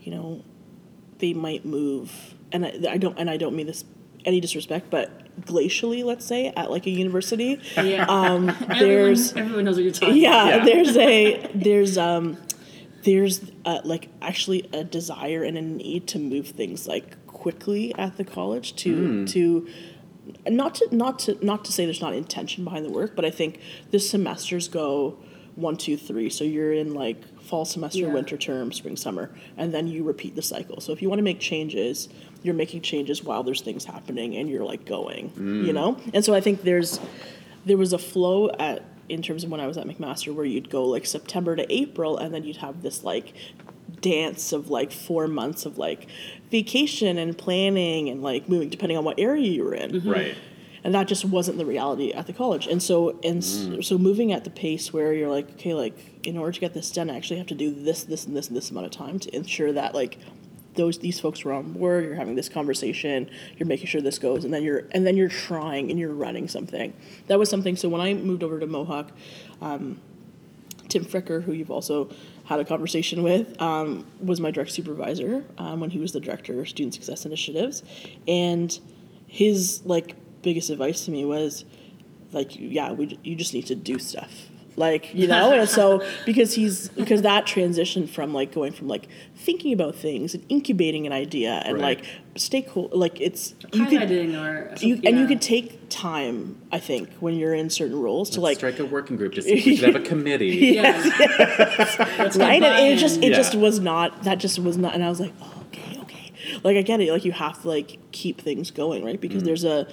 you 0.01 0.12
know, 0.12 0.43
they 1.19 1.34
might 1.34 1.65
move, 1.65 2.36
and 2.51 2.65
I, 2.65 2.73
I 2.91 2.97
don't 2.97 3.17
and 3.19 3.30
I 3.30 3.38
don't 3.38 3.56
mean 3.56 3.67
this 3.67 3.84
any 4.25 4.39
disrespect, 4.39 4.89
but 4.89 5.21
glacially, 5.41 6.04
let's 6.04 6.25
say 6.25 6.51
at 6.56 6.71
like 6.71 6.86
a 6.88 6.89
university, 6.89 7.60
Yeah. 7.75 8.06
um, 8.08 8.45
there's 8.80 9.34
everyone 9.36 9.65
knows 9.65 9.75
what 9.75 9.84
you're 9.84 9.91
talking 9.93 10.15
yeah, 10.17 10.47
Yeah. 10.58 10.65
there's 10.69 10.95
a 10.97 11.49
there's 11.54 11.97
um 11.97 12.38
there's 13.04 13.51
uh, 13.65 13.82
like 13.84 14.10
actually 14.21 14.67
a 14.73 14.84
desire 14.84 15.43
and 15.43 15.58
a 15.58 15.62
need 15.62 16.08
to 16.08 16.19
move 16.19 16.47
things 16.49 16.88
like 16.88 17.25
quickly 17.28 17.93
at 17.95 18.17
the 18.17 18.23
college 18.23 18.75
to 18.78 19.25
to 19.28 19.67
not 20.48 20.76
to 20.76 20.96
not 20.96 21.20
to 21.20 21.46
not 21.46 21.66
to 21.66 21.72
say 21.72 21.86
there's 21.86 22.02
not 22.02 22.14
intention 22.14 22.64
behind 22.64 22.86
the 22.86 22.92
work, 22.92 23.16
but 23.16 23.26
I 23.26 23.32
think 23.32 23.60
the 23.92 24.00
semesters 24.00 24.68
go 24.68 25.18
one, 25.56 25.78
two, 25.78 25.96
three. 25.98 26.30
So 26.30 26.44
you're 26.44 26.74
in 26.74 26.94
like 26.94 27.24
fall 27.42 27.66
semester, 27.66 28.00
Yeah. 28.00 28.14
winter 28.14 28.38
term, 28.38 28.72
spring, 28.72 28.96
summer, 28.96 29.32
and 29.58 29.74
then 29.74 29.88
you 29.88 30.04
repeat 30.04 30.36
the 30.36 30.42
cycle. 30.42 30.82
So 30.82 30.92
if 30.92 31.02
you 31.02 31.10
want 31.10 31.20
to 31.20 31.24
make 31.24 31.40
changes, 31.40 32.10
you're 32.44 32.56
making 32.56 32.82
changes 32.82 33.24
while 33.24 33.44
there's 33.44 33.62
things 33.62 33.86
happening 33.86 34.36
and 34.36 34.50
you're 34.50 34.66
like 34.66 34.86
going, 34.86 35.32
you 35.36 35.72
mm. 35.72 35.74
know? 35.74 35.98
And 36.14 36.26
so 36.26 36.34
I 36.34 36.42
think 36.42 36.64
there's 36.64 37.00
there 37.66 37.78
was 37.78 37.94
a 37.94 37.98
flow 37.98 38.50
at 38.60 38.84
in 39.08 39.22
terms 39.22 39.44
of 39.44 39.52
when 39.52 39.60
I 39.60 39.68
was 39.68 39.78
at 39.78 39.86
McMaster 39.86 40.34
where 40.34 40.46
you'd 40.46 40.70
go 40.70 40.86
like 40.86 41.06
September 41.06 41.56
to 41.56 41.72
April 41.72 42.18
and 42.18 42.34
then 42.34 42.44
you'd 42.44 42.58
have 42.58 42.82
this 42.82 43.04
like 43.04 43.34
dance 44.06 44.54
of 44.54 44.70
like 44.70 44.91
four 44.91 45.28
months 45.28 45.65
of 45.65 45.80
like 45.80 46.08
vacation 46.52 47.18
and 47.18 47.36
planning 47.36 48.08
and 48.08 48.22
like 48.22 48.48
moving 48.48 48.70
depending 48.70 48.98
on 48.98 49.04
what 49.04 49.20
area 49.20 49.50
you 49.50 49.63
were 49.63 49.74
in. 49.74 49.91
Mm-hmm. 49.94 50.10
Right. 50.10 50.36
and 50.84 50.94
that 50.94 51.08
just 51.08 51.26
wasn't 51.26 51.58
the 51.58 51.65
reality 51.65 52.12
at 52.12 52.28
the 52.28 52.34
college. 52.34 52.68
And 52.68 52.82
so 52.84 53.20
and 53.24 53.39
s 53.39 53.50
mm. 53.56 53.84
so 53.84 53.98
moving 53.98 54.32
at 54.32 54.44
the 54.44 54.52
pace 54.52 54.94
where 54.94 55.12
you're 55.12 55.34
like 55.38 55.50
okay 55.56 55.74
like 55.74 55.98
in 56.24 56.38
order 56.38 56.52
to 56.52 56.60
get 56.60 56.74
this 56.74 56.91
done 56.91 57.10
i 57.10 57.15
actually 57.18 57.38
have 57.38 57.48
to 57.48 57.60
do 57.65 57.70
this 57.88 58.04
this 58.04 58.26
and 58.28 58.36
this 58.38 58.48
and 58.50 58.56
this 58.58 58.70
amount 58.72 58.86
of 58.86 58.91
time 58.91 59.18
to 59.26 59.36
ensure 59.36 59.72
that 59.74 59.96
like 60.02 60.20
those 60.76 61.00
these 61.00 61.20
folks 61.20 61.44
were 61.46 61.54
on 61.54 61.65
board 61.74 62.04
you're 62.04 62.22
having 62.24 62.36
this 62.36 62.50
conversation 62.50 63.30
you're 63.58 63.72
making 63.74 63.88
sure 63.88 64.02
this 64.02 64.20
goes 64.20 64.44
and 64.46 64.54
then 64.54 64.63
you're 64.68 64.84
and 64.91 65.02
then 65.08 65.15
you're 65.18 65.36
trying 65.48 65.89
and 65.89 65.98
you're 66.00 66.18
running 66.26 66.48
something. 66.48 66.94
That 67.28 67.39
was 67.39 67.50
something 67.50 67.76
so 67.76 67.88
when 67.94 68.02
i 68.02 68.13
moved 68.13 68.44
over 68.44 68.60
to 68.60 68.68
mohawk 68.68 69.08
um, 69.62 70.00
Tim 70.88 71.06
Fricker, 71.06 71.44
who 71.44 71.52
you've 71.52 71.72
also 71.72 72.10
had 72.46 72.60
a 72.60 72.66
conversation 72.66 73.24
with, 73.24 73.60
um, 73.62 74.06
was 74.20 74.40
my 74.40 74.52
direct 74.52 74.72
supervisor 74.72 75.44
um, 75.58 75.80
when 75.80 75.90
he 75.90 76.00
was 76.00 76.12
the 76.12 76.20
director 76.20 76.60
of 76.60 76.70
student 76.70 76.94
success 76.94 77.26
initiatives, 77.26 77.84
and 78.28 78.80
his 79.28 79.82
like 79.86 80.16
biggest 80.42 80.70
advice 80.70 81.06
to 81.06 81.12
me 81.12 81.26
was 81.26 81.66
like, 82.32 82.52
yeah, 82.56 82.92
we 82.92 83.18
you 83.24 83.36
just 83.36 83.54
need 83.54 83.66
to 83.68 83.76
do 83.76 83.98
stuff, 84.00 84.50
like 84.78 85.14
you 85.14 85.28
know, 85.28 85.54
and 85.54 85.70
so 85.70 86.06
because 86.26 86.54
he's 86.54 86.90
because 86.90 87.22
that 87.22 87.46
transition 87.46 88.08
from 88.08 88.34
like 88.34 88.52
going 88.54 88.74
from 88.74 88.88
like 88.90 89.08
thinking 89.36 89.72
about 89.74 89.96
things 89.96 90.34
and 90.34 90.44
incubating 90.50 91.06
an 91.08 91.14
idea 91.14 91.62
and 91.66 91.76
Right. 91.76 91.98
like 92.00 92.06
stakeholder 92.36 92.96
like 92.96 93.22
it's 93.22 93.56
you 93.72 93.86
could 93.86 94.02
Highlighting 94.02 94.36
or 94.38 94.76
you 94.86 95.00
and 95.06 95.18
you 95.18 95.28
could 95.28 95.42
take 95.42 95.80
time 95.90 96.58
I 96.74 96.80
think 96.80 97.10
when 97.22 97.36
you're 97.36 97.54
in 97.54 97.70
certain 97.70 97.98
roles 98.00 98.30
to 98.32 98.42
Let's 98.42 98.62
like 98.62 98.74
strike 98.74 98.80
a 98.80 98.86
working 98.92 99.16
group 99.16 99.34
to 99.36 99.42
see 99.42 99.54
if 99.54 99.66
we 99.66 99.76
should 99.78 99.94
have 99.94 100.04
a 100.04 100.06
committee. 100.06 100.48
Yeah. 100.48 100.92
Let's 102.18 102.36
right 102.38 102.62
and 102.62 102.94
it 102.94 102.98
just 102.98 103.18
it 103.20 103.30
Yeah. 103.30 103.36
just 103.36 103.56
was 103.56 103.80
not 103.80 104.24
that 104.24 104.40
just 104.40 104.60
was 104.60 104.78
not 104.78 104.94
and 104.94 105.04
i 105.04 105.10
was 105.10 105.20
like 105.20 105.32
oh, 105.42 105.64
okay 105.68 106.00
okay 106.02 106.34
like 106.64 106.76
i 106.78 106.82
get 106.82 107.00
it 107.00 107.12
like 107.12 107.24
you 107.26 107.32
have 107.32 107.62
to 107.62 107.68
like 107.70 107.98
keep 108.12 108.42
things 108.42 108.72
going 108.72 109.06
right 109.06 109.20
because 109.22 109.44
there's 109.44 109.64
a 109.64 109.88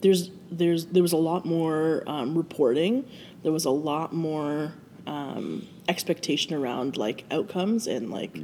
there's 0.00 0.30
there's 0.50 0.86
there 0.86 1.02
was 1.02 1.12
a 1.12 1.16
lot 1.16 1.44
more 1.44 2.04
um, 2.06 2.36
reporting 2.36 3.04
there 3.42 3.52
was 3.52 3.64
a 3.64 3.70
lot 3.70 4.12
more 4.12 4.72
um, 5.06 5.66
expectation 5.88 6.54
around 6.54 6.96
like 6.96 7.24
outcomes 7.30 7.86
and 7.86 8.10
like 8.10 8.36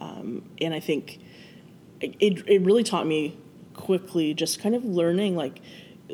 um, 0.00 0.48
and 0.60 0.72
i 0.72 0.80
think 0.80 1.18
it, 2.00 2.42
it 2.48 2.62
really 2.62 2.82
taught 2.82 3.06
me 3.06 3.36
quickly 3.74 4.34
just 4.34 4.60
kind 4.60 4.74
of 4.74 4.84
learning 4.84 5.34
like 5.36 5.60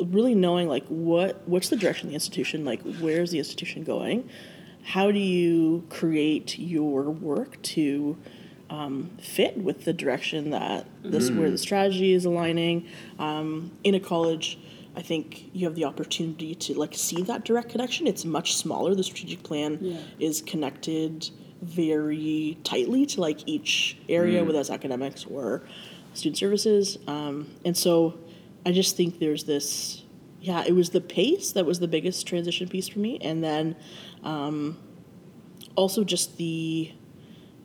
really 0.06 0.34
knowing 0.34 0.68
like 0.68 0.86
what 0.86 1.46
what's 1.48 1.68
the 1.68 1.76
direction 1.76 2.06
of 2.06 2.10
the 2.10 2.14
institution 2.14 2.64
like 2.64 2.80
where's 3.00 3.30
the 3.30 3.38
institution 3.38 3.84
going? 3.84 4.28
How 4.82 5.10
do 5.10 5.18
you 5.18 5.84
create 5.90 6.58
your 6.58 7.02
work 7.10 7.60
to 7.62 8.16
um, 8.70 9.10
fit 9.20 9.56
with 9.56 9.84
the 9.84 9.92
direction 9.92 10.50
that 10.50 10.86
this 11.02 11.30
where 11.30 11.50
the 11.50 11.58
strategy 11.58 12.12
is 12.12 12.24
aligning? 12.24 12.86
Um, 13.18 13.72
in 13.84 13.94
a 13.94 14.00
college 14.00 14.58
i 14.98 15.02
think 15.10 15.26
you 15.54 15.62
have 15.68 15.76
the 15.80 15.84
opportunity 15.92 16.54
to 16.64 16.70
like 16.82 16.94
see 16.94 17.22
that 17.22 17.44
direct 17.44 17.68
connection. 17.70 18.06
It's 18.12 18.24
much 18.38 18.48
smaller. 18.56 18.94
The 18.94 19.04
strategic 19.04 19.42
plan 19.48 19.78
Yeah. 19.80 20.00
is 20.28 20.42
connected 20.52 21.30
very 21.62 22.58
tightly 22.70 23.06
to 23.12 23.20
like 23.20 23.40
each 23.54 23.96
area 24.08 24.38
whether 24.44 24.58
that's 24.58 24.70
academics 24.70 25.24
or 25.24 25.62
student 26.14 26.36
services. 26.44 26.98
Um, 27.14 27.34
and 27.64 27.76
so 27.84 27.92
i 28.66 28.70
just 28.80 28.96
think 28.98 29.10
there's 29.24 29.44
this 29.44 30.02
yeah, 30.40 30.62
it 30.66 30.72
was 30.80 30.90
the 30.90 31.00
pace 31.00 31.50
that 31.56 31.66
was 31.66 31.78
the 31.80 31.88
biggest 31.88 32.26
transition 32.26 32.68
piece 32.68 32.86
for 32.92 33.00
me, 33.00 33.18
and 33.28 33.42
then 33.42 33.74
um, 34.22 34.78
also 35.74 36.04
just 36.04 36.36
the 36.36 36.92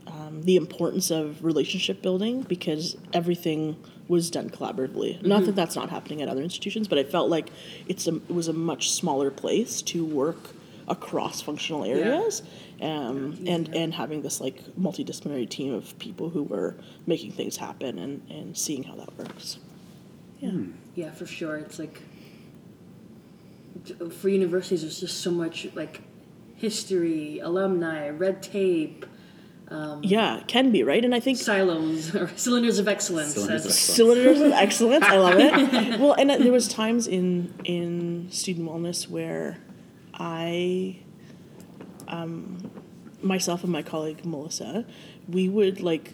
um, 0.08 0.42
the 0.44 0.56
importance 0.56 1.12
of 1.12 1.44
relationship 1.44 2.02
building 2.02 2.42
because 2.54 2.98
everything 3.14 3.76
was 4.08 4.30
done 4.30 4.50
collaboratively. 4.50 5.22
Not 5.24 5.46
that 5.46 5.56
that's 5.56 5.76
not 5.76 5.90
happening 5.90 6.22
at 6.22 6.28
other 6.28 6.42
institutions, 6.42 6.88
but 6.88 6.98
I 6.98 7.04
felt 7.04 7.30
like 7.30 7.50
it's 7.88 8.08
a, 8.08 8.16
it 8.16 8.32
was 8.32 8.48
a 8.48 8.54
much 8.54 8.92
smaller 8.92 9.32
place 9.32 9.82
to 9.84 10.06
work 10.06 10.52
across 10.88 11.42
functional 11.42 11.86
areas, 11.86 12.44
um, 12.82 13.40
and 13.48 13.74
and 13.74 13.94
having 13.94 14.22
this 14.22 14.42
like 14.42 14.62
multidisciplinary 14.78 15.50
team 15.50 15.74
of 15.74 15.98
people 16.00 16.30
who 16.30 16.44
were 16.44 16.76
making 17.08 17.32
things 17.32 17.58
happen 17.58 17.98
and 17.98 18.22
and 18.30 18.58
seeing 18.58 18.84
how 18.84 18.96
that 18.96 19.18
works. 19.18 19.60
Yeah. 20.40 20.52
Yeah, 20.96 21.12
for 21.12 21.26
sure. 21.26 21.58
It's 21.58 21.80
like 21.80 22.02
for 24.12 24.30
universities, 24.30 24.82
there's 24.82 25.00
just 25.00 25.22
so 25.22 25.32
much 25.32 25.68
like 25.74 26.02
history, 26.56 27.40
alumni, 27.40 28.10
red 28.10 28.44
tape, 28.44 29.06
Yeah, 30.04 30.42
can 30.48 30.72
be 30.72 30.84
right, 30.84 31.04
and 31.04 31.16
I 31.16 31.20
think 31.20 31.38
silos 31.38 32.16
or 32.16 32.28
cylinders 32.36 32.80
of 32.80 32.88
excellence. 32.88 33.34
Cylinders 33.34 33.66
of 33.66 33.72
excellence. 33.72 33.80
cylinders 33.80 34.42
of 34.42 34.52
excellence. 34.52 35.06
I 35.06 35.18
love 35.18 35.36
it. 35.38 36.00
Well, 36.00 36.14
and 36.14 36.32
uh, 36.32 36.38
there 36.38 36.52
was 36.52 36.68
times 36.68 37.08
in 37.08 37.54
in 37.64 38.28
student 38.32 38.68
wellness 38.70 39.10
where 39.10 39.58
I, 40.14 40.98
um, 42.08 42.72
myself 43.22 43.64
and 43.64 43.72
my 43.72 43.82
colleague 43.82 44.26
Melissa, 44.26 44.86
we 45.28 45.50
would 45.50 45.82
like 45.82 46.14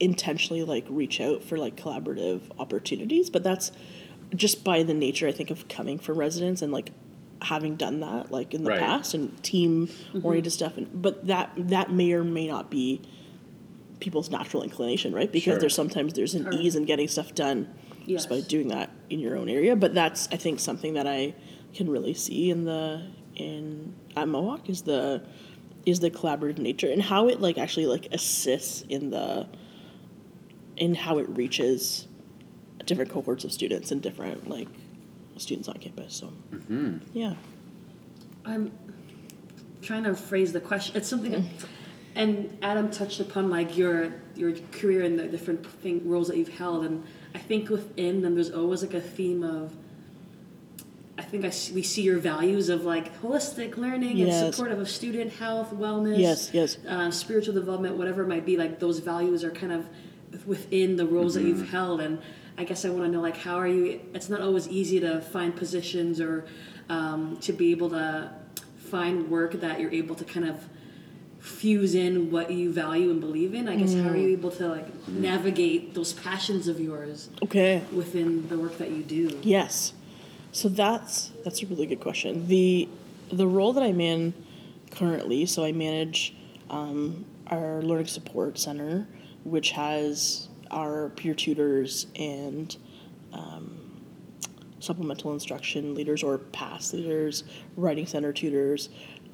intentionally 0.00 0.62
like 0.62 0.84
reach 0.88 1.20
out 1.20 1.42
for 1.42 1.56
like 1.56 1.76
collaborative 1.76 2.42
opportunities, 2.58 3.30
but 3.30 3.42
that's 3.42 3.72
just 4.34 4.64
by 4.64 4.82
the 4.82 4.94
nature 4.94 5.28
I 5.28 5.32
think 5.32 5.50
of 5.50 5.68
coming 5.68 5.98
from 5.98 6.18
residents 6.18 6.60
and 6.62 6.72
like 6.72 6.90
having 7.42 7.76
done 7.76 8.00
that 8.00 8.30
like 8.30 8.54
in 8.54 8.64
the 8.64 8.70
Right. 8.70 8.80
past 8.80 9.14
and 9.14 9.42
team 9.42 9.86
mm-hmm. 9.88 10.24
oriented 10.24 10.52
stuff 10.52 10.76
and 10.76 10.88
but 11.02 11.26
that 11.26 11.52
that 11.56 11.92
may 11.92 12.12
or 12.12 12.24
may 12.24 12.46
not 12.46 12.70
be 12.70 13.02
people's 14.00 14.30
natural 14.30 14.62
inclination, 14.62 15.14
right? 15.14 15.30
Because 15.30 15.52
Sure. 15.54 15.58
there's 15.60 15.74
sometimes 15.74 16.12
there's 16.14 16.34
an 16.34 16.52
ease 16.52 16.76
in 16.76 16.84
getting 16.84 17.08
stuff 17.08 17.34
done 17.34 17.68
just 18.06 18.28
by 18.28 18.40
doing 18.40 18.68
that 18.68 18.90
in 19.08 19.18
your 19.18 19.36
own 19.36 19.48
area. 19.48 19.76
But 19.76 19.94
that's 19.94 20.28
I 20.30 20.36
think 20.36 20.60
something 20.60 20.94
that 20.94 21.06
I 21.06 21.34
can 21.74 21.88
really 21.88 22.14
see 22.14 22.50
in 22.50 22.64
the 22.64 23.02
in 23.36 23.94
at 24.16 24.28
Mohawk 24.28 24.68
is 24.68 24.82
the 24.82 25.22
is 25.86 26.00
the 26.00 26.10
collaborative 26.10 26.58
nature 26.58 26.90
and 26.90 27.02
how 27.02 27.28
it 27.28 27.40
like 27.40 27.58
actually 27.58 27.86
like 27.86 28.08
assists 28.12 28.82
in 28.82 29.10
the 29.10 29.46
in 30.76 30.94
how 30.94 31.18
it 31.18 31.28
reaches 31.28 32.08
different 32.86 33.10
cohorts 33.10 33.44
of 33.44 33.52
students 33.52 33.90
and 33.90 34.02
different 34.02 34.48
like 34.48 34.68
students 35.36 35.68
on 35.68 35.74
campus. 35.76 36.14
So 36.14 36.32
yeah. 37.12 37.34
I'm 38.44 38.72
trying 39.82 40.04
to 40.04 40.14
phrase 40.14 40.52
the 40.52 40.60
question. 40.60 40.96
It's 40.96 41.08
something, 41.08 41.48
and 42.14 42.56
Adam 42.62 42.90
touched 42.90 43.20
upon 43.20 43.50
like 43.50 43.76
your 43.76 44.12
your 44.34 44.52
career 44.72 45.02
and 45.02 45.18
the 45.18 45.26
different 45.26 45.64
thing, 45.66 46.06
roles 46.08 46.28
that 46.28 46.36
you've 46.36 46.48
held, 46.56 46.84
and 46.84 47.04
I 47.34 47.38
think 47.38 47.68
within 47.70 48.22
them 48.22 48.34
there's 48.34 48.50
always 48.50 48.82
like 48.82 48.94
a 48.94 49.00
theme 49.00 49.42
of. 49.42 49.74
I 51.16 51.22
think 51.22 51.44
I 51.44 51.50
see, 51.50 51.72
we 51.72 51.82
see 51.84 52.02
your 52.02 52.18
values 52.18 52.68
of 52.68 52.84
like 52.84 53.20
holistic 53.22 53.76
learning 53.76 54.16
Yes. 54.16 54.42
and 54.42 54.52
supportive 54.54 54.80
of 54.80 54.90
student 54.90 55.32
health, 55.32 55.72
wellness, 55.72 56.18
Yes, 56.18 56.50
yes. 56.52 56.76
uh, 56.88 57.08
spiritual 57.12 57.54
development, 57.54 57.96
whatever 57.96 58.22
it 58.22 58.28
might 58.28 58.44
be. 58.44 58.56
Like 58.56 58.80
those 58.80 58.98
values 58.98 59.44
are 59.44 59.52
kind 59.52 59.72
of 59.72 59.86
within 60.44 60.96
the 60.96 61.06
roles 61.06 61.34
that 61.34 61.44
you've 61.44 61.70
held, 61.70 62.00
and 62.00 62.20
I 62.56 62.64
guess 62.64 62.84
I 62.84 62.90
want 62.90 63.04
to 63.04 63.08
know 63.10 63.20
like 63.20 63.36
how 63.36 63.56
are 63.56 63.66
you? 63.68 64.00
It's 64.14 64.28
not 64.28 64.40
always 64.40 64.68
easy 64.68 65.00
to 65.00 65.20
find 65.20 65.54
positions 65.54 66.20
or 66.20 66.46
um, 66.88 67.36
to 67.42 67.52
be 67.52 67.70
able 67.72 67.90
to 67.90 68.30
find 68.90 69.28
work 69.30 69.52
that 69.54 69.80
you're 69.80 69.90
able 69.92 70.14
to 70.14 70.24
kind 70.24 70.46
of 70.48 70.64
fuse 71.40 71.94
in 71.94 72.30
what 72.30 72.50
you 72.50 72.72
value 72.72 73.10
and 73.10 73.20
believe 73.20 73.54
in. 73.54 73.68
I 73.68 73.76
guess 73.76 73.92
how 73.94 74.08
are 74.08 74.16
you 74.16 74.28
able 74.30 74.50
to 74.52 74.68
like 74.68 75.08
navigate 75.08 75.94
those 75.94 76.12
passions 76.12 76.68
of 76.68 76.80
yours 76.80 77.28
Okay. 77.42 77.82
within 77.92 78.48
the 78.48 78.58
work 78.58 78.78
that 78.78 78.90
you 78.90 79.02
do? 79.02 79.38
Yes. 79.42 79.92
So 80.52 80.68
that's 80.68 81.32
that's 81.44 81.62
a 81.62 81.66
really 81.66 81.86
good 81.86 82.00
question. 82.00 82.46
The 82.46 82.88
the 83.32 83.46
role 83.46 83.72
that 83.72 83.82
I'm 83.82 84.00
in 84.00 84.32
currently, 84.92 85.44
so 85.46 85.64
I 85.64 85.72
manage 85.72 86.34
um, 86.70 87.24
our 87.48 87.82
learning 87.82 88.06
support 88.06 88.58
center, 88.58 89.08
which 89.42 89.72
has 89.72 90.48
our 90.70 91.10
peer 91.10 91.34
tutors 91.34 92.06
and 92.16 92.76
um, 93.32 93.78
supplemental 94.80 95.32
instruction 95.32 95.94
leaders 95.94 96.22
or 96.22 96.38
past 96.38 96.94
leaders, 96.94 97.44
writing 97.76 98.06
center 98.06 98.32
tutors, 98.32 98.88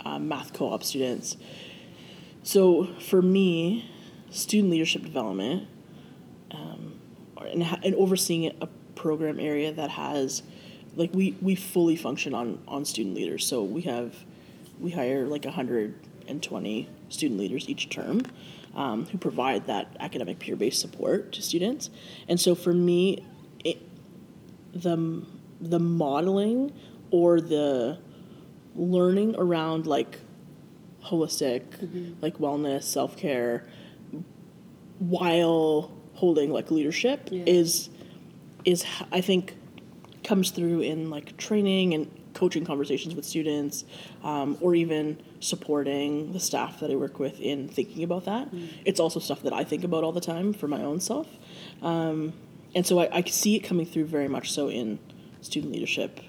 um, 0.05 0.29
math 0.29 0.53
co-op 0.53 0.83
students. 0.83 1.37
So 2.43 2.87
for 3.01 3.21
me, 3.21 3.91
student 4.31 4.71
leadership 4.71 5.03
development 5.03 5.69
or- 7.37 7.47
and, 7.47 7.63
ha- 7.63 7.81
and 7.83 7.95
overseeing 7.95 8.53
a 8.61 8.69
program 8.95 9.41
area 9.41 9.73
that 9.73 9.91
has 9.91 10.43
like 10.97 11.11
we 11.15 11.37
we 11.41 11.55
fully 11.55 11.97
function 11.97 12.35
on 12.35 12.59
on 12.69 12.85
student 12.85 13.15
leaders 13.15 13.47
so 13.47 13.63
we 13.63 13.81
have 13.83 14.15
we 14.79 14.91
hire 14.91 15.27
like 15.27 15.45
120 15.45 16.89
student 17.09 17.41
leaders 17.41 17.69
each 17.69 17.89
term 17.89 18.21
um, 18.75 19.07
who 19.07 19.19
provide 19.19 19.67
that 19.67 19.97
academic 20.01 20.39
peer-based 20.39 20.81
support 20.81 21.33
to 21.33 21.43
students 21.43 21.91
and 22.29 22.39
so 22.41 22.55
for 22.55 22.73
me 22.73 23.25
it, 23.65 23.79
the 24.73 25.25
the 25.61 25.79
modeling 25.81 26.73
or 27.11 27.41
the 27.41 27.99
learning 28.77 29.35
around 29.37 29.87
like 29.87 30.19
holistic 31.05 31.63
like 32.23 32.39
wellness 32.39 32.85
self-care 32.85 33.65
while 34.99 35.91
holding 36.15 36.51
like 36.51 36.71
leadership 36.71 37.29
Yeah. 37.31 37.45
is 37.47 37.89
is 38.65 38.85
I 39.11 39.21
think 39.21 39.55
comes 40.23 40.51
through 40.51 40.81
in 40.83 41.09
like 41.11 41.37
training 41.39 41.95
and 41.95 42.11
coaching 42.35 42.65
conversations 42.65 43.15
with 43.15 43.25
students, 43.25 43.85
um, 44.23 44.57
or 44.61 44.75
even 44.75 45.19
supporting 45.41 46.33
the 46.33 46.41
staff 46.41 46.81
that 46.81 46.91
I 46.91 46.95
work 46.97 47.19
with 47.19 47.41
in 47.41 47.69
thinking 47.69 48.03
about 48.05 48.25
that. 48.27 48.49
It's 48.85 49.01
also 49.01 49.21
stuff 49.21 49.43
that 49.43 49.53
I 49.53 49.65
think 49.65 49.85
about 49.85 50.05
all 50.05 50.13
the 50.13 50.21
time 50.21 50.53
for 50.53 50.69
my 50.69 50.83
own 50.83 51.01
self, 51.01 51.27
um, 51.83 52.33
and 52.75 52.87
so 52.87 53.01
I, 53.01 53.09
I 53.19 53.23
see 53.23 53.57
it 53.57 53.61
coming 53.61 53.85
through 53.87 54.05
very 54.07 54.29
much 54.29 54.53
so 54.53 54.69
in 54.71 54.99
student 55.41 55.73
leadership 55.73 56.21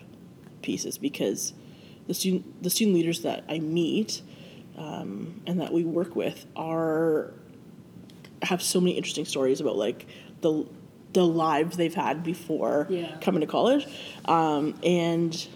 pieces 0.61 0.97
because 0.97 1.53
the 2.07 2.13
student 2.13 2.63
the 2.63 2.69
student 2.69 2.95
leaders 2.95 3.21
that 3.21 3.43
I 3.49 3.59
meet 3.59 4.21
um, 4.77 5.41
and 5.45 5.59
that 5.61 5.71
we 5.73 5.83
work 5.83 6.15
with 6.15 6.45
are 6.55 7.31
have 8.41 8.61
so 8.61 8.79
many 8.81 8.93
interesting 8.97 9.25
stories 9.25 9.61
about 9.61 9.75
like 9.75 10.07
the 10.41 10.65
the 11.13 11.25
lives 11.25 11.75
they've 11.77 11.93
had 11.93 12.23
before 12.23 12.87
Yeah. 12.89 13.17
coming 13.19 13.41
to 13.41 13.47
college, 13.47 13.85
um, 14.25 14.73
and 14.83 15.47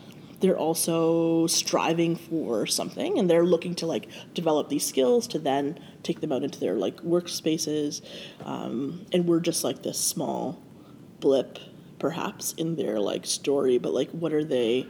they're 0.41 0.57
also 0.57 1.47
striving 1.47 2.15
for 2.15 2.65
something, 2.65 3.17
and 3.17 3.29
they're 3.29 3.45
looking 3.45 3.75
to 3.75 3.85
like 3.85 4.07
develop 4.33 4.69
these 4.69 4.85
skills 4.85 5.27
to 5.27 5.39
then 5.39 5.79
take 6.03 6.21
them 6.21 6.31
out 6.31 6.43
into 6.43 6.59
their 6.59 6.75
like 6.75 6.97
workspaces, 6.97 8.01
um, 8.43 9.05
and 9.11 9.25
we're 9.27 9.39
just 9.39 9.63
like 9.63 9.83
this 9.83 9.99
small 9.99 10.61
blip 11.19 11.57
perhaps 11.99 12.53
in 12.53 12.75
their 12.75 12.99
like 12.99 13.25
story, 13.25 13.77
but 13.77 13.93
like 13.93 14.09
what 14.11 14.33
are 14.33 14.43
they? 14.43 14.85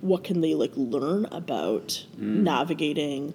What 0.00 0.24
can 0.24 0.40
they 0.40 0.54
like 0.54 0.72
learn 0.76 1.26
about 1.26 2.04
navigating 2.18 3.34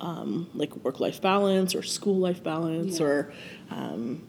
um, 0.00 0.48
like 0.54 0.74
work 0.84 1.00
life 1.00 1.20
balance 1.20 1.74
or 1.74 1.82
school 1.82 2.18
life 2.18 2.42
balance 2.42 3.00
Yeah. 3.00 3.06
or 3.06 3.32
um, 3.70 4.22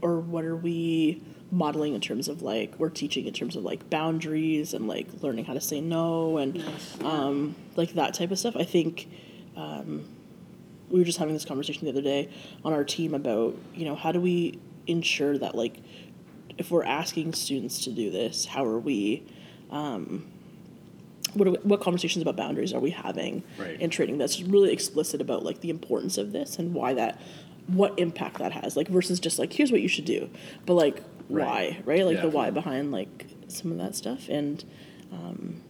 or 0.00 0.20
what 0.20 0.44
are 0.44 0.56
we 0.56 1.22
modeling 1.52 1.94
in 1.94 2.00
terms 2.00 2.26
of 2.28 2.40
like 2.42 2.74
we're 2.78 2.88
teaching 2.88 3.26
in 3.26 3.32
terms 3.34 3.54
of 3.56 3.62
like 3.62 3.88
boundaries 3.90 4.72
and 4.72 4.88
like 4.88 5.06
learning 5.20 5.44
how 5.44 5.52
to 5.52 5.60
say 5.60 5.80
no 5.82 6.38
and 6.38 6.54
Nice. 6.54 7.00
um, 7.02 7.54
like 7.76 7.92
that 7.92 8.14
type 8.14 8.30
of 8.30 8.38
stuff. 8.38 8.56
I 8.56 8.64
think 8.64 9.06
um, 9.54 10.04
we 10.88 10.98
were 10.98 11.04
just 11.04 11.18
having 11.18 11.34
this 11.34 11.44
conversation 11.44 11.84
the 11.84 11.90
other 11.92 12.00
day 12.02 12.30
on 12.64 12.72
our 12.72 12.84
team 12.84 13.12
about 13.14 13.54
you 13.74 13.84
know 13.84 13.94
how 13.94 14.10
do 14.12 14.20
we 14.20 14.58
ensure 14.86 15.36
that 15.38 15.54
like 15.54 15.76
if 16.58 16.70
we're 16.70 16.84
asking 16.84 17.34
students 17.34 17.84
to 17.84 17.92
do 17.92 18.10
this, 18.10 18.46
how 18.46 18.64
are 18.64 18.78
we? 18.78 19.22
Um, 19.70 20.26
what, 21.34 21.48
are 21.48 21.52
we, 21.52 21.56
what 21.62 21.80
conversations 21.80 22.20
about 22.20 22.36
boundaries 22.36 22.74
are 22.74 22.80
we 22.80 22.90
having 22.90 23.42
Right. 23.58 23.80
in 23.80 23.88
training 23.88 24.18
that's 24.18 24.42
really 24.42 24.70
explicit 24.72 25.20
about 25.22 25.44
like 25.44 25.60
the 25.60 25.70
importance 25.70 26.18
of 26.18 26.32
this 26.32 26.58
and 26.58 26.74
why 26.74 26.92
that 26.94 27.18
what 27.68 27.98
impact 27.98 28.38
that 28.38 28.52
has 28.52 28.76
like 28.76 28.88
versus 28.88 29.18
just 29.20 29.38
like 29.38 29.52
here's 29.52 29.70
what 29.72 29.80
you 29.82 29.88
should 29.88 30.04
do 30.06 30.28
but 30.66 30.74
like. 30.74 31.02
Why 31.28 31.78
right 31.84 32.04
like 32.06 32.16
Yeah. 32.16 32.22
the 32.22 32.28
why 32.30 32.50
behind 32.50 32.92
like 32.92 33.26
some 33.48 33.70
of 33.72 33.78
that 33.78 33.94
stuff 33.94 34.28
and 34.28 34.64
um, 35.12 35.60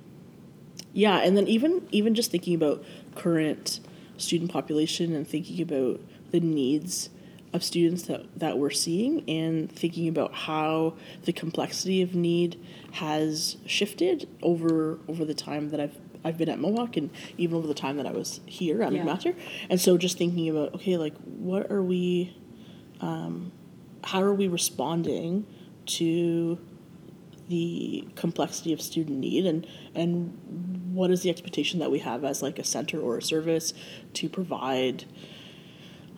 yeah 0.92 1.18
and 1.18 1.36
then 1.36 1.46
even 1.48 1.86
even 1.90 2.14
just 2.14 2.30
thinking 2.30 2.54
about 2.54 2.84
current 3.14 3.80
student 4.16 4.50
population 4.50 5.14
and 5.14 5.26
thinking 5.26 5.60
about 5.62 6.00
the 6.30 6.40
needs 6.40 7.10
of 7.52 7.62
students 7.62 8.04
that, 8.04 8.24
that 8.38 8.56
we're 8.58 8.70
seeing 8.70 9.28
and 9.28 9.70
thinking 9.70 10.08
about 10.08 10.32
how 10.32 10.94
the 11.24 11.32
complexity 11.32 12.00
of 12.00 12.14
need 12.14 12.58
has 12.92 13.56
shifted 13.66 14.26
over 14.42 14.98
over 15.08 15.24
the 15.24 15.34
time 15.34 15.68
that 15.70 15.78
I've 15.80 15.96
I've 16.24 16.38
been 16.38 16.48
at 16.48 16.58
Mohawk 16.60 16.96
and 16.96 17.10
even 17.36 17.56
over 17.56 17.66
the 17.66 17.74
time 17.74 17.96
that 17.96 18.06
I 18.06 18.12
was 18.12 18.40
here 18.46 18.82
at 18.82 18.92
Yeah. 18.92 19.02
McMaster. 19.04 19.34
And 19.68 19.80
so 19.80 19.98
just 19.98 20.16
thinking 20.16 20.48
about 20.48 20.74
okay, 20.76 20.96
like 20.96 21.14
what 21.24 21.70
are 21.70 21.82
we 21.82 22.34
um, 23.00 23.50
how 24.04 24.22
are 24.22 24.34
we 24.34 24.48
responding 24.48 25.46
to 25.84 26.58
the 27.48 28.06
complexity 28.14 28.72
of 28.72 28.80
student 28.80 29.18
need 29.18 29.44
and 29.44 29.66
and 29.94 30.92
what 30.94 31.10
is 31.10 31.22
the 31.22 31.30
expectation 31.30 31.80
that 31.80 31.90
we 31.90 31.98
have 31.98 32.24
as 32.24 32.42
like 32.42 32.58
a 32.58 32.64
center 32.64 33.00
or 33.00 33.18
a 33.18 33.22
service 33.22 33.72
to 34.12 34.28
provide 34.28 35.04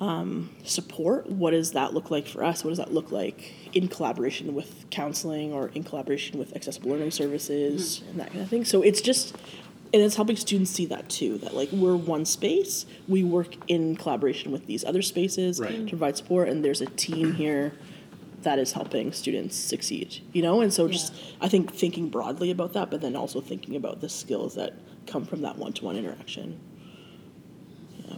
um, 0.01 0.51
support? 0.65 1.31
What 1.31 1.53
does 1.53 1.73
that 1.73 1.95
look 1.95 2.11
like 2.11 2.27
for 2.27 2.43
us? 2.43 2.65
What 2.65 2.71
does 2.71 2.79
that 2.79 2.93
look 2.93 3.13
like 3.13 3.53
in 3.73 3.89
collaboration 3.89 4.55
with 4.55 4.85
counseling 4.91 5.53
or 5.53 5.69
in 5.69 5.85
collaboration 5.85 6.39
with 6.39 6.55
accessible 6.57 6.91
learning 6.91 7.13
services 7.13 8.03
and 8.11 8.19
that 8.19 8.31
kind 8.31 8.41
of 8.41 8.49
thing? 8.49 8.65
So 8.65 8.83
it's 8.83 9.01
just 9.01 9.37
and 9.95 10.03
it's 10.03 10.17
helping 10.17 10.35
students 10.37 10.73
see 10.73 10.87
that 10.87 11.09
too 11.09 11.39
that 11.39 11.55
like 11.55 11.71
we're 11.71 11.95
one 11.97 12.25
space 12.25 12.85
we 13.07 13.23
work 13.23 13.55
in 13.69 13.95
collaboration 13.95 14.51
with 14.51 14.67
these 14.67 14.85
other 14.85 15.01
spaces 15.03 15.61
Right. 15.61 15.71
to 15.71 15.89
provide 15.89 16.17
support 16.17 16.49
and 16.49 16.65
there's 16.65 16.81
a 16.81 16.87
team 16.87 17.33
here 17.35 17.73
that 18.43 18.59
is 18.59 18.73
helping 18.73 19.13
students 19.13 19.57
succeed 19.57 20.21
you 20.33 20.43
know 20.43 20.61
and 20.61 20.75
so 20.75 20.89
just 20.89 21.15
i 21.41 21.49
think 21.49 21.73
thinking 21.73 22.09
broadly 22.11 22.51
about 22.51 22.73
that 22.75 22.91
but 22.91 23.01
then 23.01 23.15
also 23.15 23.41
thinking 23.41 23.77
about 23.77 24.01
the 24.01 24.09
skills 24.09 24.57
that 24.57 24.75
come 25.07 25.25
from 25.25 25.43
that 25.43 25.57
one-to-one 25.57 25.97
interaction 25.97 26.59
yeah. 28.05 28.17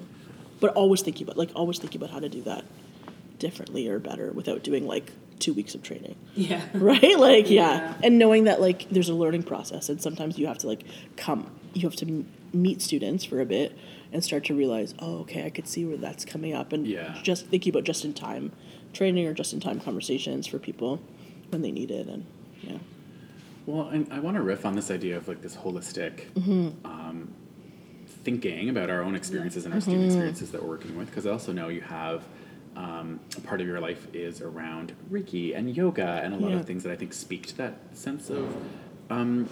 but 0.60 0.72
always 0.74 1.02
thinking 1.02 1.24
about 1.26 1.36
like 1.36 1.50
always 1.54 1.78
thinking 1.78 2.00
about 2.00 2.10
how 2.10 2.18
to 2.20 2.28
do 2.28 2.42
that 2.42 2.64
differently 3.38 3.86
or 3.86 3.98
better 3.98 4.32
without 4.32 4.62
doing 4.62 4.86
like 4.86 5.12
two 5.38 5.52
weeks 5.54 5.74
of 5.74 5.82
training 5.82 6.16
Yeah. 6.34 6.62
right 6.74 7.18
like 7.18 7.50
yeah. 7.50 7.78
Yeah. 7.78 7.94
and 8.04 8.18
knowing 8.18 8.44
that 8.44 8.60
like 8.60 8.88
there's 8.90 9.08
a 9.08 9.14
learning 9.14 9.42
process 9.44 9.88
and 9.88 10.00
sometimes 10.00 10.38
you 10.38 10.46
have 10.46 10.58
to 10.58 10.66
like 10.66 10.82
come 11.16 11.50
you 11.74 11.82
have 11.82 11.96
to 11.96 12.06
m- 12.06 12.26
meet 12.52 12.80
students 12.82 13.24
for 13.24 13.40
a 13.40 13.44
bit 13.46 13.76
and 14.12 14.24
start 14.24 14.44
to 14.46 14.54
realize 14.54 14.94
oh 14.98 15.18
okay 15.18 15.44
i 15.44 15.50
could 15.50 15.68
see 15.68 15.84
where 15.84 15.96
that's 15.98 16.24
coming 16.24 16.54
up 16.54 16.72
and 16.72 16.86
Yeah. 16.86 17.18
just 17.22 17.46
thinking 17.46 17.70
about 17.70 17.84
just 17.84 18.04
in 18.04 18.14
time 18.14 18.52
training 18.92 19.26
or 19.26 19.34
just 19.34 19.52
in 19.52 19.60
time 19.60 19.78
conversations 19.80 20.46
for 20.46 20.58
people 20.58 21.00
when 21.50 21.60
they 21.62 21.70
need 21.70 21.90
it 21.90 22.06
and 22.08 22.24
yeah 22.62 22.78
Well, 23.66 23.88
and 23.88 24.10
I 24.12 24.20
want 24.20 24.36
to 24.36 24.42
riff 24.42 24.64
on 24.64 24.74
this 24.76 24.90
idea 24.90 25.16
of 25.16 25.28
like 25.28 25.42
this 25.42 25.56
holistic 25.56 26.24
um, 26.84 27.28
thinking 28.24 28.68
about 28.68 28.90
our 28.90 29.02
own 29.02 29.14
experiences 29.14 29.64
and 29.64 29.74
our 29.74 29.80
student 29.80 30.04
experiences 30.06 30.50
that 30.52 30.62
we're 30.62 30.68
working 30.68 30.96
with. 30.96 31.08
Because 31.08 31.26
I 31.26 31.30
also 31.32 31.52
know 31.52 31.68
you 31.68 31.80
have 31.82 32.24
um, 32.76 33.20
a 33.36 33.40
part 33.40 33.60
of 33.60 33.66
your 33.66 33.80
life 33.80 34.06
is 34.14 34.40
around 34.40 34.92
Reiki 35.10 35.56
and 35.56 35.74
yoga 35.74 36.20
and 36.22 36.34
a 36.34 36.36
lot 36.36 36.50
Yeah. 36.52 36.56
of 36.60 36.66
things 36.66 36.82
that 36.84 36.92
I 36.92 36.96
think 36.96 37.12
speak 37.12 37.46
to 37.48 37.56
that 37.56 37.74
sense 37.92 38.28
of 38.30 38.54
um, 39.10 39.48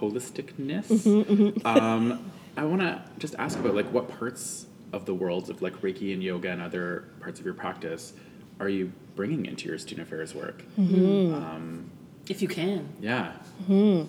holisticness. 0.00 1.64
Um, 1.66 2.30
I 2.56 2.64
want 2.64 2.80
to 2.82 3.02
just 3.18 3.34
ask 3.38 3.58
about 3.58 3.74
like 3.74 3.86
what 3.92 4.08
parts 4.08 4.66
of 4.92 5.06
the 5.06 5.14
world 5.14 5.48
of 5.50 5.62
like 5.62 5.80
Reiki 5.82 6.12
and 6.12 6.22
yoga 6.22 6.50
and 6.50 6.60
other 6.62 7.04
parts 7.20 7.38
of 7.40 7.44
your 7.46 7.54
practice 7.54 8.12
are 8.60 8.68
you 8.68 8.92
bringing 9.16 9.46
into 9.46 9.66
your 9.68 9.78
student 9.78 10.06
affairs 10.06 10.34
work? 10.34 10.62
If 12.28 12.40
you 12.42 12.48
can. 12.48 12.88
Yeah, 13.00 13.32
ooh 13.70 14.06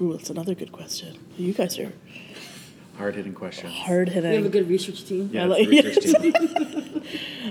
that's 0.00 0.30
another 0.30 0.54
good 0.54 0.70
question 0.70 1.18
you 1.36 1.52
guys 1.52 1.76
are 1.78 1.92
hard 2.98 3.14
hitting 3.14 3.32
questions. 3.34 3.72
hard 3.72 4.08
hitting. 4.08 4.30
We 4.30 4.36
have 4.36 4.46
a 4.46 4.50
good 4.50 4.68
research 4.68 5.04
team. 5.04 5.30
Yeah, 5.32 5.44
I 5.44 5.56
it's 5.56 5.58
like- 5.58 5.68
the 5.68 6.30
research 6.32 7.02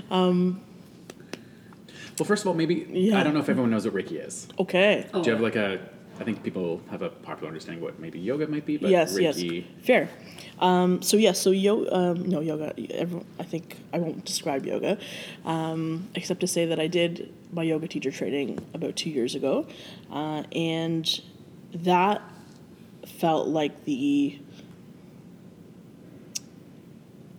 team. 0.02 0.60
well, 2.18 2.26
first 2.26 2.42
of 2.42 2.48
all, 2.48 2.54
maybe 2.54 2.86
Yeah. 2.90 3.18
I 3.18 3.22
don't 3.22 3.34
know 3.34 3.40
if 3.40 3.48
everyone 3.48 3.70
knows 3.70 3.84
what 3.84 3.94
Reiki 3.94 4.24
is. 4.26 4.46
okay 4.58 5.06
Oh, 5.14 5.22
Do 5.22 5.30
you 5.30 5.32
have 5.36 5.42
like 5.42 5.56
a? 5.56 5.80
I 6.20 6.24
think 6.24 6.42
people 6.42 6.80
have 6.90 7.02
a 7.02 7.10
popular 7.10 7.46
understanding 7.46 7.80
what 7.82 8.00
maybe 8.00 8.18
yoga 8.18 8.48
might 8.48 8.66
be, 8.66 8.76
but 8.76 8.90
yes, 8.90 9.14
Reiki. 9.14 9.64
yes, 9.78 9.86
fair. 9.86 10.08
Um, 10.58 11.00
so 11.00 11.16
yes, 11.16 11.38
so 11.40 11.50
yo, 11.52 11.86
um, 11.92 12.28
no 12.28 12.40
yoga. 12.40 12.74
Everyone, 12.92 13.24
I 13.38 13.44
think 13.44 13.76
I 13.92 13.98
won't 13.98 14.24
describe 14.24 14.66
yoga, 14.66 14.98
um, 15.44 16.08
except 16.16 16.40
to 16.40 16.48
say 16.48 16.66
that 16.66 16.80
I 16.80 16.88
did 16.88 17.32
my 17.52 17.62
yoga 17.62 17.86
teacher 17.86 18.10
training 18.10 18.58
about 18.74 18.96
two 18.96 19.10
years 19.10 19.36
ago, 19.36 19.66
uh, 20.10 20.42
and 20.52 21.20
that 21.72 22.20
felt 23.20 23.46
like 23.46 23.84
the. 23.84 24.40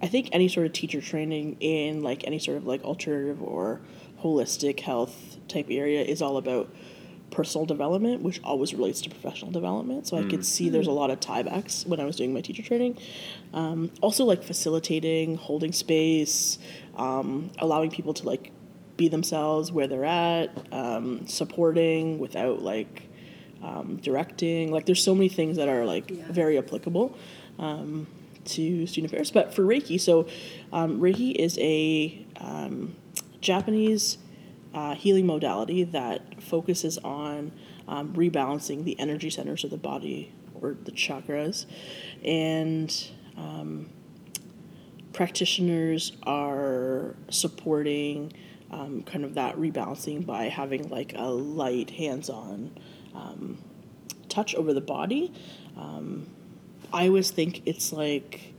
I 0.01 0.07
think 0.07 0.29
any 0.31 0.47
sort 0.47 0.65
of 0.65 0.73
teacher 0.73 1.01
training 1.01 1.57
in 1.59 2.03
like 2.03 2.25
any 2.25 2.39
sort 2.39 2.57
of 2.57 2.65
like 2.65 2.83
alternative 2.83 3.41
or 3.41 3.81
holistic 4.21 4.79
health 4.79 5.37
type 5.47 5.67
area 5.69 6.01
is 6.01 6.21
all 6.21 6.37
about 6.37 6.69
personal 7.31 7.65
development, 7.65 8.21
which 8.21 8.41
always 8.43 8.73
relates 8.73 9.01
to 9.01 9.09
professional 9.09 9.51
development. 9.51 10.07
So 10.07 10.17
I 10.17 10.23
could 10.23 10.43
see 10.45 10.69
there's 10.69 10.87
a 10.87 10.91
lot 10.91 11.11
of 11.11 11.19
tiebacks 11.19 11.85
when 11.85 11.99
I 11.99 12.05
was 12.05 12.15
doing 12.15 12.33
my 12.33 12.41
teacher 12.41 12.63
training. 12.63 12.97
Um, 13.53 13.91
also, 14.01 14.25
like 14.25 14.43
facilitating, 14.43 15.35
holding 15.35 15.71
space, 15.71 16.57
um, 16.97 17.51
allowing 17.59 17.91
people 17.91 18.13
to 18.15 18.25
like 18.25 18.51
be 18.97 19.09
themselves 19.09 19.71
where 19.71 19.87
they're 19.87 20.05
at, 20.05 20.49
um, 20.73 21.27
supporting 21.27 22.19
without 22.19 22.61
like 22.61 23.03
um, 23.61 23.97
directing. 23.97 24.71
Like, 24.71 24.85
there's 24.85 25.03
so 25.03 25.13
many 25.13 25.29
things 25.29 25.57
that 25.57 25.69
are 25.69 25.85
like 25.85 26.09
Yeah. 26.09 26.23
very 26.31 26.57
applicable 26.57 27.15
um, 27.59 28.07
to 28.45 28.87
student 28.87 29.11
affairs. 29.11 29.31
But 29.31 29.53
for 29.53 29.63
Reiki, 29.63 29.99
so 29.99 30.27
um, 30.71 30.99
Reiki 30.99 31.35
is 31.35 31.57
a 31.59 32.25
um, 32.39 32.95
Japanese 33.41 34.17
uh, 34.73 34.95
healing 34.95 35.25
modality 35.25 35.83
that 35.83 36.41
focuses 36.41 36.97
on 36.99 37.51
um, 37.87 38.13
rebalancing 38.13 38.83
the 38.83 38.99
energy 38.99 39.29
centers 39.29 39.63
of 39.63 39.71
the 39.71 39.77
body 39.77 40.31
or 40.61 40.75
the 40.83 40.91
chakras. 40.91 41.65
And 42.23 42.95
um, 43.37 43.89
practitioners 45.13 46.13
are 46.23 47.15
supporting 47.29 48.33
um, 48.71 49.03
kind 49.03 49.25
of 49.25 49.33
that 49.35 49.55
rebalancing 49.57 50.25
by 50.25 50.43
having 50.45 50.89
like 50.89 51.13
a 51.15 51.29
light 51.29 51.89
hands-on 51.91 52.77
um, 53.15 53.57
touch 54.27 54.53
over 54.55 54.73
the 54.73 54.81
body. 54.81 55.33
Um, 55.75 56.27
I 56.93 57.07
always 57.07 57.31
think 57.31 57.61
it's 57.65 57.91
like 57.93 58.53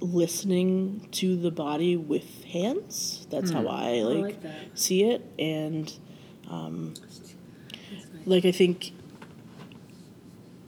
listening 0.00 1.08
to 1.12 1.36
the 1.36 1.50
body 1.50 1.96
with 1.96 2.44
hands. 2.44 3.26
That's 3.30 3.50
how 3.50 3.66
I 3.66 4.02
like, 4.02 4.42
like 4.42 4.70
see 4.74 5.04
it, 5.04 5.22
and 5.38 5.92
That's 7.90 8.12
nice. 8.14 8.26
like 8.26 8.44
I 8.44 8.52
think 8.52 8.92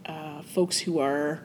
uh, 0.05 0.41
folks 0.43 0.79
who 0.79 0.99
are 0.99 1.43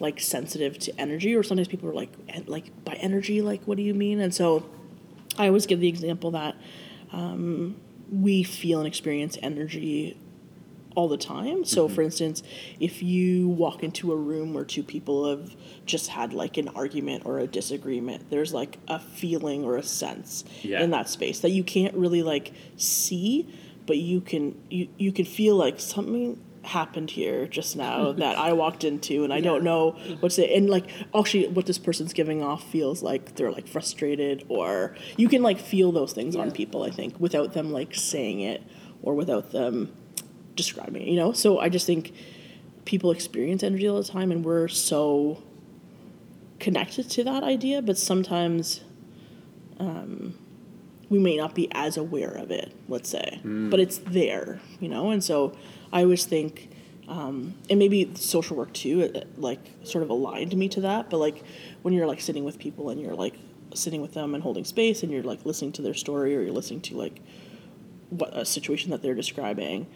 like 0.00 0.20
sensitive 0.20 0.78
to 0.80 1.00
energy, 1.00 1.34
or 1.34 1.42
sometimes 1.42 1.68
people 1.68 1.88
are 1.88 1.94
like, 1.94 2.10
"En- 2.28 2.44
like 2.46 2.84
by 2.84 2.94
energy, 2.94 3.42
like 3.42 3.62
what 3.64 3.76
do 3.76 3.82
you 3.82 3.94
mean? 3.94 4.20
And 4.20 4.34
so 4.34 4.68
I 5.38 5.46
always 5.46 5.66
give 5.66 5.80
the 5.80 5.88
example 5.88 6.32
that 6.32 6.56
um, 7.12 7.76
we 8.10 8.42
feel 8.42 8.78
and 8.78 8.86
experience 8.86 9.38
energy 9.42 10.16
all 10.98 11.06
the 11.06 11.16
time. 11.16 11.64
So, 11.64 11.86
mm-hmm. 11.86 11.94
for 11.94 12.02
instance, 12.02 12.42
if 12.80 13.04
you 13.04 13.48
walk 13.48 13.84
into 13.84 14.12
a 14.12 14.16
room 14.16 14.52
where 14.52 14.64
two 14.64 14.82
people 14.82 15.30
have 15.30 15.54
just 15.86 16.08
had 16.08 16.32
like 16.32 16.56
an 16.56 16.66
argument 16.70 17.22
or 17.24 17.38
a 17.38 17.46
disagreement, 17.46 18.30
there's 18.30 18.52
like 18.52 18.78
a 18.88 18.98
feeling 18.98 19.62
or 19.62 19.76
a 19.76 19.82
sense 19.84 20.42
Yeah. 20.62 20.82
in 20.82 20.90
that 20.90 21.08
space 21.08 21.38
that 21.38 21.50
you 21.50 21.62
can't 21.62 21.94
really 21.94 22.24
like 22.24 22.52
see, 22.76 23.46
but 23.86 23.98
you 23.98 24.20
can 24.20 24.60
you 24.70 24.88
you 24.98 25.12
can 25.12 25.24
feel 25.24 25.54
like 25.54 25.78
something 25.78 26.40
happened 26.64 27.12
here 27.12 27.46
just 27.46 27.76
now 27.76 28.10
that 28.24 28.36
I 28.36 28.52
walked 28.54 28.82
into 28.82 29.22
and 29.22 29.32
I 29.32 29.40
don't 29.40 29.62
know 29.62 29.92
what's 30.18 30.36
it 30.36 30.50
and 30.50 30.68
like 30.68 30.86
actually 31.14 31.46
what 31.46 31.66
this 31.66 31.78
person's 31.78 32.12
giving 32.12 32.42
off 32.42 32.64
feels 32.64 33.04
like 33.04 33.36
they're 33.36 33.52
like 33.52 33.68
frustrated 33.68 34.44
or 34.48 34.96
you 35.16 35.28
can 35.28 35.42
like 35.42 35.60
feel 35.60 35.92
those 35.92 36.12
things 36.12 36.34
on 36.34 36.50
people 36.50 36.82
I 36.82 36.90
think 36.90 37.20
without 37.20 37.52
them 37.54 37.72
like 37.72 37.94
saying 37.94 38.40
it 38.40 38.62
or 39.00 39.14
without 39.14 39.52
them 39.52 39.94
describing 40.58 41.00
it, 41.02 41.08
you 41.08 41.16
know? 41.16 41.32
So 41.32 41.58
I 41.58 41.70
just 41.70 41.86
think 41.86 42.12
people 42.84 43.10
experience 43.10 43.62
energy 43.62 43.88
all 43.88 43.96
the 43.96 44.08
time 44.08 44.30
and 44.30 44.44
we're 44.44 44.68
so 44.68 45.42
connected 46.60 47.08
to 47.10 47.24
that 47.24 47.42
idea, 47.42 47.80
but 47.80 47.96
sometimes 47.96 48.82
um, 49.78 50.36
we 51.08 51.18
may 51.18 51.36
not 51.38 51.54
be 51.54 51.68
as 51.72 51.96
aware 51.96 52.32
of 52.32 52.50
it, 52.50 52.74
let's 52.88 53.08
say. 53.08 53.40
But 53.70 53.80
it's 53.80 53.98
there, 53.98 54.60
you 54.80 54.88
know? 54.88 55.10
And 55.10 55.24
so 55.24 55.56
I 55.92 56.02
always 56.02 56.26
think, 56.26 56.70
um, 57.06 57.54
and 57.70 57.78
maybe 57.78 58.10
social 58.14 58.56
work 58.56 58.74
too, 58.74 59.00
it, 59.00 59.16
it, 59.16 59.40
like 59.40 59.60
sort 59.84 60.02
of 60.02 60.10
aligned 60.10 60.54
me 60.54 60.68
to 60.70 60.82
that, 60.82 61.08
but 61.08 61.18
like 61.18 61.42
when 61.82 61.94
you're 61.94 62.06
like 62.06 62.20
sitting 62.20 62.44
with 62.44 62.58
people 62.58 62.90
and 62.90 63.00
you're 63.00 63.14
like 63.14 63.34
sitting 63.74 64.02
with 64.02 64.12
them 64.14 64.34
and 64.34 64.42
holding 64.42 64.64
space 64.64 65.02
and 65.02 65.12
you're 65.12 65.22
like 65.22 65.46
listening 65.46 65.72
to 65.72 65.82
their 65.82 65.94
story 65.94 66.36
or 66.36 66.40
you're 66.40 66.52
listening 66.52 66.80
to 66.80 66.96
like 66.96 67.20
what 68.10 68.36
a 68.36 68.44
situation 68.44 68.90
that 68.90 69.02
they're 69.02 69.14
describing 69.14 69.86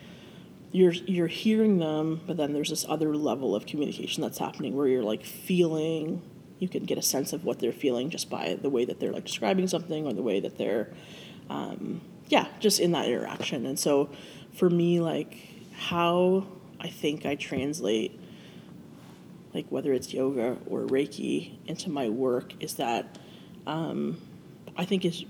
you're 0.72 0.92
you're 0.92 1.26
hearing 1.26 1.78
them 1.78 2.20
but 2.26 2.36
then 2.36 2.52
there's 2.52 2.70
this 2.70 2.84
other 2.88 3.14
level 3.14 3.54
of 3.54 3.66
communication 3.66 4.22
that's 4.22 4.38
happening 4.38 4.74
where 4.74 4.88
you're 4.88 5.02
like 5.02 5.24
feeling 5.24 6.22
you 6.58 6.68
can 6.68 6.84
get 6.84 6.96
a 6.96 7.02
sense 7.02 7.32
of 7.32 7.44
what 7.44 7.58
they're 7.58 7.72
feeling 7.72 8.08
just 8.08 8.30
by 8.30 8.56
the 8.62 8.70
way 8.70 8.84
that 8.84 8.98
they're 9.00 9.12
like 9.12 9.24
describing 9.24 9.66
something 9.68 10.06
or 10.06 10.12
the 10.12 10.22
way 10.22 10.40
that 10.40 10.56
they're 10.56 10.88
um, 11.50 12.00
yeah 12.28 12.46
just 12.60 12.80
in 12.80 12.92
that 12.92 13.06
interaction. 13.06 13.66
And 13.66 13.78
so 13.78 14.08
for 14.52 14.68
me 14.68 15.00
like 15.00 15.36
how 15.74 16.46
i 16.80 16.88
think 16.88 17.24
i 17.26 17.34
translate 17.34 18.18
like 19.54 19.66
whether 19.70 19.92
it's 19.92 20.12
yoga 20.12 20.56
or 20.66 20.82
reiki 20.82 21.52
into 21.66 21.90
my 21.90 22.08
work 22.08 22.52
is 22.62 22.74
that 22.74 23.18
um, 23.66 24.20
i 24.76 24.84
think 24.84 25.04
is 25.04 25.24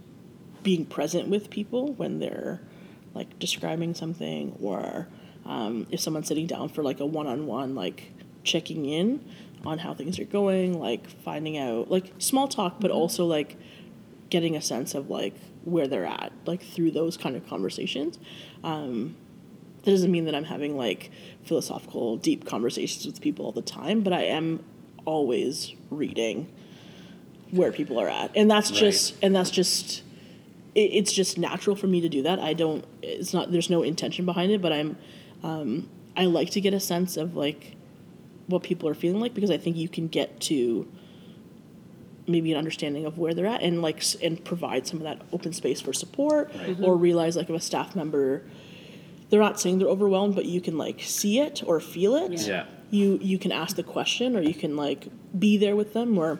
being 0.62 0.84
present 0.84 1.28
with 1.28 1.50
people 1.50 1.92
when 1.94 2.18
they're 2.18 2.60
like 3.14 3.38
describing 3.38 3.94
something 3.94 4.56
or 4.60 5.08
um, 5.44 5.86
if 5.90 6.00
someone's 6.00 6.28
sitting 6.28 6.46
down 6.46 6.68
for 6.68 6.82
like 6.82 7.00
a 7.00 7.06
one-on-one 7.06 7.74
like 7.74 8.12
checking 8.44 8.86
in 8.86 9.24
on 9.64 9.78
how 9.78 9.94
things 9.94 10.18
are 10.18 10.24
going 10.24 10.78
like 10.78 11.08
finding 11.22 11.56
out 11.56 11.90
like 11.90 12.12
small 12.18 12.48
talk 12.48 12.76
but 12.80 12.90
also 12.90 13.24
like 13.26 13.56
getting 14.30 14.56
a 14.56 14.62
sense 14.62 14.94
of 14.94 15.10
like 15.10 15.34
where 15.64 15.86
they're 15.86 16.06
at 16.06 16.32
like 16.46 16.62
through 16.62 16.90
those 16.90 17.16
kind 17.16 17.36
of 17.36 17.46
conversations. 17.46 18.18
Um, 18.64 19.16
that 19.84 19.90
doesn't 19.90 20.12
mean 20.12 20.26
that 20.26 20.34
i'm 20.36 20.44
having 20.44 20.76
like 20.76 21.10
philosophical 21.42 22.16
deep 22.16 22.46
conversations 22.46 23.04
with 23.04 23.20
people 23.20 23.44
all 23.44 23.50
the 23.50 23.60
time 23.60 24.00
but 24.02 24.12
i 24.12 24.22
am 24.22 24.62
always 25.04 25.74
reading 25.90 26.48
where 27.52 27.70
people 27.70 28.00
are 28.00 28.08
at. 28.08 28.30
And 28.34 28.50
that's 28.50 28.70
just 28.70 29.14
and 29.22 29.34
that's 29.36 29.50
just 29.50 30.02
it, 30.74 30.80
it's 30.80 31.12
just 31.12 31.38
natural 31.38 31.76
for 31.76 31.86
me 31.86 32.00
to 32.00 32.08
do 32.08 32.22
that. 32.22 32.38
I 32.38 32.54
don't 32.54 32.84
it's 33.02 33.32
not 33.32 33.52
there's 33.52 33.70
no 33.70 33.82
intention 33.82 34.24
behind 34.24 34.50
it 34.50 34.60
but 34.60 34.72
i'm 34.72 34.96
um, 35.42 35.88
i 36.16 36.24
like 36.24 36.50
to 36.50 36.60
get 36.60 36.74
a 36.74 36.80
sense 36.80 37.16
of 37.16 37.36
like 37.36 37.76
what 38.46 38.62
people 38.62 38.88
are 38.88 38.94
feeling 38.94 39.20
like 39.20 39.34
because 39.34 39.50
i 39.50 39.56
think 39.56 39.76
you 39.76 39.88
can 39.88 40.08
get 40.08 40.40
to 40.40 40.86
maybe 42.26 42.52
an 42.52 42.58
understanding 42.58 43.04
of 43.04 43.18
where 43.18 43.34
they're 43.34 43.46
at 43.46 43.62
and 43.62 43.82
like 43.82 44.02
and 44.22 44.44
provide 44.44 44.86
some 44.86 44.98
of 44.98 45.04
that 45.04 45.20
open 45.32 45.52
space 45.52 45.80
for 45.80 45.92
support 45.92 46.52
or 46.80 46.96
realize 46.96 47.36
like 47.36 47.48
if 47.50 47.56
a 47.56 47.60
staff 47.60 47.96
member 47.96 48.42
they're 49.30 49.40
not 49.40 49.58
saying 49.58 49.78
they're 49.78 49.88
overwhelmed 49.88 50.34
but 50.34 50.44
you 50.44 50.60
can 50.60 50.78
like 50.78 51.00
see 51.00 51.40
it 51.40 51.62
or 51.66 51.80
feel 51.80 52.14
it. 52.14 52.32
Yeah. 52.32 52.66
you 52.90 53.18
you 53.22 53.38
can 53.38 53.50
ask 53.50 53.76
the 53.76 53.82
question 53.82 54.36
or 54.36 54.42
you 54.42 54.54
can 54.54 54.76
like 54.76 55.08
be 55.36 55.56
there 55.56 55.74
with 55.74 55.94
them 55.94 56.16
or 56.16 56.38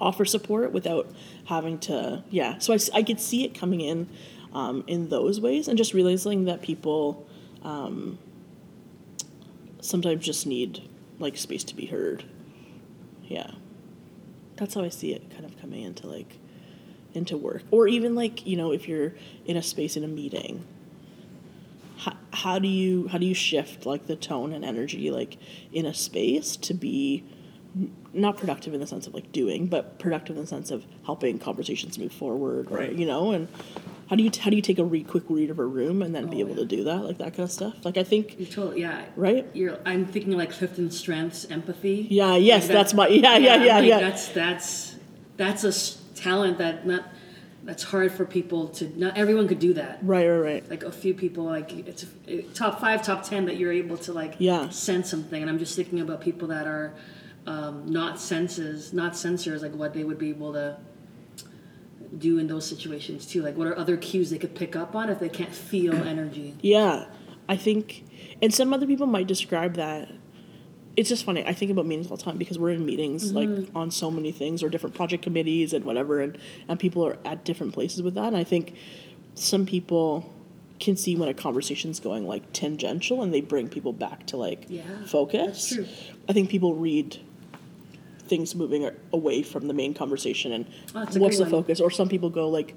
offer 0.00 0.24
support 0.24 0.72
without 0.72 1.10
having 1.46 1.78
to 1.78 2.22
yeah. 2.30 2.58
So 2.58 2.74
i, 2.74 2.78
I 2.94 3.02
could 3.02 3.20
see 3.20 3.44
it 3.44 3.54
coming 3.54 3.80
in 3.80 4.08
um, 4.52 4.84
in 4.86 5.08
those 5.08 5.40
ways 5.40 5.68
and 5.68 5.78
just 5.78 5.94
realizing 5.94 6.44
that 6.46 6.62
people 6.62 7.27
um, 7.62 8.18
sometimes 9.80 10.24
just 10.24 10.46
need 10.46 10.88
like 11.18 11.36
space 11.36 11.64
to 11.64 11.74
be 11.76 11.86
heard. 11.86 12.24
Yeah. 13.24 13.50
That's 14.56 14.74
how 14.74 14.82
i 14.82 14.88
see 14.88 15.12
it 15.12 15.30
kind 15.30 15.44
of 15.44 15.56
coming 15.60 15.82
into 15.82 16.06
like 16.08 16.38
into 17.14 17.36
work. 17.36 17.62
Or 17.70 17.86
even 17.88 18.14
like 18.14 18.46
you 18.46 18.56
know 18.56 18.72
if 18.72 18.88
you're 18.88 19.14
in 19.46 19.56
a 19.56 19.62
space 19.62 19.96
in 19.96 20.02
a 20.04 20.08
meeting 20.08 20.64
how, 21.98 22.16
how 22.32 22.58
do 22.58 22.68
you 22.68 23.08
how 23.08 23.18
do 23.18 23.26
you 23.26 23.34
shift 23.34 23.86
like 23.86 24.06
the 24.06 24.16
tone 24.16 24.52
and 24.52 24.64
energy 24.64 25.10
like 25.10 25.36
in 25.72 25.84
a 25.86 25.94
space 25.94 26.56
to 26.56 26.74
be 26.74 27.24
not 28.12 28.36
productive 28.36 28.72
in 28.74 28.80
the 28.80 28.86
sense 28.86 29.06
of 29.06 29.14
like 29.14 29.30
doing 29.32 29.66
but 29.66 29.98
productive 29.98 30.36
in 30.36 30.42
the 30.42 30.48
sense 30.48 30.70
of 30.70 30.84
helping 31.04 31.38
conversations 31.38 31.98
move 31.98 32.12
forward 32.12 32.70
or 32.70 32.78
Right. 32.78 32.92
you 32.92 33.06
know 33.06 33.30
and 33.32 33.48
how 34.08 34.16
do 34.16 34.22
you 34.22 34.30
how 34.40 34.50
do 34.50 34.56
you 34.56 34.62
take 34.62 34.78
a 34.78 34.84
re- 34.84 35.02
quick 35.04 35.24
read 35.28 35.50
of 35.50 35.58
a 35.58 35.64
room 35.66 36.02
and 36.02 36.14
then 36.14 36.28
be 36.28 36.36
Oh, 36.38 36.40
able 36.46 36.50
yeah. 36.50 36.56
to 36.56 36.64
do 36.76 36.84
that 36.84 37.00
like 37.04 37.18
that 37.18 37.32
kind 37.34 37.40
of 37.48 37.52
stuff 37.52 37.74
like 37.84 37.96
i 37.96 38.02
think 38.04 38.38
You 38.38 38.46
totally, 38.46 38.80
yeah. 38.80 39.04
Right? 39.16 39.46
You're. 39.54 39.78
I'm 39.84 40.06
thinking 40.06 40.32
like 40.36 40.50
Clifton 40.52 40.90
Strengths, 40.90 41.46
empathy. 41.50 42.06
Yeah, 42.10 42.36
yes, 42.36 42.62
Like 42.62 42.68
that- 42.68 42.74
that's 42.74 42.94
my- 42.94 43.08
yeah, 43.08 43.36
yeah, 43.36 43.62
yeah, 43.62 43.74
like 43.78 43.88
yeah. 43.88 44.00
That's 44.00 44.28
that's 44.28 44.96
that's 45.36 45.62
a 45.64 45.72
talent 46.14 46.58
that 46.58 46.86
not 46.86 47.04
that's 47.64 47.82
hard 47.82 48.10
for 48.12 48.24
people 48.24 48.68
to. 48.68 48.84
Not 48.98 49.18
everyone 49.18 49.46
could 49.46 49.58
do 49.58 49.74
that. 49.74 49.98
right 50.02 50.26
right 50.26 50.38
right 50.50 50.70
Like 50.70 50.84
a 50.84 50.92
few 50.92 51.12
people, 51.12 51.44
like 51.44 51.70
it's 51.90 52.06
top 52.54 52.80
five, 52.80 53.02
top 53.02 53.24
ten 53.24 53.44
that 53.46 53.56
you're 53.58 53.72
able 53.72 53.98
to 54.06 54.12
like 54.14 54.34
Yeah. 54.38 54.70
sense 54.70 55.10
something. 55.10 55.40
And 55.42 55.50
I'm 55.50 55.58
just 55.58 55.76
thinking 55.76 56.00
about 56.00 56.20
people 56.22 56.48
that 56.48 56.66
are 56.66 56.94
um, 57.46 57.74
not 57.90 58.18
senses, 58.20 58.92
not 58.92 59.12
sensors, 59.12 59.60
like 59.62 59.74
what 59.74 59.92
they 59.92 60.04
would 60.04 60.18
be 60.18 60.30
able 60.30 60.52
to 60.54 60.76
do 62.18 62.38
in 62.38 62.46
those 62.46 62.66
situations 62.66 63.26
too. 63.26 63.42
Like 63.42 63.56
what 63.56 63.66
are 63.66 63.78
other 63.78 63.96
cues 63.96 64.30
they 64.30 64.38
could 64.38 64.54
pick 64.54 64.76
up 64.76 64.94
on 64.94 65.08
if 65.08 65.18
they 65.18 65.28
can't 65.28 65.54
feel 65.54 65.94
energy. 66.06 66.54
Yeah, 66.60 67.06
I 67.48 67.56
think, 67.56 68.04
and 68.42 68.52
some 68.52 68.72
other 68.72 68.86
people 68.86 69.06
might 69.06 69.26
describe 69.26 69.74
that. 69.74 70.10
It's 70.96 71.08
just 71.08 71.24
funny. 71.24 71.44
I 71.46 71.52
think 71.52 71.70
about 71.70 71.86
meetings 71.86 72.10
all 72.10 72.16
the 72.16 72.22
time 72.22 72.38
because 72.38 72.58
we're 72.58 72.70
in 72.70 72.84
meetings 72.84 73.32
mm-hmm. 73.32 73.62
like 73.62 73.68
on 73.74 73.90
so 73.90 74.10
many 74.10 74.32
things 74.32 74.64
or 74.64 74.68
different 74.68 74.96
project 74.96 75.22
committees 75.22 75.72
and 75.72 75.84
whatever, 75.84 76.20
and 76.20 76.36
and 76.66 76.78
people 76.78 77.06
are 77.06 77.18
at 77.24 77.44
different 77.44 77.72
places 77.72 78.02
with 78.02 78.14
that. 78.14 78.26
And 78.26 78.36
I 78.36 78.44
think 78.44 78.74
some 79.34 79.64
people 79.64 80.34
can 80.80 80.96
see 80.96 81.16
when 81.16 81.28
a 81.28 81.34
conversation's 81.34 82.00
going 82.00 82.26
like 82.26 82.52
tangential 82.52 83.22
and 83.22 83.32
they 83.34 83.40
bring 83.40 83.68
people 83.68 83.92
back 83.92 84.26
to 84.26 84.36
like 84.36 84.66
Yeah, 84.68 84.82
focus. 85.06 85.78
I 86.28 86.32
think 86.32 86.50
people 86.50 86.74
read 86.74 87.20
things 88.28 88.54
moving 88.54 88.88
away 89.12 89.42
from 89.42 89.66
the 89.68 89.74
main 89.74 89.94
conversation 89.94 90.52
and 90.52 90.66
Oh, 90.94 91.00
what's 91.18 91.36
the 91.38 91.42
one. 91.44 91.50
focus? 91.50 91.80
Or 91.80 91.90
some 91.90 92.08
people 92.08 92.30
go 92.30 92.48
like 92.48 92.74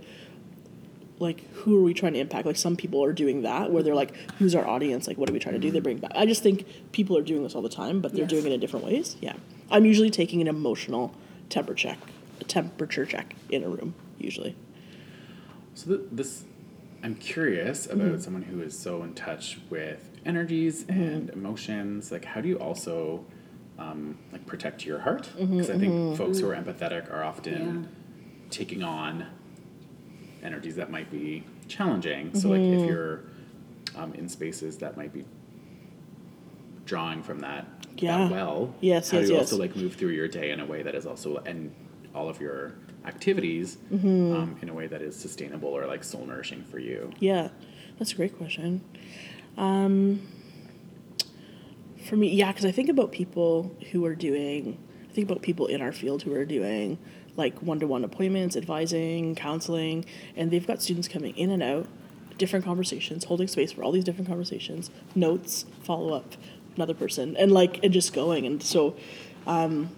like 1.19 1.47
who 1.53 1.77
are 1.77 1.83
we 1.83 1.93
trying 1.93 2.13
to 2.13 2.19
impact? 2.19 2.45
Like 2.47 2.55
some 2.57 2.75
people 2.75 3.03
are 3.03 3.13
doing 3.13 3.43
that 3.43 3.71
where 3.71 3.83
they're 3.83 3.95
like 3.95 4.15
who's 4.39 4.55
our 4.55 4.65
audience? 4.67 5.07
Like 5.07 5.17
what 5.17 5.29
are 5.29 5.33
we 5.33 5.39
trying 5.39 5.53
to 5.55 5.59
do? 5.59 5.69
They 5.69 5.79
bring 5.79 5.97
back. 5.97 6.11
I 6.15 6.25
just 6.25 6.41
think 6.41 6.65
people 6.91 7.17
are 7.17 7.21
doing 7.21 7.43
this 7.43 7.53
all 7.55 7.61
the 7.61 7.69
time 7.69 8.01
but 8.01 8.11
they're 8.13 8.21
Yes. 8.21 8.29
doing 8.31 8.45
it 8.47 8.51
in 8.53 8.59
different 8.59 8.85
ways. 8.85 9.17
Yeah. 9.21 9.35
I'm 9.69 9.85
usually 9.85 10.09
taking 10.09 10.41
an 10.41 10.47
emotional 10.47 11.13
temperature 11.49 11.89
check 11.89 11.99
a 12.39 12.43
temperature 12.43 13.05
check 13.05 13.35
in 13.49 13.63
a 13.63 13.69
room 13.69 13.93
usually. 14.17 14.55
So 15.75 15.89
th- 15.95 16.07
this, 16.11 16.43
I'm 17.03 17.15
curious 17.15 17.85
about 17.85 17.97
Mm-hmm. 18.07 18.19
someone 18.19 18.41
who 18.43 18.61
is 18.61 18.77
so 18.77 19.03
in 19.03 19.13
touch 19.13 19.59
with 19.69 20.09
energies 20.25 20.85
and 20.89 21.29
emotions. 21.29 22.11
Like, 22.11 22.25
how 22.25 22.41
do 22.41 22.49
you 22.49 22.57
also 22.57 23.23
um, 23.81 24.17
like 24.31 24.45
protect 24.45 24.85
your 24.85 24.99
heart? 24.99 25.23
Mm-hmm, 25.37 25.51
Because 25.57 25.69
I 25.69 25.77
think 25.77 26.17
folks 26.17 26.39
who 26.39 26.49
are 26.49 26.55
empathetic 26.55 27.11
are 27.13 27.23
often 27.23 27.53
Yeah. 27.83 27.87
taking 28.49 28.83
on 28.83 29.25
energies 30.43 30.75
that 30.75 30.89
might 30.91 31.09
be 31.11 31.43
challenging. 31.67 32.33
So, 32.39 32.49
like, 32.49 32.61
Mm-hmm. 32.61 32.79
if 32.79 32.87
you're 32.87 33.21
um, 33.95 34.13
in 34.13 34.27
spaces 34.29 34.77
that 34.77 34.95
might 34.97 35.13
be 35.13 35.23
drawing 36.85 37.21
from 37.23 37.39
that, 37.39 37.65
Yeah. 37.97 38.17
that 38.17 38.31
well, 38.31 38.73
Yes, 38.81 39.11
how 39.11 39.17
yes, 39.19 39.27
do 39.27 39.33
you 39.33 39.39
yes. 39.39 39.51
also 39.51 39.57
like 39.63 39.75
move 39.75 39.95
through 39.95 40.09
your 40.11 40.27
day 40.27 40.51
in 40.51 40.59
a 40.59 40.65
way 40.65 40.81
that 40.83 40.95
is 40.95 41.05
also 41.05 41.37
and 41.45 41.71
all 42.15 42.27
of 42.29 42.39
your 42.41 42.73
activities 43.05 43.77
Mm-hmm. 43.93 44.33
um, 44.35 44.55
in 44.61 44.69
a 44.69 44.73
way 44.73 44.87
that 44.87 45.01
is 45.01 45.15
sustainable 45.15 45.69
or 45.69 45.85
like 45.87 46.03
soul 46.03 46.25
nourishing 46.25 46.63
for 46.63 46.79
you. 46.79 47.11
Yeah, 47.19 47.49
that's 47.97 48.11
a 48.13 48.15
great 48.15 48.37
question. 48.37 48.81
Um, 49.57 50.21
for 52.03 52.15
me, 52.15 52.29
yeah, 52.29 52.51
because 52.51 52.65
I 52.65 52.71
think 52.71 52.89
about 52.89 53.11
people 53.11 53.75
who 53.91 54.05
are 54.05 54.15
doing, 54.15 54.77
I 55.09 55.13
think 55.13 55.29
about 55.29 55.41
people 55.41 55.67
in 55.67 55.81
our 55.81 55.91
field 55.91 56.23
who 56.23 56.33
are 56.33 56.45
doing 56.45 56.97
like 57.37 57.57
one 57.59 57.79
to 57.79 57.87
one 57.87 58.03
appointments, 58.03 58.55
advising, 58.55 59.35
counseling, 59.35 60.05
and 60.35 60.51
they've 60.51 60.65
got 60.65 60.81
students 60.81 61.07
coming 61.07 61.35
in 61.37 61.49
and 61.49 61.63
out, 61.63 61.87
different 62.37 62.65
conversations, 62.65 63.25
holding 63.25 63.47
space 63.47 63.71
for 63.71 63.83
all 63.83 63.91
these 63.91 64.03
different 64.03 64.27
conversations, 64.27 64.89
notes, 65.15 65.65
follow 65.83 66.13
up, 66.13 66.33
another 66.75 66.93
person, 66.93 67.37
and 67.37 67.51
like, 67.51 67.83
and 67.83 67.93
just 67.93 68.13
going. 68.13 68.45
And 68.45 68.61
so, 68.61 68.95
um, 69.47 69.89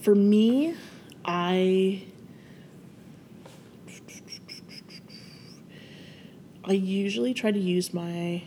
for 0.00 0.14
me, 0.14 0.76
I 1.24 2.04
I 6.66 6.72
usually 6.72 7.34
try 7.34 7.50
to 7.50 7.58
use 7.58 7.92
my 7.92 8.42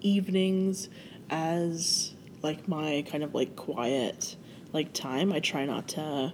evenings 0.00 0.88
as 1.30 2.14
like 2.42 2.68
my 2.68 3.04
kind 3.10 3.24
of 3.24 3.34
like 3.34 3.56
quiet 3.56 4.36
like 4.72 4.92
time. 4.92 5.32
I 5.32 5.40
try 5.40 5.64
not 5.64 5.88
to 5.88 6.32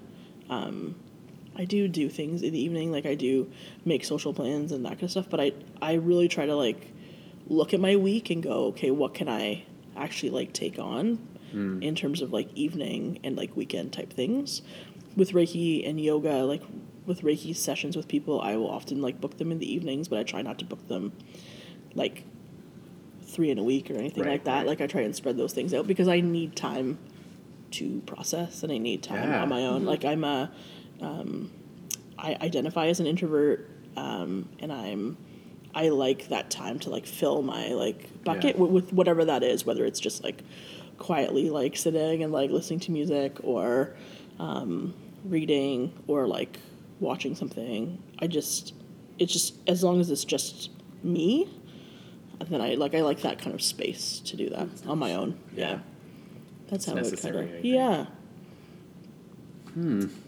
um 0.51 0.97
I 1.57 1.65
do 1.65 1.87
do 1.87 2.09
things 2.09 2.43
in 2.43 2.53
the 2.53 2.61
evening 2.61 2.91
like 2.91 3.07
I 3.07 3.15
do 3.15 3.51
make 3.85 4.05
social 4.05 4.35
plans 4.35 4.73
and 4.73 4.85
that 4.85 4.93
kind 4.93 5.05
of 5.05 5.11
stuff, 5.11 5.31
but 5.31 5.41
I 5.41 5.53
I 5.81 5.95
really 5.95 6.29
try 6.29 6.47
to 6.47 6.55
like 6.55 6.93
look 7.47 7.75
at 7.75 7.81
my 7.81 7.97
week 7.97 8.31
and 8.31 8.43
go, 8.43 8.67
okay, 8.67 8.91
what 8.91 9.15
can 9.15 9.29
I 9.29 9.65
actually 9.97 10.31
like 10.31 10.53
take 10.53 10.79
on 10.79 11.19
in 11.83 11.95
terms 11.95 12.21
of 12.21 12.33
like 12.33 12.49
evening 12.55 13.21
and 13.23 13.37
like 13.37 13.57
weekend 13.57 13.92
type 13.92 14.13
things. 14.13 14.63
With 15.17 15.31
Reiki 15.31 15.88
and 15.88 16.01
yoga, 16.01 16.45
like 16.45 16.63
with 17.07 17.23
Reiki 17.23 17.55
sessions 17.55 17.97
with 17.97 18.09
people, 18.09 18.40
I 18.40 18.57
will 18.57 18.69
often 18.71 19.01
like 19.01 19.21
book 19.21 19.38
them 19.38 19.53
in 19.53 19.61
the 19.61 19.73
evenings, 19.73 20.09
but 20.09 20.19
I 20.19 20.25
try 20.25 20.42
not 20.42 20.59
to 20.59 20.65
book 20.65 20.88
them 20.88 21.13
like 21.95 22.25
three 23.35 23.51
in 23.51 23.59
a 23.59 23.63
week 23.65 23.91
or 23.91 23.95
anything 23.95 24.23
Right, 24.25 24.33
like 24.33 24.45
that. 24.45 24.59
right. 24.59 24.67
Like 24.67 24.81
I 24.81 24.87
try 24.87 25.03
and 25.03 25.15
spread 25.15 25.37
those 25.37 25.53
things 25.53 25.75
out 25.75 25.87
because 25.87 26.09
I 26.09 26.21
need 26.21 26.57
time 26.57 26.99
to 27.73 28.01
process 28.07 28.63
and 28.63 28.73
I 28.73 28.79
need 28.79 29.03
time 29.03 29.29
Yeah. 29.29 29.43
on 29.43 29.49
my 29.49 29.67
own. 29.67 29.85
Like 29.85 30.05
I'm 30.05 30.25
a, 30.25 30.51
um, 31.01 31.51
I 32.19 32.37
identify 32.41 32.87
as 32.87 33.01
an 33.01 33.07
introvert, 33.07 33.69
um, 33.97 34.49
and 34.61 34.73
I'm, 34.73 35.17
I 35.75 35.89
like 35.89 36.29
that 36.29 36.51
time 36.51 36.79
to 36.81 36.91
like 36.91 37.05
fill 37.07 37.43
my 37.43 37.69
like 37.71 38.23
bucket 38.25 38.45
Yeah. 38.45 38.53
wi- 38.53 38.73
with 38.73 38.93
whatever 38.93 39.25
that 39.25 39.43
is, 39.43 39.67
whether 39.67 39.85
it's 39.85 39.99
just 40.01 40.23
like 40.23 40.43
quietly 40.99 41.51
like 41.51 41.77
sitting 41.77 42.23
and 42.23 42.33
like 42.33 42.51
listening 42.51 42.79
to 42.81 42.93
music 42.93 43.37
or 43.43 43.95
um, 44.39 44.95
reading 45.25 45.93
or 46.07 46.29
like 46.29 46.59
watching 47.01 47.35
something. 47.35 48.01
I 48.21 48.29
just, 48.29 48.73
it's 49.19 49.33
just 49.33 49.55
as 49.67 49.83
long 49.83 50.01
as 50.01 50.11
it's 50.11 50.25
just 50.25 50.71
me, 51.03 51.49
then 52.41 52.61
I 52.61 52.75
like 52.75 52.95
I 52.95 53.01
like 53.03 53.21
that 53.23 53.39
kind 53.39 53.55
of 53.55 53.63
space 53.63 54.21
to 54.21 54.37
do 54.37 54.49
that 54.51 54.69
on 54.87 54.99
my 54.99 55.15
own. 55.15 55.39
Yeah. 55.55 55.79
That's 56.69 56.87
how 56.87 56.95
necessary, 56.95 57.37
it 57.37 57.41
kind 57.41 57.55
of 57.57 57.63
think. 57.63 57.65
yeah. 57.75 58.07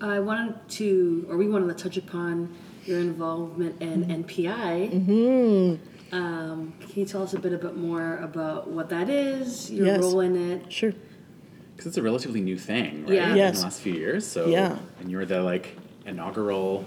I 0.00 0.18
wanted 0.18 0.68
to, 0.70 1.26
or 1.30 1.36
we 1.36 1.48
wanted 1.48 1.76
to 1.76 1.82
touch 1.82 1.96
upon 1.96 2.54
your 2.84 2.98
involvement 2.98 3.80
in 3.80 4.04
NPI. 4.04 4.92
Mm-hmm. 5.06 6.14
Um, 6.14 6.72
can 6.80 6.90
you 7.00 7.04
tell 7.06 7.22
us 7.22 7.32
a 7.34 7.38
bit, 7.38 7.52
a 7.52 7.58
bit 7.58 7.76
more 7.76 8.16
about 8.18 8.68
what 8.68 8.88
that 8.90 9.08
is, 9.08 9.70
your 9.70 9.86
Yes. 9.86 10.00
role 10.00 10.20
in 10.20 10.50
it? 10.50 10.72
Sure. 10.72 10.92
Because 11.72 11.86
it's 11.86 11.96
a 11.96 12.02
relatively 12.02 12.40
new 12.40 12.58
thing, 12.58 13.02
right? 13.06 13.14
Yeah. 13.14 13.48
In 13.48 13.54
the 13.54 13.60
last 13.62 13.80
few 13.80 13.92
years. 13.94 14.26
So 14.26 14.46
Yeah. 14.48 14.78
and 15.00 15.10
you're 15.10 15.26
the 15.26 15.42
like 15.42 15.76
inaugural 16.06 16.84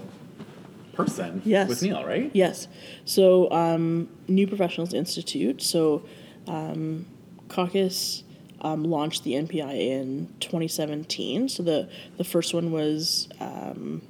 person 1.05 1.41
Yes. 1.45 1.67
with 1.69 1.81
Neil, 1.81 2.03
right? 2.05 2.29
Yes. 2.33 2.67
So, 3.05 3.49
um, 3.51 4.09
New 4.27 4.47
Professionals 4.47 4.93
Institute. 4.93 5.61
So, 5.61 6.03
um, 6.47 7.05
CACUSS 7.49 8.23
um, 8.61 8.83
launched 8.83 9.23
the 9.23 9.33
NPI 9.33 9.73
in 9.79 10.27
2017. 10.39 11.49
So 11.49 11.63
the 11.63 11.89
the 12.17 12.23
first 12.23 12.53
one 12.53 12.71
was 12.71 13.29
um, 13.39 14.01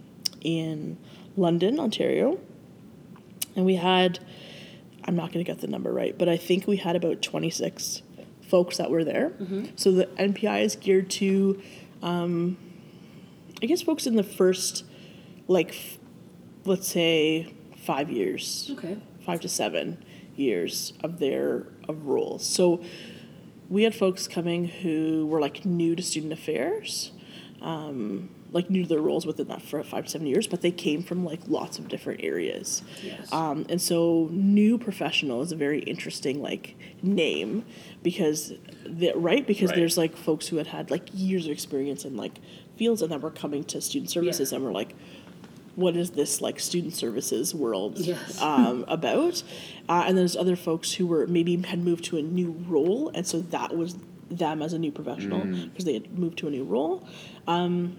in 0.41 0.97
London, 1.37 1.79
Ontario, 1.79 2.39
and 3.55 3.65
we 3.65 3.75
had. 3.75 4.19
I'm 5.05 5.15
not 5.15 5.31
going 5.31 5.43
to 5.43 5.49
get 5.51 5.61
the 5.61 5.67
number 5.67 5.91
right, 5.91 6.15
but 6.15 6.29
I 6.29 6.37
think 6.37 6.67
we 6.67 6.75
had 6.77 6.95
about 6.95 7.21
26 7.23 8.03
folks 8.43 8.77
that 8.77 8.91
were 8.91 9.03
there. 9.03 9.31
So 9.75 9.91
the 9.91 10.05
NPI 10.05 10.61
is 10.63 10.75
geared 10.75 11.09
to, 11.11 11.59
um, 12.03 12.57
I 13.63 13.65
guess, 13.65 13.81
folks 13.81 14.05
in 14.05 14.17
the 14.17 14.23
first, 14.23 14.83
like, 15.47 15.69
f- 15.69 15.97
let's 16.65 16.87
say, 16.87 17.53
five 17.77 18.09
years 18.09 18.69
Okay. 18.73 18.97
five 19.25 19.39
to 19.41 19.49
seven 19.49 20.03
years 20.35 20.93
of 21.03 21.19
their 21.19 21.67
of 21.87 22.05
roles. 22.05 22.45
So 22.45 22.81
we 23.69 23.83
had 23.83 23.95
folks 23.95 24.27
coming 24.27 24.65
who 24.67 25.25
were 25.27 25.39
like 25.39 25.65
new 25.65 25.95
to 25.95 26.03
student 26.03 26.33
affairs, 26.33 27.11
um, 27.61 28.29
like 28.51 28.69
new 28.69 28.83
to 28.83 28.89
their 28.89 29.01
roles 29.01 29.25
within 29.25 29.47
that 29.47 29.61
for 29.61 29.83
five 29.83 30.05
to 30.05 30.09
seven 30.11 30.25
years, 30.27 30.47
but 30.47 30.61
they 30.61 30.71
came 30.71 31.03
from 31.03 31.23
like 31.25 31.39
lots 31.47 31.77
of 31.79 31.87
different 31.87 32.21
areas. 32.23 32.83
Yes. 33.03 33.31
Um, 33.31 33.65
and 33.69 33.81
so 33.81 34.27
new 34.31 34.77
professional 34.77 35.41
is 35.41 35.51
a 35.51 35.55
very 35.55 35.79
interesting 35.79 36.41
like 36.41 36.75
name 37.01 37.63
because 38.03 38.53
the, 38.85 39.11
right 39.15 39.45
because 39.45 39.69
Right. 39.69 39.75
there's 39.77 39.97
like 39.97 40.15
folks 40.17 40.47
who 40.47 40.57
had 40.57 40.67
had 40.67 40.89
like 40.91 41.07
years 41.13 41.45
of 41.45 41.51
experience 41.51 42.05
in 42.05 42.17
like 42.17 42.39
fields 42.75 43.01
and 43.01 43.11
then 43.11 43.21
were 43.21 43.29
coming 43.31 43.63
to 43.65 43.81
student 43.81 44.09
services 44.09 44.51
Yeah. 44.51 44.57
and 44.57 44.65
were 44.65 44.71
like 44.71 44.95
what 45.79 45.95
is 45.95 46.11
this 46.11 46.41
like 46.41 46.59
student 46.59 46.93
services 46.93 47.55
world 47.55 47.97
Yes. 47.97 48.41
um, 48.41 48.85
about? 48.97 49.41
Uh, 49.87 50.03
and 50.07 50.17
there's 50.17 50.35
other 50.35 50.55
folks 50.55 50.91
who 50.93 51.07
were 51.07 51.25
maybe 51.27 51.55
had 51.63 51.79
moved 51.79 52.03
to 52.05 52.17
a 52.17 52.21
new 52.21 52.51
role, 52.67 53.09
and 53.15 53.25
so 53.25 53.39
that 53.41 53.75
was 53.75 53.95
them 54.29 54.61
as 54.61 54.73
a 54.73 54.77
new 54.79 54.91
professional 54.91 55.39
because 55.43 55.85
they 55.85 55.93
had 55.93 56.17
moved 56.17 56.37
to 56.39 56.47
a 56.47 56.51
new 56.51 56.63
role. 56.63 57.07
Um, 57.47 57.97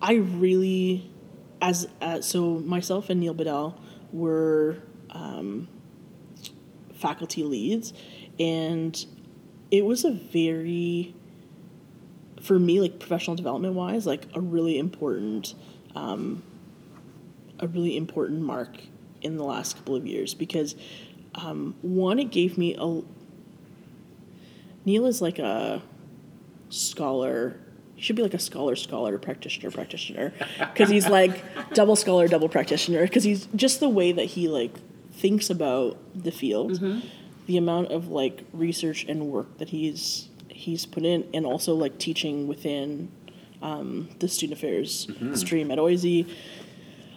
I 0.00 0.14
really, 0.14 1.10
as 1.60 1.88
uh, 2.00 2.20
so 2.20 2.58
myself 2.60 3.10
and 3.10 3.20
Neil 3.20 3.34
Buddel 3.34 3.78
were 4.12 4.78
um, 5.10 5.68
faculty 6.94 7.42
leads, 7.42 7.92
and 8.38 9.04
it 9.70 9.84
was 9.84 10.04
a 10.04 10.12
very 10.12 11.14
for 12.40 12.58
me 12.58 12.80
like 12.80 12.98
professional 13.00 13.34
development 13.34 13.74
wise 13.74 14.06
like 14.06 14.26
a 14.34 14.40
really 14.40 14.78
important 14.78 15.54
um, 15.96 16.42
a 17.58 17.66
really 17.66 17.96
important 17.96 18.40
mark 18.42 18.76
in 19.22 19.36
the 19.36 19.44
last 19.44 19.76
couple 19.76 19.96
of 19.96 20.06
years 20.06 20.34
because 20.34 20.76
um, 21.34 21.74
one 21.82 22.18
it 22.18 22.30
gave 22.30 22.56
me 22.56 22.76
a 22.78 23.02
neil 24.84 25.06
is 25.06 25.20
like 25.20 25.38
a 25.38 25.82
scholar 26.68 27.58
he 27.94 28.02
should 28.02 28.16
be 28.16 28.22
like 28.22 28.34
a 28.34 28.38
scholar 28.38 28.76
scholar 28.76 29.18
practitioner 29.18 29.70
practitioner 29.70 30.32
because 30.72 30.90
he's 30.90 31.08
like 31.08 31.42
double 31.74 31.96
scholar 31.96 32.28
double 32.28 32.48
practitioner 32.48 33.02
because 33.02 33.24
he's 33.24 33.48
just 33.56 33.80
the 33.80 33.88
way 33.88 34.12
that 34.12 34.24
he 34.26 34.48
like 34.48 34.74
thinks 35.12 35.48
about 35.48 35.96
the 36.14 36.30
field 36.30 36.78
the 37.46 37.56
amount 37.56 37.90
of 37.90 38.08
like 38.08 38.44
research 38.52 39.04
and 39.08 39.28
work 39.28 39.58
that 39.58 39.70
he's 39.70 40.28
he's 40.48 40.84
put 40.84 41.04
in 41.04 41.26
and 41.32 41.46
also 41.46 41.74
like 41.74 41.98
teaching 41.98 42.46
within 42.46 43.10
um, 43.62 44.08
the 44.18 44.28
student 44.28 44.58
affairs 44.58 45.08
stream 45.34 45.70
at 45.70 45.78
OISE 45.78 46.26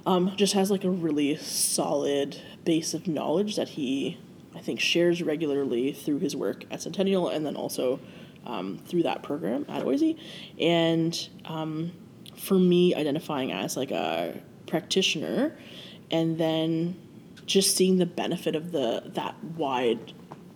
um, 0.06 0.34
just 0.36 0.54
has 0.54 0.72
like 0.72 0.84
a 0.84 0.90
really 0.90 1.36
solid 1.38 2.42
base 2.66 2.94
of 2.94 3.08
knowledge 3.08 3.56
that 3.56 3.70
he 3.70 4.18
I 4.56 4.60
think 4.60 4.80
shares 4.80 5.22
regularly 5.22 5.94
through 5.94 6.20
his 6.20 6.36
work 6.36 6.66
at 6.72 6.82
Centennial 6.82 7.30
and 7.30 7.46
then 7.46 7.56
also 7.56 8.00
um, 8.46 8.80
through 8.86 9.04
that 9.04 9.24
program 9.24 9.66
at 9.70 9.84
OISE 9.84 10.18
and 10.60 11.30
um, 11.46 11.92
for 12.36 12.56
me 12.56 12.96
identifying 12.96 13.52
as 13.52 13.78
like 13.78 13.92
a 13.92 14.42
practitioner 14.66 15.58
and 16.12 16.38
then 16.38 16.96
just 17.46 17.76
seeing 17.76 17.98
the 17.98 18.06
benefit 18.06 18.56
of 18.56 18.72
the 18.72 19.04
that 19.16 19.36
wide 19.58 20.14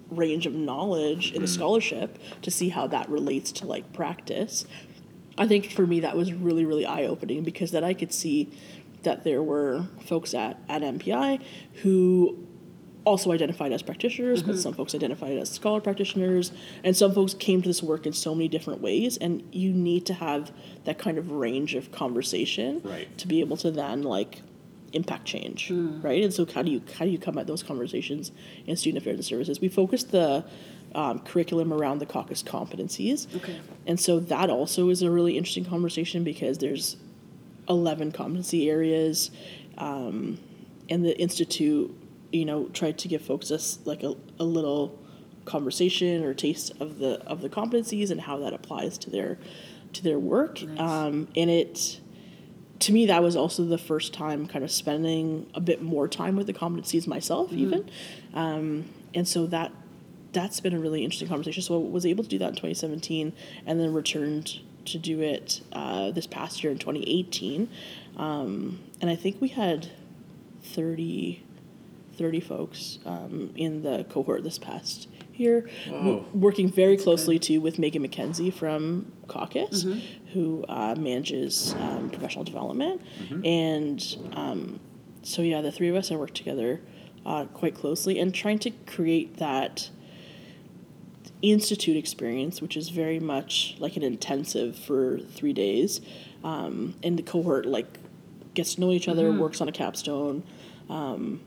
range 0.10 0.46
of 0.46 0.54
knowledge 0.54 1.32
in 1.32 1.42
the 1.42 1.48
scholarship 1.48 2.20
to 2.42 2.52
see 2.52 2.70
how 2.70 2.86
that 2.88 3.10
relates 3.10 3.52
to 3.52 3.66
like 3.66 3.92
practice 3.94 4.66
i 5.38 5.48
think 5.48 5.72
for 5.72 5.86
me 5.88 6.00
that 6.00 6.16
was 6.16 6.34
really 6.34 6.66
really 6.66 6.86
eye-opening 6.86 7.44
because 7.44 7.72
then 7.72 7.84
i 7.84 7.94
could 7.94 8.14
see 8.14 8.50
that 9.04 9.24
there 9.24 9.44
were 9.44 9.86
folks 10.06 10.34
at, 10.34 10.58
at 10.70 10.82
NPI 10.82 11.42
who 11.82 12.48
also 13.06 13.34
identified 13.34 13.74
as 13.74 13.82
practitioners 13.82 14.42
but 14.42 14.52
mm-hmm. 14.54 14.62
some 14.62 14.74
folks 14.74 14.96
identified 14.96 15.38
as 15.38 15.50
scholar 15.50 15.82
practitioners 15.82 16.54
and 16.86 16.96
some 16.96 17.14
folks 17.14 17.34
came 17.34 17.62
to 17.62 17.68
this 17.68 17.84
work 17.84 18.06
in 18.06 18.14
so 18.14 18.34
many 18.34 18.48
different 18.48 18.80
ways 18.82 19.18
and 19.18 19.44
you 19.52 19.74
need 19.74 20.06
to 20.06 20.14
have 20.14 20.52
that 20.86 20.98
kind 20.98 21.18
of 21.18 21.32
range 21.32 21.76
of 21.76 21.92
conversation 21.92 22.80
Right. 22.84 23.16
to 23.18 23.28
be 23.28 23.42
able 23.42 23.58
to 23.58 23.72
then 23.72 24.04
like 24.04 24.42
impact 24.94 25.26
change 25.26 25.72
right? 25.72 26.24
And 26.24 26.34
so 26.34 26.46
how 26.46 26.62
do 26.62 26.72
you 26.72 26.82
how 26.98 27.06
do 27.06 27.12
you 27.12 27.18
come 27.18 27.38
at 27.38 27.48
those 27.48 27.64
conversations 27.64 28.32
in 28.66 28.76
student 28.76 29.02
affairs 29.02 29.16
and 29.16 29.26
services? 29.26 29.60
We 29.60 29.70
focus 29.70 30.04
the 30.04 30.46
um, 30.96 31.20
curriculum 31.20 31.74
around 31.74 32.00
the 32.00 32.06
CACUSS 32.06 32.44
competencies. 32.44 33.34
Okay. 33.36 33.60
and 33.88 34.00
so 34.00 34.20
that 34.20 34.50
also 34.50 34.90
is 34.90 35.02
a 35.02 35.10
really 35.10 35.38
interesting 35.38 35.66
conversation 35.66 36.24
because 36.24 36.60
there's 36.60 36.98
11 37.68 38.12
competency 38.12 38.70
areas 38.70 39.32
um, 39.78 40.38
and 40.90 41.04
the 41.04 41.18
institute 41.20 41.96
you 42.32 42.46
know 42.46 42.66
tried 42.70 42.98
to 43.00 43.08
give 43.08 43.22
folks 43.22 43.52
us 43.52 43.80
like 43.86 44.04
a, 44.04 44.16
a 44.40 44.44
little 44.44 45.00
conversation 45.46 46.24
or 46.24 46.34
taste 46.34 46.72
of 46.80 47.00
the 47.00 47.22
of 47.26 47.42
the 47.42 47.50
competencies 47.50 48.12
and 48.12 48.22
how 48.22 48.38
that 48.38 48.54
applies 48.54 48.98
to 48.98 49.10
their 49.10 49.38
to 49.94 50.04
their 50.04 50.20
work. 50.20 50.62
Um, 50.78 51.28
and 51.36 51.50
it 51.50 52.00
to 52.84 52.92
me 52.92 53.06
that 53.06 53.24
was 53.24 53.36
also 53.36 53.64
the 53.64 53.78
first 53.78 54.14
time 54.14 54.46
kind 54.46 54.64
of 54.64 54.72
spending 54.72 55.50
a 55.54 55.62
bit 55.62 55.82
more 55.82 56.08
time 56.08 56.36
with 56.36 56.48
the 56.48 56.54
competencies 56.54 57.08
myself 57.08 57.52
even. 57.54 57.90
Um, 58.34 58.86
and 59.14 59.28
so 59.28 59.46
that 59.48 59.72
that's 60.34 60.60
been 60.60 60.74
a 60.74 60.80
really 60.80 61.04
interesting 61.04 61.30
conversation. 61.30 61.62
So 61.64 61.76
i 61.76 61.88
was 61.88 62.06
able 62.06 62.24
to 62.24 62.30
do 62.30 62.40
that 62.40 62.50
in 62.50 62.56
2017 62.56 63.32
and 63.66 63.80
then 63.80 63.94
returned 63.94 64.60
to 64.86 64.98
do 64.98 65.22
it 65.22 65.62
uh, 65.72 66.12
this 66.12 66.28
past 66.28 66.62
year 66.62 66.72
in 66.72 66.78
2018 66.78 67.70
um, 68.18 68.82
and 69.00 69.10
i 69.10 69.16
think 69.16 69.40
we 69.40 69.48
had 69.48 69.90
30 70.64 71.42
30 72.18 72.40
folks 72.42 73.00
um, 73.06 73.54
in 73.56 73.82
the 73.82 74.06
cohort 74.10 74.44
this 74.44 74.60
past 74.60 75.08
year, 75.36 75.70
w- 75.88 76.26
working 76.34 76.70
very 76.70 76.98
closely 76.98 77.40
too 77.40 77.60
with 77.62 77.80
Megan 77.80 78.08
McKenzie 78.08 78.54
from 78.54 79.12
CACUSS, 79.28 79.84
who 80.34 80.64
uh, 80.70 80.96
manages 80.98 81.74
um, 81.80 82.10
professional 82.10 82.44
development. 82.44 83.02
And 83.46 84.18
um, 84.34 84.80
so, 85.24 85.42
yeah, 85.42 85.62
the 85.62 85.72
three 85.72 85.90
of 85.90 85.96
us 85.96 86.10
have 86.10 86.20
worked 86.20 86.36
together 86.36 86.82
uh, 87.26 87.46
quite 87.46 87.74
closely 87.76 88.20
and 88.20 88.34
trying 88.34 88.60
to 88.60 88.72
create 88.86 89.38
that 89.38 89.90
institute 91.42 91.98
experience, 91.98 92.62
which 92.62 92.78
is 92.78 92.90
very 92.90 93.20
much 93.20 93.76
like 93.80 93.96
an 93.98 94.04
intensive 94.04 94.78
for 94.78 95.20
three 95.20 95.54
days. 95.54 96.00
Um, 96.44 96.96
and 97.04 97.18
the 97.18 97.24
cohort 97.24 97.66
like 97.66 98.00
gets 98.54 98.76
to 98.76 98.82
know 98.82 98.92
each 98.92 99.08
other, 99.08 99.32
works 99.40 99.62
on 99.62 99.68
a 99.68 99.72
capstone, 99.72 100.44
um, 100.90 101.42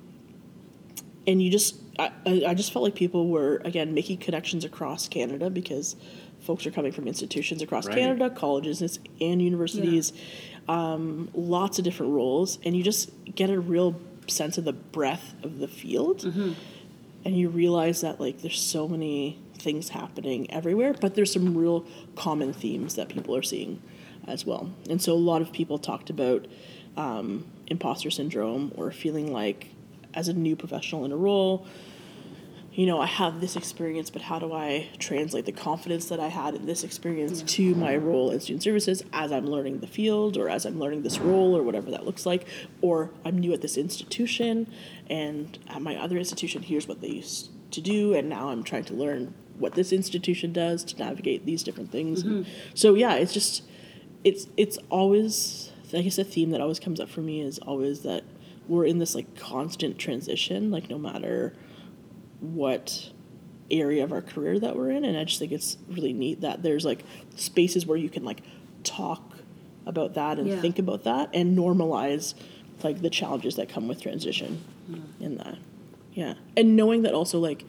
and 1.27 1.43
you 1.43 1.51
just 1.51 1.77
I, 1.99 2.11
I 2.27 2.43
I 2.49 2.55
just 2.55 2.73
felt 2.73 2.83
like 2.85 2.95
people 2.95 3.29
were 3.29 3.61
again 3.65 3.95
making 3.95 4.19
connections 4.19 4.65
across 4.65 5.09
Canada 5.09 5.51
because 5.51 5.97
folks 6.41 6.67
are 6.67 6.71
coming 6.71 6.93
from 6.93 7.09
institutions 7.09 7.63
across 7.63 7.87
Right. 7.87 7.97
Canada, 7.97 8.31
colleges 8.31 8.81
and 8.83 8.91
s- 8.91 8.99
and 9.21 9.41
universities, 9.43 10.13
um, 10.69 11.29
lots 11.35 11.79
of 11.79 11.85
different 11.85 12.13
roles, 12.13 12.59
and 12.65 12.77
you 12.77 12.83
just 12.83 13.11
get 13.35 13.51
a 13.51 13.59
real 13.59 13.97
sense 14.29 14.59
of 14.59 14.65
the 14.65 14.73
breadth 14.73 15.35
of 15.45 15.59
the 15.59 15.69
field 15.69 16.25
and 17.25 17.37
you 17.39 17.49
realize 17.49 18.01
that 18.01 18.21
like 18.21 18.43
there's 18.43 18.61
so 18.61 18.89
many 18.89 19.39
things 19.57 19.91
happening 19.91 20.51
everywhere 20.51 20.93
but 21.01 21.15
there's 21.15 21.33
some 21.33 21.57
real 21.57 21.85
common 22.17 22.53
themes 22.53 22.97
that 22.97 23.09
people 23.09 23.35
are 23.37 23.43
seeing 23.43 23.81
as 24.27 24.45
well. 24.45 24.69
And 24.91 25.01
so 25.01 25.13
a 25.13 25.15
lot 25.15 25.43
of 25.43 25.53
people 25.53 25.79
talked 25.79 26.11
about 26.11 26.47
um, 26.97 27.47
imposter 27.69 28.11
syndrome 28.11 28.73
or 28.77 28.91
feeling 28.91 29.33
like, 29.33 29.69
as 30.15 30.27
a 30.29 30.33
new 30.33 30.57
professional 30.57 31.05
in 31.05 31.13
a 31.13 31.17
role, 31.17 31.65
you 32.77 32.85
know, 32.85 33.01
I 33.01 33.07
have 33.07 33.41
this 33.41 33.57
experience, 33.57 34.11
but 34.11 34.21
how 34.21 34.39
do 34.39 34.53
I 34.53 34.91
translate 34.99 35.47
the 35.47 35.53
confidence 35.53 36.11
that 36.11 36.21
I 36.21 36.29
had 36.29 36.55
in 36.55 36.67
this 36.67 36.85
experience 36.85 37.41
to 37.55 37.75
my 37.75 37.97
role 37.97 38.31
in 38.31 38.39
student 38.41 38.63
services 38.63 39.03
as 39.15 39.33
I'm 39.33 39.47
learning 39.47 39.81
the 39.81 39.87
field 39.87 40.37
or 40.37 40.51
as 40.51 40.67
I'm 40.67 40.79
learning 40.79 41.01
this 41.01 41.19
role 41.19 41.57
or 41.57 41.63
whatever 41.63 41.91
that 41.91 42.05
looks 42.05 42.27
like? 42.27 42.47
Or 42.83 43.13
I'm 43.25 43.39
new 43.39 43.55
at 43.55 43.63
this 43.63 43.79
institution 43.79 44.71
and 45.09 45.59
at 45.69 45.81
my 45.81 45.97
other 45.97 46.19
institution, 46.19 46.61
here's 46.61 46.87
what 46.87 47.01
they 47.01 47.09
used 47.09 47.51
to 47.71 47.81
do, 47.81 48.13
and 48.13 48.29
now 48.29 48.51
I'm 48.51 48.63
trying 48.63 48.85
to 48.85 48.95
learn 48.95 49.33
what 49.59 49.73
this 49.73 49.91
institution 49.91 50.53
does 50.53 50.85
to 50.85 50.99
navigate 50.99 51.47
these 51.47 51.63
different 51.63 51.91
things. 51.91 52.25
And 52.25 52.47
so, 52.75 52.93
yeah, 52.93 53.15
it's 53.15 53.33
just, 53.33 53.63
it's, 54.23 54.49
it's 54.59 54.77
always, 54.91 55.73
I 55.95 56.03
guess, 56.03 56.19
a 56.19 56.25
theme 56.25 56.51
that 56.51 56.61
always 56.61 56.79
comes 56.79 57.01
up 57.01 57.09
for 57.09 57.23
me 57.23 57.41
is 57.41 57.59
always 57.61 58.01
that 58.01 58.23
we're 58.69 58.85
in 58.85 58.99
this 58.99 59.15
like 59.15 59.35
constant 59.35 59.97
transition, 59.97 60.71
like 60.71 60.91
no 60.91 60.99
matter 60.99 61.55
what 62.41 63.11
area 63.71 64.05
of 64.05 64.13
our 64.13 64.23
career 64.23 64.61
that 64.61 64.77
we're 64.77 64.91
in 64.91 65.05
and 65.05 65.19
i 65.19 65.25
just 65.25 65.41
think 65.41 65.51
it's 65.51 65.77
really 65.89 66.13
neat 66.13 66.41
that 66.41 66.63
there's 66.63 66.85
like 66.85 67.03
spaces 67.35 67.85
where 67.85 67.99
you 67.99 68.09
can 68.09 68.25
like 68.25 68.41
talk 68.85 69.37
about 69.87 70.15
that 70.15 70.39
and 70.39 70.49
Yeah. 70.49 70.61
think 70.61 70.79
about 70.79 71.05
that 71.05 71.31
and 71.33 71.57
normalize 71.57 72.35
like 72.83 73.01
the 73.01 73.11
challenges 73.11 73.57
that 73.57 73.69
come 73.69 73.89
with 73.89 74.01
transition 74.03 74.63
in 75.21 75.37
that. 75.39 75.59
Yeah. 76.13 76.35
And 76.57 76.77
knowing 76.77 77.03
that 77.03 77.15
also 77.15 77.39
like 77.39 77.65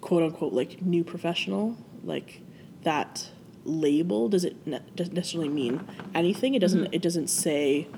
quote 0.00 0.22
unquote 0.22 0.52
like 0.52 0.82
new 0.82 1.04
professional 1.04 1.76
like 2.04 2.40
that 2.82 3.30
label 3.64 4.28
does 4.28 4.44
it 4.44 4.56
ne- 4.66 4.80
doesn't 4.94 5.14
necessarily 5.14 5.48
mean 5.48 5.86
anything. 6.14 6.54
It 6.54 6.60
doesn't 6.60 6.84
mm-hmm. 6.84 6.94
it 6.94 7.02
doesn't 7.02 7.28
say 7.28 7.88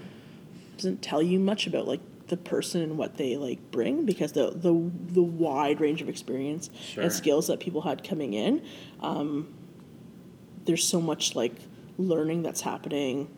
doesn't 0.76 1.02
tell 1.02 1.22
you 1.22 1.38
much 1.38 1.66
about 1.66 1.86
like 1.86 2.00
the 2.28 2.36
person 2.36 2.80
and 2.82 2.96
what 2.98 3.16
they 3.16 3.36
like 3.36 3.70
bring 3.70 4.04
because 4.04 4.32
the 4.32 4.50
the 4.50 4.72
the 5.12 5.22
wide 5.22 5.80
range 5.80 6.00
of 6.02 6.08
experience 6.08 6.70
Sure. 6.80 7.02
and 7.04 7.12
skills 7.12 7.46
that 7.48 7.58
people 7.60 7.82
had 7.82 8.04
coming 8.04 8.34
in 8.34 8.62
um, 9.00 9.48
there's 10.64 10.84
so 10.84 11.00
much 11.00 11.34
like 11.34 11.54
learning 11.96 12.42
that's 12.42 12.60
happening 12.60 13.28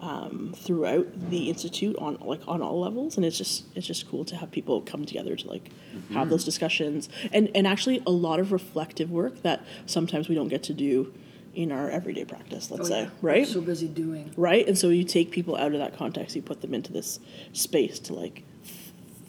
um, 0.00 0.54
throughout 0.56 1.06
the 1.30 1.48
institute 1.50 1.94
on 1.96 2.16
like 2.22 2.40
on 2.48 2.62
all 2.62 2.80
levels 2.80 3.16
and 3.16 3.24
it's 3.26 3.36
just 3.36 3.64
it's 3.74 3.86
just 3.86 4.08
cool 4.08 4.24
to 4.24 4.34
have 4.36 4.50
people 4.50 4.80
come 4.80 5.04
together 5.04 5.36
to 5.36 5.46
like 5.48 5.70
have 6.12 6.30
those 6.30 6.44
discussions 6.44 7.08
and 7.32 7.50
and 7.54 7.66
actually 7.66 8.02
a 8.06 8.10
lot 8.10 8.40
of 8.40 8.50
reflective 8.50 9.10
work 9.10 9.42
that 9.42 9.62
sometimes 9.86 10.28
we 10.28 10.34
don't 10.34 10.48
get 10.48 10.62
to 10.62 10.72
do 10.74 11.12
in 11.54 11.72
our 11.72 11.90
everyday 11.90 12.24
practice 12.24 12.70
let's 12.70 12.82
Oh, 12.86 12.88
say 12.88 13.02
yeah. 13.02 13.10
right 13.22 13.46
So 13.46 13.60
busy 13.60 13.88
doing. 13.88 14.32
right 14.36 14.66
and 14.66 14.78
so 14.78 14.88
you 14.88 15.04
take 15.04 15.30
people 15.30 15.56
out 15.56 15.72
of 15.72 15.78
that 15.80 15.96
context 15.96 16.36
you 16.36 16.42
put 16.42 16.60
them 16.60 16.74
into 16.74 16.92
this 16.92 17.18
space 17.52 17.98
to 18.00 18.14
like 18.14 18.44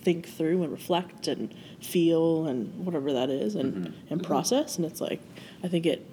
think 0.04 0.28
through 0.28 0.62
and 0.64 0.72
reflect 0.72 1.28
and 1.28 1.54
feel 1.82 2.46
and 2.48 2.86
whatever 2.86 3.14
that 3.14 3.30
is 3.30 3.56
and 3.56 3.94
and 4.10 4.24
process 4.24 4.78
and 4.78 4.86
it's 4.86 5.00
like 5.02 5.22
i 5.64 5.68
think 5.68 5.86
it 5.86 6.06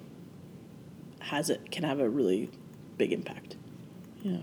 has 1.19 1.49
it 1.49 1.69
can 1.71 1.83
have 1.83 1.99
a 1.99 2.09
really 2.09 2.49
big 2.97 3.11
impact 3.13 3.55
yeah 4.23 4.37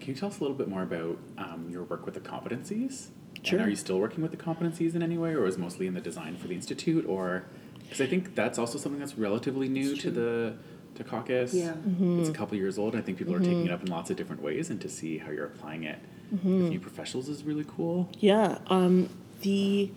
Can 0.00 0.08
you 0.08 0.14
tell 0.14 0.28
us 0.28 0.38
a 0.38 0.42
little 0.42 0.56
bit 0.56 0.68
more 0.68 0.82
about 0.82 1.18
um, 1.38 1.68
your 1.70 1.84
work 1.84 2.04
with 2.04 2.14
the 2.14 2.20
competencies? 2.20 3.08
Sure. 3.42 3.58
And 3.58 3.66
are 3.66 3.70
you 3.70 3.76
still 3.76 3.98
working 3.98 4.22
with 4.22 4.30
the 4.32 4.36
competencies 4.36 4.94
in 4.94 5.02
any 5.02 5.16
way, 5.18 5.34
or 5.34 5.46
is 5.46 5.56
mostly 5.56 5.86
in 5.86 5.94
the 5.94 6.00
design 6.00 6.36
for 6.36 6.46
the 6.48 6.54
institute, 6.54 7.06
or 7.06 7.44
because 7.84 8.00
I 8.00 8.06
think 8.06 8.34
that's 8.34 8.58
also 8.58 8.78
something 8.78 8.98
that's 8.98 9.16
relatively 9.16 9.68
new 9.68 9.96
to 9.96 10.10
the 10.10 10.56
to 10.96 11.04
CACUSS. 11.04 11.54
Yeah. 11.54 11.74
It's 12.20 12.28
a 12.28 12.32
couple 12.32 12.56
years 12.56 12.78
old. 12.78 12.94
I 12.94 13.00
think 13.00 13.18
people 13.18 13.34
are 13.34 13.40
taking 13.40 13.66
it 13.66 13.70
up 13.72 13.82
in 13.82 13.90
lots 13.90 14.10
of 14.10 14.16
different 14.16 14.42
ways, 14.42 14.70
and 14.70 14.80
to 14.80 14.88
see 14.88 15.18
how 15.18 15.30
you're 15.30 15.46
applying 15.46 15.84
it 15.84 15.98
with 16.30 16.44
new 16.44 16.80
professionals 16.80 17.28
is 17.28 17.44
really 17.44 17.64
cool. 17.66 18.08
Yeah, 18.18 18.58
um, 18.68 19.08
the 19.42 19.90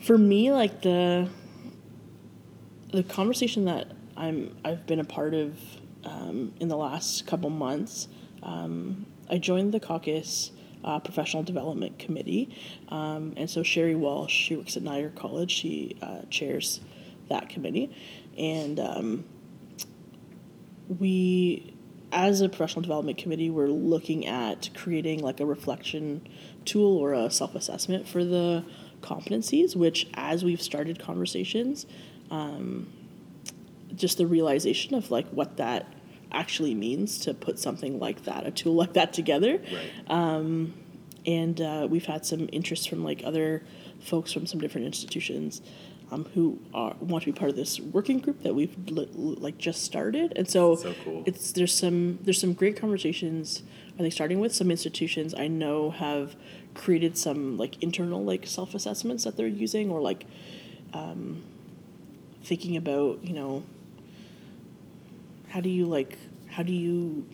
for 0.00 0.18
me, 0.18 0.52
like 0.52 0.82
the 0.82 1.28
the 2.92 3.02
conversation 3.02 3.64
that 3.66 3.92
I'm 4.16 4.56
I've 4.64 4.86
been 4.86 5.00
a 5.00 5.04
part 5.04 5.34
of 5.34 5.58
um, 6.04 6.54
in 6.60 6.68
the 6.68 6.76
last 6.76 7.26
couple 7.26 7.50
months. 7.50 8.08
Um, 8.42 9.06
I 9.30 9.38
joined 9.38 9.74
the 9.74 9.80
CACUSS 9.80 10.52
uh, 10.84 10.98
professional 11.00 11.42
development 11.42 11.98
committee, 11.98 12.54
um, 12.88 13.34
and 13.36 13.48
so 13.48 13.62
Sherry 13.62 13.94
Walsh, 13.94 14.32
she 14.32 14.56
works 14.56 14.76
at 14.76 14.82
Niagara 14.82 15.10
College. 15.10 15.50
She 15.50 15.96
uh, 16.02 16.22
chairs 16.30 16.80
that 17.28 17.48
committee, 17.48 17.94
and 18.36 18.80
um, 18.80 19.24
we 20.88 21.74
as 22.10 22.40
a 22.40 22.48
professional 22.48 22.82
development 22.82 23.18
committee 23.18 23.50
we're 23.50 23.68
looking 23.68 24.26
at 24.26 24.70
creating 24.74 25.20
like 25.20 25.40
a 25.40 25.46
reflection 25.46 26.26
tool 26.64 26.96
or 26.96 27.12
a 27.12 27.30
self-assessment 27.30 28.08
for 28.08 28.24
the 28.24 28.64
competencies 29.02 29.76
which 29.76 30.08
as 30.14 30.42
we've 30.42 30.62
started 30.62 30.98
conversations 30.98 31.86
um, 32.30 32.90
just 33.94 34.18
the 34.18 34.26
realization 34.26 34.94
of 34.94 35.10
like 35.10 35.28
what 35.28 35.56
that 35.58 35.92
actually 36.32 36.74
means 36.74 37.18
to 37.18 37.32
put 37.34 37.58
something 37.58 37.98
like 37.98 38.24
that 38.24 38.46
a 38.46 38.50
tool 38.50 38.74
like 38.74 38.92
that 38.94 39.12
together 39.12 39.58
Right. 39.72 39.90
and 41.26 41.60
uh, 41.60 41.86
we've 41.90 42.06
had 42.06 42.24
some 42.24 42.48
interest 42.52 42.88
from 42.88 43.04
like 43.04 43.22
other 43.24 43.62
folks 44.00 44.32
from 44.32 44.46
some 44.46 44.60
different 44.60 44.86
institutions 44.86 45.60
um, 46.10 46.24
who 46.34 46.58
are, 46.72 46.94
want 47.00 47.24
to 47.24 47.32
be 47.32 47.38
part 47.38 47.50
of 47.50 47.56
this 47.56 47.78
working 47.80 48.18
group 48.18 48.42
that 48.42 48.54
we've 48.54 48.74
li- 48.88 49.08
like 49.14 49.58
just 49.58 49.82
started 49.84 50.32
and 50.36 50.48
so, 50.48 50.76
So 50.76 50.94
cool. 51.04 51.22
it's 51.26 51.52
there's 51.52 51.74
some 51.74 52.18
there's 52.22 52.40
some 52.40 52.54
great 52.54 52.76
conversations 52.80 53.62
I 53.96 53.98
think 54.02 54.12
starting 54.12 54.40
with 54.40 54.54
some 54.54 54.70
institutions 54.70 55.34
I 55.34 55.48
know 55.48 55.90
have 55.90 56.36
created 56.74 57.18
some 57.18 57.56
like 57.58 57.82
internal 57.82 58.24
like 58.24 58.46
self 58.46 58.74
assessments 58.74 59.24
that 59.24 59.36
they're 59.36 59.46
using 59.66 59.90
or 59.90 60.00
like 60.00 60.24
um, 60.94 61.42
thinking 62.42 62.76
about 62.76 63.22
you 63.24 63.34
know 63.34 63.64
how 65.48 65.60
do 65.60 65.68
you 65.68 65.86
like 65.86 66.18
how 66.48 66.62
do 66.62 66.72
you 66.72 67.26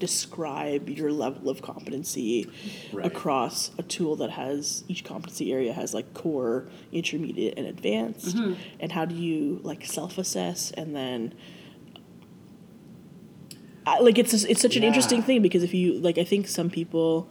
describe 0.00 0.88
your 0.88 1.12
level 1.12 1.48
of 1.48 1.62
competency 1.62 2.48
Right. 2.92 3.06
across 3.06 3.70
a 3.78 3.82
tool 3.82 4.16
that 4.16 4.30
has 4.30 4.82
each 4.88 5.04
competency 5.04 5.52
area 5.52 5.72
has 5.72 5.94
like 5.94 6.12
core 6.14 6.66
intermediate 6.92 7.54
and 7.56 7.66
advanced? 7.66 8.36
Mm-hmm. 8.36 8.54
And 8.80 8.92
how 8.92 9.04
do 9.04 9.14
you 9.14 9.60
like 9.62 9.84
self-assess 9.86 10.72
and 10.72 10.94
then 10.96 11.34
I, 13.86 13.98
like 14.00 14.18
it's 14.18 14.32
it's 14.32 14.62
such 14.62 14.76
an 14.76 14.82
interesting 14.82 15.22
thing 15.22 15.42
because 15.42 15.62
if 15.62 15.74
you 15.74 15.94
like 15.94 16.16
I 16.18 16.24
think 16.24 16.48
some 16.48 16.70
people 16.70 17.28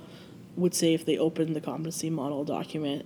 would 0.55 0.75
say 0.75 0.93
if 0.93 1.03
they 1.05 1.17
open 1.17 1.53
the 1.53 1.61
competency 1.61 2.09
model 2.11 2.43
document 2.43 3.05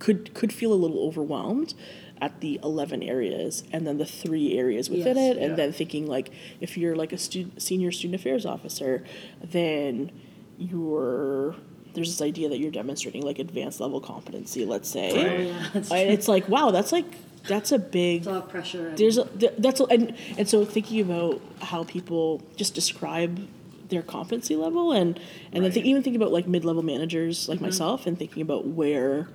could 0.00 0.34
could 0.34 0.52
feel 0.52 0.72
a 0.72 0.74
little 0.74 1.00
overwhelmed 1.06 1.74
at 2.20 2.40
the 2.40 2.60
11 2.62 3.02
areas 3.02 3.64
and 3.72 3.86
then 3.86 3.96
the 3.98 4.04
three 4.04 4.58
areas 4.58 4.90
within 4.90 5.16
Yes. 5.16 5.36
it 5.36 5.38
and 5.38 5.50
Yeah. 5.50 5.56
then 5.56 5.72
thinking 5.72 6.06
like 6.06 6.30
if 6.60 6.76
you're 6.76 6.94
like 6.96 7.12
a 7.12 7.18
student 7.18 7.62
senior 7.62 7.90
student 7.90 8.20
affairs 8.20 8.44
officer 8.44 9.02
then 9.42 10.10
you're 10.58 11.54
there's 11.94 12.08
this 12.16 12.22
idea 12.22 12.48
that 12.48 12.58
you're 12.58 12.70
demonstrating 12.70 13.22
like 13.22 13.38
advanced 13.38 13.80
level 13.80 14.00
competency 14.00 14.64
let's 14.64 14.88
say 14.88 15.12
Right. 15.16 15.26
Oh, 15.26 15.42
yeah, 15.42 15.66
that's 15.72 15.90
and 15.90 16.06
true. 16.06 16.12
it's 16.14 16.28
like 16.28 16.48
wow 16.48 16.70
that's 16.70 16.92
like 16.92 17.06
that's 17.48 17.72
a 17.72 17.78
big 17.78 18.18
It's 18.18 18.26
a 18.26 18.32
lot 18.32 18.42
of 18.44 18.48
pressure. 18.50 18.88
and- 18.88 18.98
there's 18.98 19.16
a, 19.16 19.26
that's 19.58 19.80
a, 19.80 19.84
and 19.84 20.14
and 20.36 20.46
so 20.48 20.64
thinking 20.64 21.00
about 21.00 21.40
how 21.62 21.84
people 21.84 22.42
just 22.56 22.74
describe 22.74 23.48
their 23.88 24.02
competency 24.02 24.54
level 24.56 24.92
and 24.92 25.18
and 25.52 25.64
then 25.64 25.72
think, 25.72 25.86
even 25.86 26.02
thinking 26.02 26.20
about 26.20 26.32
like 26.32 26.46
mid-level 26.46 26.82
managers 26.82 27.48
like 27.48 27.56
mm-hmm. 27.56 27.64
myself 27.66 28.06
and 28.06 28.18
thinking 28.18 28.42
about 28.42 28.66
where 28.66 29.28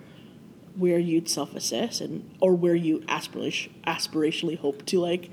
where 0.78 1.00
you'd 1.00 1.30
self-assess 1.30 2.02
and 2.02 2.30
or 2.40 2.54
where 2.56 2.76
you 2.76 3.04
aspiration, 3.08 3.74
aspirationally 3.88 4.58
hope 4.58 4.86
to 4.86 5.00
like 5.00 5.30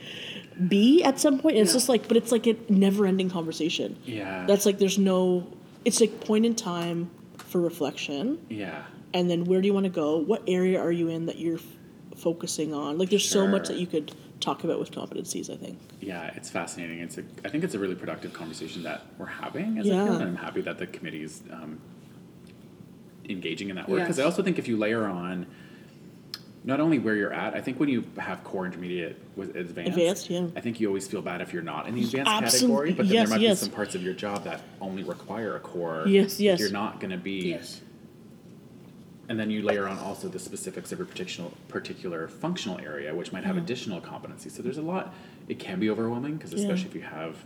be 0.68 1.02
at 1.02 1.18
some 1.18 1.38
point 1.38 1.56
and 1.56 1.64
it's 1.64 1.72
just 1.72 1.88
like 1.88 2.06
but 2.08 2.16
it's 2.16 2.30
like 2.30 2.46
a 2.46 2.56
never-ending 2.68 3.30
conversation 3.30 3.96
Yeah. 4.04 4.44
that's 4.46 4.66
like 4.66 4.78
there's 4.78 4.98
no 4.98 5.48
it's 5.84 6.00
like 6.00 6.20
point 6.20 6.46
in 6.46 6.54
time 6.54 7.10
for 7.38 7.60
reflection 7.60 8.38
yeah. 8.48 8.82
and 9.14 9.30
then 9.30 9.44
where 9.44 9.60
do 9.60 9.66
you 9.66 9.74
want 9.74 9.84
to 9.84 9.90
go 9.90 10.18
what 10.18 10.42
area 10.46 10.78
are 10.80 10.92
you 10.92 11.08
in 11.08 11.26
that 11.26 11.38
you're 11.38 11.56
f- 11.58 11.64
focusing 12.16 12.72
on 12.74 12.98
like 12.98 13.10
there's 13.10 13.28
so 13.28 13.46
much 13.46 13.68
that 13.68 13.78
you 13.78 13.86
could 13.86 14.14
talk 14.40 14.62
about 14.64 14.78
with 14.78 14.90
competencies 14.92 15.50
i 15.52 15.56
think 15.56 15.78
Yeah, 16.00 16.30
it's 16.36 16.50
fascinating. 16.50 16.98
It's 16.98 17.16
a, 17.18 17.22
I 17.44 17.48
think 17.48 17.62
it's 17.64 17.74
a 17.74 17.78
really 17.78 17.94
productive 17.94 18.32
conversation 18.32 18.82
that 18.82 19.02
we're 19.18 19.26
having 19.26 19.78
as 19.78 19.86
Yeah. 19.86 20.02
a 20.02 20.06
field, 20.06 20.20
and 20.20 20.30
I'm 20.30 20.36
happy 20.36 20.60
that 20.62 20.78
the 20.78 20.86
committee's 20.88 21.42
um, 21.52 21.80
engaging 23.28 23.70
in 23.70 23.76
that 23.76 23.88
work. 23.88 24.00
Because 24.00 24.18
I 24.18 24.24
also 24.24 24.42
think 24.42 24.58
if 24.58 24.68
you 24.68 24.76
layer 24.76 25.04
on 25.06 25.46
not 26.64 26.78
only 26.80 26.98
where 26.98 27.16
you're 27.16 27.32
at, 27.32 27.54
I 27.54 27.60
think 27.60 27.80
when 27.80 27.88
you 27.88 28.04
have 28.18 28.44
core 28.44 28.66
intermediate 28.66 29.16
with 29.36 29.56
advanced, 29.56 29.90
Advanced, 29.98 30.30
yeah. 30.30 30.46
I 30.54 30.60
think 30.60 30.78
you 30.78 30.86
always 30.86 31.08
feel 31.08 31.20
bad 31.22 31.40
if 31.40 31.52
you're 31.52 31.62
not 31.62 31.88
in 31.88 31.94
the 31.96 32.04
advanced 32.04 32.30
Absolute- 32.30 32.68
category. 32.68 32.92
But 32.92 33.06
then 33.08 33.14
yes, 33.14 33.28
there 33.28 33.38
might 33.38 33.42
yes. 33.42 33.60
be 33.60 33.66
some 33.66 33.74
parts 33.74 33.94
of 33.96 34.02
your 34.02 34.14
job 34.14 34.44
that 34.44 34.60
only 34.80 35.02
require 35.02 35.56
a 35.56 35.60
core. 35.60 36.04
Yes, 36.06 36.38
yes. 36.38 36.60
You're 36.60 36.70
not 36.70 37.00
going 37.00 37.10
to 37.10 37.16
be 37.16 37.48
yes. 37.50 37.80
and 39.28 39.38
then 39.40 39.50
you 39.50 39.62
layer 39.62 39.88
on 39.88 39.98
also 39.98 40.28
the 40.28 40.38
specifics 40.38 40.92
of 40.92 40.98
your 40.98 41.06
particular 41.06 41.50
particular 41.68 42.28
functional 42.28 42.78
area, 42.80 43.12
which 43.14 43.32
might 43.32 43.42
have 43.44 43.56
Mm-hmm. 43.56 43.64
additional 43.64 44.00
competencies. 44.00 44.52
So 44.52 44.62
there's 44.62 44.78
a 44.78 44.82
lot. 44.82 45.14
It 45.48 45.58
can 45.58 45.80
be 45.80 45.90
overwhelming 45.90 46.36
because 46.36 46.52
especially 46.52 46.86
if 46.90 46.94
you 46.94 47.00
have 47.02 47.36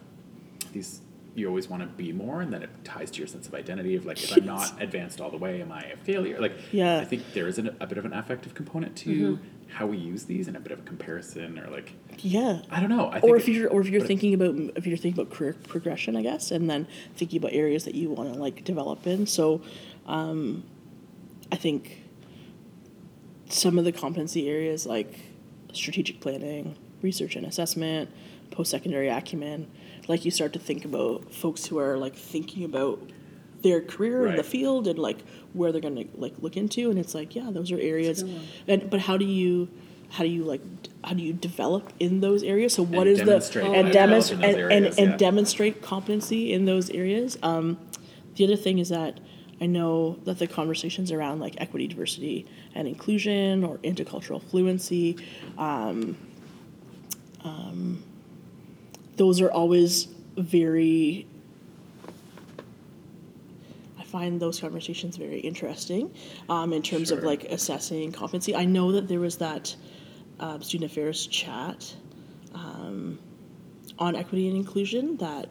these, 0.72 1.00
you 1.36 1.46
always 1.48 1.68
want 1.68 1.82
to 1.82 1.86
be 2.02 2.12
more, 2.12 2.40
and 2.40 2.50
then 2.52 2.62
it 2.62 2.70
ties 2.82 3.10
to 3.10 3.18
your 3.18 3.26
sense 3.26 3.46
of 3.46 3.54
identity 3.54 3.94
of 3.94 4.06
like, 4.06 4.22
if 4.22 4.34
I'm 4.36 4.46
not 4.46 4.80
advanced 4.82 5.20
all 5.20 5.30
the 5.30 5.36
way, 5.36 5.60
am 5.60 5.70
I 5.70 5.82
a 5.82 5.96
failure? 5.98 6.40
Like, 6.40 6.54
Yeah. 6.72 6.98
I 6.98 7.04
think 7.04 7.34
there 7.34 7.46
is 7.46 7.58
an, 7.58 7.76
a 7.78 7.86
bit 7.86 7.98
of 7.98 8.04
an 8.06 8.14
affective 8.14 8.54
component 8.54 8.96
to 8.98 9.10
Mm-hmm. 9.10 9.44
how 9.74 9.86
we 9.86 9.98
use 9.98 10.24
these, 10.24 10.48
and 10.48 10.56
a 10.56 10.60
bit 10.60 10.72
of 10.72 10.78
a 10.78 10.82
comparison, 10.82 11.58
or 11.58 11.68
like, 11.70 11.92
Yeah. 12.20 12.62
I 12.70 12.80
don't 12.80 12.88
know. 12.88 13.08
I 13.10 13.20
think 13.20 13.24
Or 13.32 13.36
if 13.36 13.46
you're 13.48 13.68
or 13.68 13.82
if 13.82 13.88
you're 13.88 14.00
thinking 14.06 14.32
about 14.32 14.54
if 14.76 14.86
you're 14.86 14.96
thinking 14.96 15.20
about 15.20 15.34
career 15.36 15.54
progression, 15.68 16.16
I 16.16 16.22
guess, 16.22 16.50
and 16.50 16.70
then 16.70 16.88
thinking 17.16 17.36
about 17.38 17.52
areas 17.52 17.84
that 17.84 17.94
you 17.94 18.08
want 18.10 18.32
to 18.32 18.38
like 18.40 18.64
develop 18.64 19.06
in. 19.06 19.26
So, 19.26 19.60
um, 20.06 20.64
I 21.52 21.56
think 21.56 22.02
some 23.48 23.78
of 23.78 23.84
the 23.84 23.92
competency 23.92 24.48
areas 24.48 24.86
like 24.86 25.18
strategic 25.74 26.20
planning, 26.20 26.76
research 27.02 27.36
and 27.36 27.44
assessment, 27.46 28.10
post 28.50 28.70
secondary 28.70 29.08
acumen, 29.08 29.68
like 30.08 30.24
you 30.24 30.30
start 30.30 30.52
to 30.54 30.58
think 30.58 30.84
about 30.84 31.32
folks 31.32 31.66
who 31.66 31.78
are 31.78 31.96
like 31.96 32.16
thinking 32.16 32.64
about 32.64 33.00
their 33.62 33.80
career 33.80 34.26
in 34.26 34.36
the 34.36 34.44
field 34.44 34.86
and 34.86 34.98
like 34.98 35.18
where 35.52 35.72
they're 35.72 35.80
gonna 35.80 36.04
like 36.14 36.34
look 36.38 36.56
into, 36.56 36.90
and 36.90 36.98
it's 36.98 37.14
like 37.14 37.34
yeah, 37.34 37.50
those 37.50 37.72
are 37.72 37.78
areas. 37.80 38.24
And 38.68 38.88
but 38.88 39.00
how 39.00 39.16
do 39.16 39.24
you 39.24 39.68
how 40.10 40.24
do 40.24 40.30
you 40.30 40.44
like 40.44 40.60
how 41.04 41.14
do 41.14 41.22
you 41.22 41.32
develop 41.32 41.92
in 41.98 42.20
those 42.20 42.42
areas? 42.42 42.74
So 42.74 42.82
what 42.82 43.06
And 43.06 43.18
is 43.18 43.52
the 43.52 43.64
and 43.64 43.92
demonstrate 43.92 44.44
and, 44.44 44.56
areas, 44.56 44.98
and, 44.98 45.10
and 45.10 45.18
demonstrate 45.18 45.82
competency 45.82 46.52
in 46.52 46.64
those 46.64 46.90
areas. 46.90 47.38
Um, 47.42 47.78
the 48.36 48.44
other 48.44 48.56
thing 48.56 48.78
is 48.78 48.90
that 48.90 49.20
I 49.60 49.66
know 49.66 50.18
that 50.24 50.38
the 50.38 50.46
conversations 50.46 51.10
around 51.10 51.40
like 51.40 51.54
equity, 51.58 51.86
diversity, 51.86 52.46
and 52.74 52.86
inclusion 52.86 53.64
or 53.64 53.78
intercultural 53.78 54.42
fluency, 54.42 55.16
um, 55.56 56.16
um, 57.42 58.02
those 59.16 59.40
are 59.40 59.50
always 59.50 60.08
very. 60.36 61.26
I 63.98 64.04
find 64.04 64.40
those 64.40 64.60
conversations 64.60 65.16
very 65.16 65.40
interesting 65.40 66.14
um, 66.48 66.72
in 66.72 66.82
terms 66.82 67.10
of 67.10 67.22
like 67.24 67.44
assessing 67.44 68.12
competency. 68.12 68.54
I 68.54 68.64
know 68.64 68.92
that 68.92 69.08
there 69.08 69.20
was 69.20 69.36
that 69.38 69.74
um, 70.38 70.62
student 70.62 70.90
affairs 70.90 71.26
chat 71.26 71.94
um, 72.54 73.18
on 73.98 74.14
equity 74.14 74.48
and 74.48 74.56
inclusion 74.56 75.16
that 75.16 75.48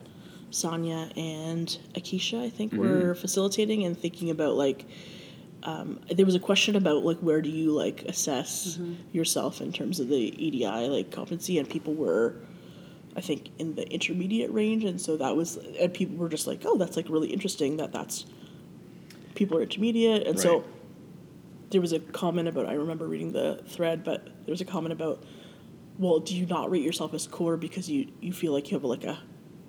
Sonia 0.51 1.09
and 1.17 1.77
Akisha, 1.95 2.41
I 2.43 2.49
think, 2.49 2.73
were 2.73 3.15
facilitating 3.15 3.83
and 3.83 3.97
thinking 3.97 4.29
about 4.29 4.55
like. 4.55 4.85
Um, 5.63 5.99
there 6.15 6.27
was 6.27 6.35
a 6.35 6.39
question 6.39 6.75
about 6.75 7.03
like 7.03 7.17
where 7.21 7.41
do 7.41 7.49
you 7.49 7.71
like 7.71 8.03
assess 8.03 8.77
yourself 9.11 9.61
in 9.61 9.73
terms 9.73 9.99
of 9.99 10.09
the 10.09 10.15
EDI 10.15 10.87
like 10.89 11.09
competency, 11.09 11.57
and 11.57 11.67
people 11.67 11.95
were, 11.95 12.35
I 13.15 13.21
think, 13.21 13.49
in 13.59 13.75
the 13.75 13.87
intermediate 13.89 14.51
range, 14.51 14.83
and 14.83 14.99
so 14.99 15.17
that 15.17 15.35
was, 15.35 15.57
and 15.79 15.93
people 15.93 16.17
were 16.17 16.29
just 16.29 16.47
like, 16.47 16.63
oh, 16.65 16.77
that's 16.77 16.97
like 16.97 17.07
really 17.09 17.29
interesting 17.29 17.77
that 17.77 17.91
that's 17.91 18.25
people 19.35 19.57
are 19.57 19.61
intermediate, 19.61 20.27
and 20.27 20.39
so 20.39 20.63
there 21.71 21.81
was 21.81 21.93
a 21.93 21.99
comment 21.99 22.47
about 22.47 22.67
I 22.67 22.73
remember 22.73 23.07
reading 23.07 23.31
the 23.31 23.61
thread, 23.67 24.03
but 24.03 24.25
there 24.25 24.51
was 24.51 24.61
a 24.61 24.65
comment 24.65 24.93
about, 24.93 25.23
well, 25.97 26.19
do 26.19 26.35
you 26.35 26.45
not 26.45 26.69
rate 26.69 26.83
yourself 26.83 27.13
as 27.13 27.27
core 27.27 27.57
because 27.57 27.89
you 27.89 28.11
you 28.21 28.33
feel 28.33 28.53
like 28.53 28.69
you 28.69 28.75
have 28.75 28.83
like 28.83 29.03
a 29.03 29.17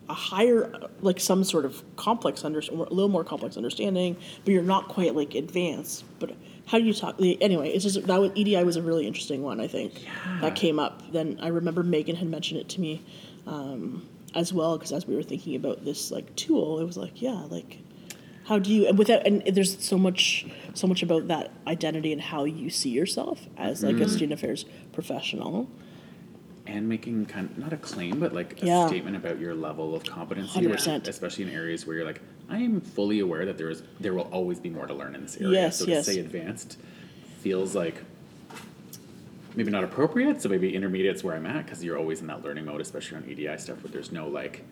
a 0.09 0.15
higher 0.15 0.73
like 1.01 1.19
some 1.19 1.43
sort 1.45 1.65
of 1.65 1.83
complex 1.97 2.45
under 2.45 2.61
a 2.61 2.73
little 2.73 3.09
more 3.09 3.25
complex 3.25 3.57
understanding, 3.57 4.17
but 4.45 4.53
you're 4.53 4.63
not 4.63 4.89
quite 4.89 5.15
like 5.15 5.35
advanced. 5.35 6.05
But 6.19 6.37
how 6.67 6.79
do 6.79 6.85
you 6.85 6.95
talk? 6.95 7.17
Anyway, 7.21 7.71
it's 7.71 7.85
just 7.85 8.07
that 8.07 8.21
was, 8.21 8.33
EDI 8.35 8.63
was 8.65 8.77
a 8.77 8.83
really 8.83 9.07
interesting 9.07 9.43
one. 9.43 9.61
I 9.61 9.67
think 9.67 10.05
that 10.41 10.55
came 10.55 10.79
up. 10.79 11.13
Then 11.13 11.39
I 11.41 11.49
remember 11.49 11.83
Megan 11.83 12.17
had 12.17 12.29
mentioned 12.29 12.61
it 12.61 12.69
to 12.71 12.81
me 12.81 13.05
um, 13.47 14.09
as 14.35 14.53
well 14.53 14.77
because 14.77 14.93
as 14.93 15.07
we 15.07 15.15
were 15.17 15.23
thinking 15.23 15.55
about 15.57 15.85
this 15.85 16.11
like 16.11 16.35
tool, 16.37 16.79
it 16.81 16.85
was 16.85 16.97
like 16.97 17.21
yeah, 17.23 17.47
like 17.49 17.79
how 18.45 18.59
do 18.59 18.73
you 18.73 18.87
and 18.87 18.99
without 18.99 19.27
and 19.27 19.43
there's 19.55 19.83
so 19.85 19.99
much 19.99 20.47
so 20.75 20.87
much 20.87 21.03
about 21.03 21.29
that 21.29 21.51
identity 21.67 22.13
and 22.13 22.21
how 22.21 22.45
you 22.45 22.71
see 22.71 22.91
yourself 22.91 23.47
as 23.57 23.83
like 23.83 23.97
a 23.97 24.09
student 24.09 24.33
affairs 24.33 24.65
professional 24.93 25.69
and 26.69 26.89
making 26.89 27.25
kind 27.27 27.49
of 27.49 27.59
not 27.59 27.73
a 27.73 27.77
claim, 27.77 28.19
but 28.19 28.33
like 28.35 28.61
a 28.61 28.67
Yeah. 28.67 28.89
statement 28.89 29.15
about 29.17 29.39
your 29.39 29.55
level 29.55 29.95
of 29.95 30.03
competency, 30.05 30.67
which- 30.67 30.81
100%. 30.81 31.07
especially 31.07 31.45
in 31.45 31.51
areas 31.51 31.87
where 31.87 31.95
you're 31.97 32.05
like, 32.05 32.21
I 32.49 32.59
am 32.59 32.81
fully 32.81 33.21
aware 33.21 33.47
that 33.47 33.57
there 33.57 33.71
is 33.71 33.83
there 34.01 34.15
will 34.15 34.29
always 34.33 34.59
be 34.59 34.69
more 34.71 34.87
to 34.87 34.93
learn 34.95 35.15
in 35.15 35.23
this 35.23 35.37
area. 35.41 35.53
Yes, 35.53 35.79
so 35.79 35.85
yes. 35.87 36.07
to 36.07 36.13
say 36.13 36.19
advanced 36.21 36.77
feels 37.41 37.75
like 37.77 38.03
maybe 39.57 39.71
not 39.71 39.83
appropriate. 39.85 40.41
So 40.43 40.49
maybe 40.49 40.75
intermediate's 40.75 41.25
where 41.25 41.35
I'm 41.35 41.47
at 41.47 41.65
because 41.65 41.83
you're 41.83 41.99
always 41.99 42.21
in 42.21 42.27
that 42.29 42.45
learning 42.45 42.67
mode, 42.67 42.81
especially 42.81 43.17
on 43.19 43.25
EDI 43.29 43.57
stuff 43.59 43.83
where 43.83 43.91
there's 43.91 44.13
no 44.13 44.29
like, 44.29 44.63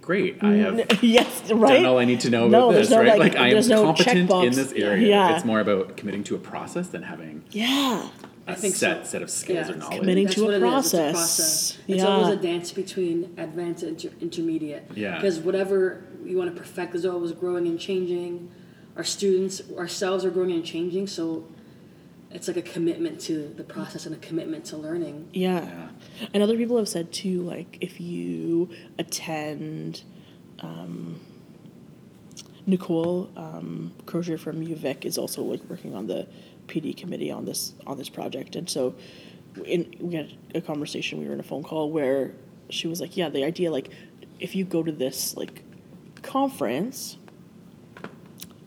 great, 0.00 0.42
I 0.42 0.54
have 0.54 1.02
yes 1.02 1.50
right 1.52 1.74
done 1.76 1.86
all 1.86 1.98
I 1.98 2.04
need 2.04 2.20
to 2.20 2.30
know 2.30 2.48
No, 2.48 2.64
about 2.64 2.72
there's 2.74 2.88
this, 2.88 2.96
no, 2.96 3.02
right? 3.04 3.18
like, 3.18 3.34
Like, 3.34 3.40
I 3.40 3.48
am 3.50 3.68
no 3.68 3.84
competent 3.84 4.30
in 4.30 4.52
this 4.52 4.72
area. 4.72 5.06
Yeah. 5.08 5.36
It's 5.36 5.44
more 5.44 5.60
about 5.60 5.96
committing 5.96 6.24
to 6.24 6.34
a 6.34 6.38
process 6.38 6.88
than 6.88 7.02
having 7.02 7.44
yeah 7.50 8.08
a 8.48 8.50
I 8.50 8.54
think 8.56 8.74
set 8.74 9.04
so. 9.06 9.10
set 9.12 9.22
of 9.22 9.30
skills 9.30 9.68
Yeah. 9.68 9.74
or 9.74 9.78
knowledge. 9.78 9.98
Committing 10.00 10.24
That's 10.24 10.34
to 10.36 10.42
a 10.42 10.44
what 10.46 10.54
it 10.54 10.56
is, 10.56 10.62
it's 10.62 10.92
process. 10.92 11.12
process. 11.12 11.78
Yeah. 11.86 11.94
It's 11.94 12.04
always 12.04 12.28
a 12.28 12.36
dance 12.42 12.72
between 12.72 13.32
advanced 13.36 13.84
and 13.84 13.92
inter- 14.04 14.16
intermediate. 14.20 14.84
Yeah. 14.96 15.14
Because 15.14 15.38
whatever 15.38 16.02
you 16.24 16.36
want 16.38 16.52
to 16.52 16.60
perfect 16.60 16.96
is 16.96 17.06
always 17.06 17.30
growing 17.30 17.68
and 17.68 17.78
changing. 17.78 18.50
Our 18.96 19.04
students, 19.04 19.62
ourselves 19.78 20.24
are 20.24 20.30
growing 20.30 20.50
and 20.50 20.64
changing. 20.64 21.06
So 21.06 21.44
it's 22.34 22.48
like 22.48 22.56
a 22.56 22.62
commitment 22.62 23.20
to 23.22 23.48
the 23.56 23.64
process 23.64 24.06
and 24.06 24.14
a 24.14 24.18
commitment 24.18 24.64
to 24.66 24.76
learning. 24.76 25.28
Yeah. 25.32 25.64
Yeah. 25.64 25.88
And 26.34 26.42
other 26.42 26.56
people 26.56 26.76
have 26.78 26.88
said 26.88 27.12
too, 27.12 27.42
like 27.42 27.78
if 27.80 28.00
you 28.00 28.70
attend 28.98 30.02
um, 30.60 31.20
Nicole 32.66 33.30
um, 33.36 33.92
Crozier 34.06 34.38
from 34.38 34.64
UVic 34.64 35.04
is 35.04 35.18
also 35.18 35.42
like 35.42 35.62
working 35.68 35.94
on 35.94 36.06
the 36.06 36.26
PD 36.68 36.96
committee 36.96 37.30
on 37.30 37.44
this 37.44 37.74
on 37.86 37.98
this 37.98 38.08
project, 38.08 38.54
and 38.56 38.70
so 38.70 38.94
in, 39.64 39.94
we 40.00 40.14
had 40.14 40.32
a 40.54 40.60
conversation. 40.60 41.20
We 41.20 41.26
were 41.26 41.34
in 41.34 41.40
a 41.40 41.44
phone 41.44 41.62
call 41.62 41.90
where 41.90 42.32
she 42.70 42.86
was 42.86 43.00
like, 43.00 43.16
"Yeah, 43.16 43.28
the 43.28 43.44
idea 43.44 43.70
like 43.70 43.90
if 44.38 44.54
you 44.54 44.64
go 44.64 44.82
to 44.82 44.92
this 44.92 45.36
like 45.36 45.62
conference." 46.22 47.16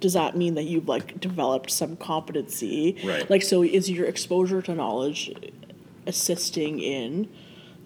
Does 0.06 0.14
that 0.14 0.38
mean 0.38 0.54
that 0.54 0.66
you've 0.72 0.88
like 0.88 1.20
developed 1.20 1.72
some 1.72 1.96
competency? 1.98 2.96
Right. 3.04 3.28
Like, 3.34 3.42
so 3.42 3.64
is 3.64 3.90
your 3.90 4.06
exposure 4.06 4.62
to 4.62 4.76
knowledge 4.76 5.22
assisting 6.06 6.80
in 6.80 7.28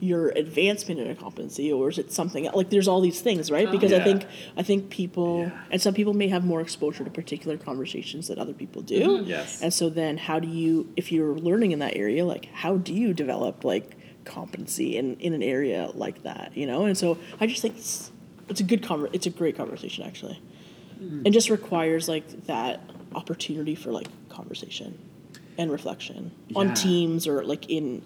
your 0.02 0.30
advancement 0.30 1.00
in 1.00 1.08
a 1.10 1.16
competency 1.16 1.72
or 1.72 1.90
is 1.90 1.98
it 1.98 2.12
something 2.12 2.44
like 2.54 2.70
there's 2.70 2.88
all 2.88 3.02
these 3.02 3.20
things 3.22 3.52
right 3.52 3.70
because 3.70 3.92
i 3.92 4.00
think 4.02 4.26
i 4.56 4.64
think 4.64 4.90
people 4.90 5.42
Yeah. 5.42 5.62
and 5.72 5.82
some 5.82 5.94
people 5.94 6.14
may 6.14 6.30
have 6.30 6.46
more 6.46 6.62
exposure 6.62 7.04
to 7.04 7.10
particular 7.10 7.58
conversations 7.58 8.28
than 8.30 8.40
other 8.40 8.54
people 8.54 8.82
do 8.82 9.00
Mm-hmm. 9.02 9.30
Yes. 9.30 9.62
and 9.62 9.74
so 9.74 9.90
then 9.90 10.18
how 10.18 10.40
do 10.40 10.48
you 10.48 10.92
if 10.96 11.12
you're 11.12 11.36
learning 11.50 11.72
in 11.72 11.80
that 11.80 11.96
area 11.98 12.26
like 12.26 12.46
how 12.64 12.78
do 12.78 12.94
you 12.94 13.14
develop 13.14 13.64
like 13.66 13.98
competency 14.24 14.96
in 14.98 15.16
in 15.18 15.34
an 15.34 15.44
area 15.44 15.90
like 15.94 16.24
that 16.24 16.52
you 16.56 16.66
know 16.66 16.86
and 16.86 16.98
so 16.98 17.18
i 17.42 17.46
just 17.48 17.62
think 17.62 17.76
it's, 17.78 18.12
it's 18.48 18.62
a 18.62 18.68
good 18.72 18.82
conver- 18.82 19.10
it's 19.12 19.26
a 19.26 19.30
great 19.42 19.56
conversation 19.58 20.06
actually 20.06 20.38
Mm. 21.02 21.26
it 21.26 21.32
just 21.32 21.50
requires 21.50 22.08
like 22.10 22.45
that 22.47 22.82
opportunity 23.16 23.74
for 23.76 23.91
like 23.91 24.08
conversation 24.30 24.97
and 25.58 25.72
reflection 25.72 26.32
on 26.56 26.74
teams 26.74 27.26
or 27.28 27.43
like 27.43 27.70
in 27.70 28.02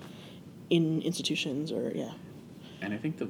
in 0.70 1.02
institutions 1.02 1.72
or 1.72 1.92
yeah 1.96 2.12
and 2.82 2.94
I 2.94 2.98
think 2.98 3.18
the 3.18 3.28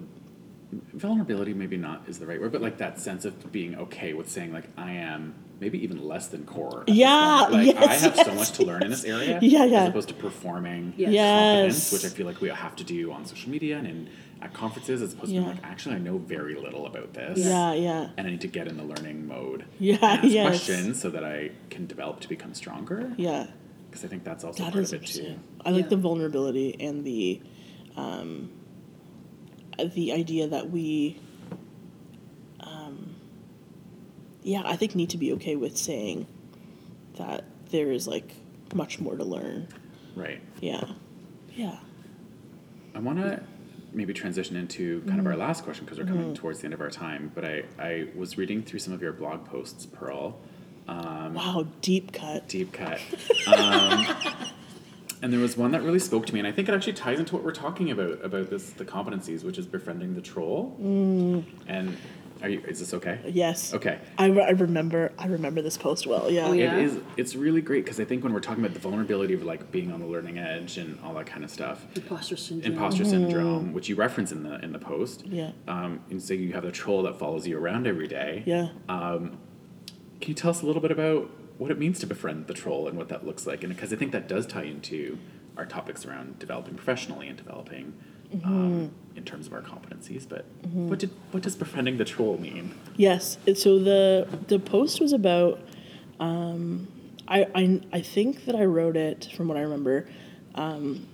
vulnerability 0.93 1.53
maybe 1.53 1.77
not 1.77 2.03
is 2.07 2.17
the 2.19 2.25
right 2.25 2.41
word, 2.41 2.51
but 2.51 2.61
like 2.61 2.77
that 2.79 2.99
sense 2.99 3.25
of 3.25 3.51
being 3.51 3.75
okay 3.75 4.13
with 4.13 4.29
saying 4.29 4.51
like 4.51 4.65
I 4.77 4.91
am 4.93 5.35
maybe 5.59 5.81
even 5.83 6.05
less 6.07 6.27
than 6.27 6.45
core. 6.45 6.83
Yeah, 6.87 7.47
moment. 7.49 7.51
like 7.67 7.77
I 7.77 7.91
yes, 7.93 8.01
have 8.01 8.15
so 8.15 8.33
much 8.33 8.51
to 8.53 8.63
learn 8.65 8.83
in 8.83 8.89
this 8.89 9.03
area. 9.05 9.39
Yeah, 9.41 9.65
yeah. 9.65 9.81
As 9.83 9.89
opposed 9.89 10.07
to 10.09 10.15
performing 10.15 10.93
Yes. 10.97 11.07
competence, 11.13 11.75
Yes. 11.75 11.93
which 11.93 12.11
I 12.11 12.15
feel 12.15 12.25
like 12.25 12.41
we 12.41 12.49
have 12.49 12.75
to 12.77 12.83
do 12.83 13.11
on 13.11 13.25
social 13.25 13.51
media 13.51 13.77
and 13.77 13.87
in, 13.87 14.09
at 14.43 14.53
conferences, 14.53 15.01
as 15.01 15.13
opposed 15.13 15.29
to 15.29 15.35
Yeah. 15.35 15.41
being 15.41 15.55
like 15.55 15.63
actually 15.65 15.95
I 15.95 15.99
know 15.99 16.17
very 16.17 16.55
little 16.55 16.85
about 16.85 17.13
this. 17.13 17.39
yeah 17.39 17.73
yeah 17.73 18.09
And 18.17 18.27
I 18.27 18.29
need 18.31 18.41
to 18.41 18.47
get 18.47 18.67
in 18.67 18.77
the 18.77 18.83
learning 18.83 19.27
mode. 19.27 19.65
Yeah, 19.79 19.95
and 20.01 20.03
ask 20.03 20.23
yes. 20.25 20.47
questions 20.47 21.01
so 21.01 21.09
that 21.11 21.23
I 21.23 21.51
can 21.69 21.87
develop 21.87 22.19
to 22.21 22.29
become 22.29 22.53
stronger. 22.53 23.13
yeah 23.17 23.47
Because 23.89 24.03
I 24.05 24.07
think 24.09 24.23
that's 24.23 24.43
also 24.43 24.63
that 24.63 24.73
part 24.73 24.83
is 24.83 24.93
of 24.93 25.03
it 25.03 25.07
too. 25.07 25.39
i 25.65 25.69
like 25.71 25.83
Yeah. 25.85 25.89
the 25.89 25.97
vulnerability 25.97 26.75
and 26.79 27.05
the 27.05 27.41
um 27.95 28.49
the 29.95 30.11
idea 30.13 30.47
that 30.47 30.69
we 30.69 31.19
um 32.59 33.15
yeah 34.43 34.61
i 34.65 34.75
think 34.75 34.95
need 34.95 35.09
to 35.09 35.17
be 35.17 35.31
okay 35.33 35.55
with 35.55 35.77
saying 35.77 36.27
that 37.17 37.45
there 37.71 37.91
is 37.91 38.07
like 38.07 38.33
much 38.75 38.99
more 38.99 39.15
to 39.17 39.23
learn 39.23 39.67
Right. 40.15 40.41
yeah 40.61 40.83
yeah 41.55 41.77
I 42.95 42.99
want 42.99 43.17
to 43.19 43.41
maybe 43.93 44.13
transition 44.13 44.55
into 44.55 44.99
kind 45.01 45.11
Mm-hmm. 45.11 45.19
of 45.19 45.27
our 45.27 45.35
last 45.37 45.63
question 45.63 45.85
because 45.85 45.99
we're 45.99 46.05
coming 46.05 46.33
towards 46.33 46.59
the 46.59 46.65
end 46.65 46.73
of 46.73 46.81
our 46.81 46.89
time. 46.89 47.31
But 47.35 47.45
I, 47.45 47.63
I 47.79 48.07
was 48.15 48.37
reading 48.37 48.63
through 48.63 48.79
some 48.79 48.93
of 48.93 49.01
your 49.01 49.13
blog 49.13 49.45
posts, 49.45 49.85
Pearl, 49.85 50.39
wow, 50.87 51.65
deep 51.81 52.11
cut. 52.13 52.47
deep 52.47 52.71
cut. 52.73 52.99
Um, 53.47 54.05
and 55.21 55.31
there 55.31 55.39
was 55.39 55.55
one 55.55 55.71
that 55.71 55.83
really 55.83 55.99
spoke 55.99 56.25
to 56.25 56.33
me, 56.33 56.39
and 56.39 56.47
I 56.47 56.51
think 56.51 56.67
it 56.67 56.73
actually 56.75 56.93
ties 56.93 57.17
into 57.19 57.33
what 57.35 57.43
we're 57.45 57.51
talking 57.53 57.91
about 57.91 58.23
about 58.25 58.49
this 58.49 58.71
the 58.71 58.83
competencies, 58.85 59.43
which 59.43 59.57
is 59.57 59.65
befriending 59.65 60.15
the 60.15 60.21
troll. 60.21 60.75
And 61.67 61.97
are 62.43 62.49
you? 62.49 62.61
Is 62.67 62.79
this 62.79 62.93
okay? 62.93 63.19
Yes. 63.25 63.73
Okay. 63.73 63.97
I, 64.17 64.27
re- 64.27 64.43
I 64.43 64.49
remember 64.51 65.13
I 65.17 65.27
remember 65.27 65.61
this 65.61 65.77
post 65.77 66.05
well. 66.05 66.29
Yeah. 66.29 66.47
Oh, 66.47 66.51
yeah? 66.51 66.75
It 66.75 66.83
is. 66.83 66.99
It's 67.15 67.35
really 67.35 67.61
great 67.61 67.85
because 67.85 67.99
I 68.01 68.05
think 68.05 68.23
when 68.23 68.33
we're 68.33 68.41
talking 68.41 68.63
about 68.63 68.73
the 68.73 68.81
vulnerability 68.81 69.33
of 69.33 69.43
like 69.43 69.71
being 69.71 69.91
on 69.93 70.01
the 70.01 70.05
learning 70.05 70.37
edge 70.37 70.77
and 70.77 70.99
all 71.03 71.13
that 71.15 71.25
kind 71.25 71.45
of 71.45 71.49
stuff, 71.49 71.85
Imposter 71.95 72.35
syndrome. 72.35 72.73
imposter 72.73 73.05
syndrome, 73.05 73.73
which 73.73 73.87
you 73.87 73.95
reference 73.95 74.31
in 74.33 74.43
the 74.43 74.59
in 74.63 74.73
the 74.73 74.79
post. 74.79 75.25
Yeah. 75.25 75.51
Um, 75.69 76.01
and 76.09 76.21
so 76.21 76.33
you 76.33 76.51
have 76.53 76.63
the 76.63 76.71
troll 76.71 77.03
that 77.03 77.17
follows 77.17 77.47
you 77.47 77.57
around 77.57 77.87
every 77.87 78.07
day. 78.09 78.43
Yeah. 78.45 78.69
Um, 78.89 79.37
Can 80.19 80.29
you 80.29 80.35
tell 80.35 80.51
us 80.51 80.61
a 80.61 80.65
little 80.65 80.81
bit 80.81 80.91
about 80.91 81.29
what 81.57 81.71
it 81.71 81.79
means 81.79 81.99
to 81.99 82.07
befriend 82.07 82.47
the 82.47 82.53
troll 82.53 82.87
and 82.89 82.97
what 82.97 83.07
that 83.07 83.25
looks 83.25 83.47
like? 83.47 83.63
And 83.63 83.73
because 83.73 83.93
I 83.93 83.95
think 83.95 84.11
that 84.11 84.27
does 84.27 84.45
tie 84.45 84.63
into 84.63 85.17
our 85.55 85.65
topics 85.65 86.05
around 86.05 86.39
developing 86.39 86.75
professionally 86.75 87.27
and 87.29 87.37
developing 87.37 87.93
um, 88.43 88.91
in 89.15 89.23
terms 89.23 89.47
of 89.47 89.53
our 89.53 89.61
competencies. 89.61 90.27
But 90.27 90.45
what 90.63 90.99
did 90.99 91.11
what 91.31 91.43
does 91.43 91.55
befriending 91.55 91.97
the 91.97 92.05
troll 92.05 92.37
mean? 92.37 92.73
Yes. 92.97 93.37
So 93.55 93.79
the 93.79 94.27
the 94.47 94.59
post 94.59 94.99
was 95.01 95.13
about. 95.13 95.59
Um, 96.19 96.87
I, 97.27 97.47
I 97.55 97.81
I 97.91 98.01
think 98.01 98.45
that 98.45 98.55
I 98.55 98.65
wrote 98.65 98.97
it 98.97 99.29
from 99.35 99.47
what 99.47 99.57
I 99.57 99.61
remember. 99.61 100.07
Um, 100.55 101.07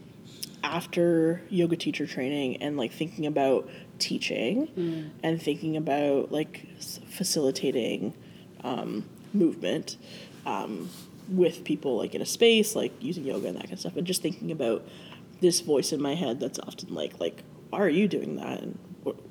after 0.61 1.41
yoga 1.49 1.77
teacher 1.77 2.05
training 2.05 2.57
and 2.61 2.75
like 2.75 2.91
thinking 2.91 3.25
about 3.25 3.69
teaching 3.97 5.09
and 5.23 5.41
thinking 5.41 5.77
about 5.77 6.31
like 6.33 6.67
s- 6.77 6.99
facilitating 7.09 8.13
um, 8.65 9.05
movement 9.33 9.95
um, 10.45 10.89
with 11.29 11.63
people 11.63 11.95
like 11.97 12.13
in 12.13 12.21
a 12.21 12.25
space 12.25 12.75
like 12.75 12.91
using 13.01 13.23
yoga 13.23 13.47
and 13.47 13.55
that 13.55 13.61
kind 13.63 13.73
of 13.73 13.79
stuff 13.79 13.95
and 13.95 14.05
just 14.05 14.21
thinking 14.21 14.51
about 14.51 14.85
this 15.41 15.61
voice 15.61 15.91
in 15.91 16.01
my 16.01 16.15
head 16.15 16.39
that's 16.39 16.59
often 16.59 16.93
like 16.93 17.19
like 17.19 17.43
why 17.69 17.79
are 17.79 17.89
you 17.89 18.07
doing 18.07 18.35
that? 18.37 18.61
And 18.61 18.79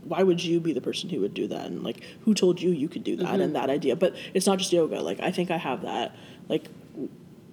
why 0.04 0.22
would 0.22 0.42
you 0.42 0.61
be 0.61 0.72
the 0.72 0.80
person 0.80 1.11
who 1.11 1.20
would 1.20 1.34
do 1.34 1.48
that? 1.48 1.66
And 1.66 1.82
like 1.82 2.02
who 2.20 2.34
told 2.34 2.61
you 2.61 2.70
you 2.70 2.88
could 2.88 3.04
do 3.04 3.16
that 3.16 3.26
mm-hmm. 3.26 3.40
and 3.40 3.56
that 3.56 3.70
idea? 3.70 3.96
But 3.96 4.16
it's 4.34 4.46
not 4.46 4.59
just 4.59 4.72
yoga. 4.72 5.00
Like 5.00 5.20
i 5.20 5.30
think 5.30 5.50
i 5.50 5.56
have 5.56 5.82
that. 5.82 6.16
Like 6.48 6.68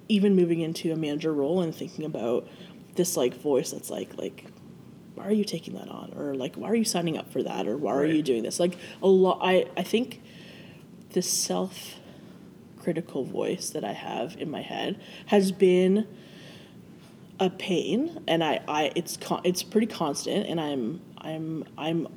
even 0.08 0.36
moving 0.36 0.62
into 0.62 0.91
a 0.91 0.95
manager 0.95 1.34
role 1.34 1.62
and 1.62 1.74
thinking 1.74 2.06
about 2.06 2.47
this 2.95 3.18
like 3.18 3.34
voice 3.41 3.72
that's 3.72 3.89
like 3.89 4.18
like 4.18 4.45
why 5.16 5.26
are 5.26 5.34
you 5.34 5.45
taking 5.45 5.76
that 5.76 5.89
on? 5.89 6.14
Or 6.16 6.36
like 6.36 6.56
why 6.56 6.70
are 6.70 6.76
you 6.76 6.86
signing 6.86 7.18
up 7.18 7.32
for 7.32 7.41
that? 7.43 7.68
Or 7.68 7.78
why 7.78 7.93
are 7.95 8.06
you 8.06 8.22
doing 8.22 8.43
this? 8.43 8.60
Like 8.60 8.78
a 9.01 9.08
lot 9.08 9.39
i 9.41 9.66
i 9.76 9.84
think 9.84 10.22
the 11.12 11.22
self 11.22 11.95
critical 12.78 13.24
voice 13.24 13.72
that 13.72 13.84
i 13.84 13.93
have 13.93 14.36
in 14.38 14.51
my 14.51 14.62
head 14.62 15.01
has 15.28 15.51
been 15.51 16.06
a 17.40 17.50
pain 17.50 18.20
and 18.28 18.44
i 18.44 18.62
i 18.68 18.92
it's 18.96 19.18
con- 19.18 19.42
it's 19.44 19.64
pretty 19.64 19.88
constant 19.88 20.48
and 20.48 20.60
i'm 20.60 21.02
i'm 21.20 21.64
i'm 21.78 22.08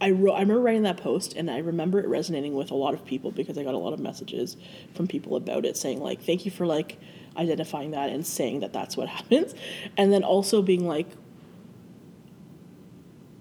I, 0.00 0.12
wrote, 0.12 0.34
I 0.34 0.40
remember 0.40 0.62
writing 0.62 0.82
that 0.84 0.96
post 0.96 1.34
and 1.34 1.50
I 1.50 1.58
remember 1.58 1.98
it 1.98 2.06
resonating 2.06 2.54
with 2.54 2.70
a 2.70 2.74
lot 2.74 2.94
of 2.94 3.04
people 3.04 3.32
because 3.32 3.58
I 3.58 3.64
got 3.64 3.74
a 3.74 3.78
lot 3.78 3.92
of 3.92 3.98
messages 3.98 4.56
from 4.94 5.08
people 5.08 5.34
about 5.34 5.64
it 5.64 5.76
saying 5.76 6.00
like 6.00 6.22
thank 6.22 6.44
you 6.44 6.52
for 6.52 6.66
like 6.66 6.98
identifying 7.36 7.90
that 7.92 8.10
and 8.10 8.24
saying 8.24 8.60
that 8.60 8.72
that's 8.72 8.96
what 8.96 9.08
happens. 9.18 9.54
And 9.96 10.12
then 10.12 10.22
also 10.22 10.62
being 10.62 10.86
like 10.86 11.08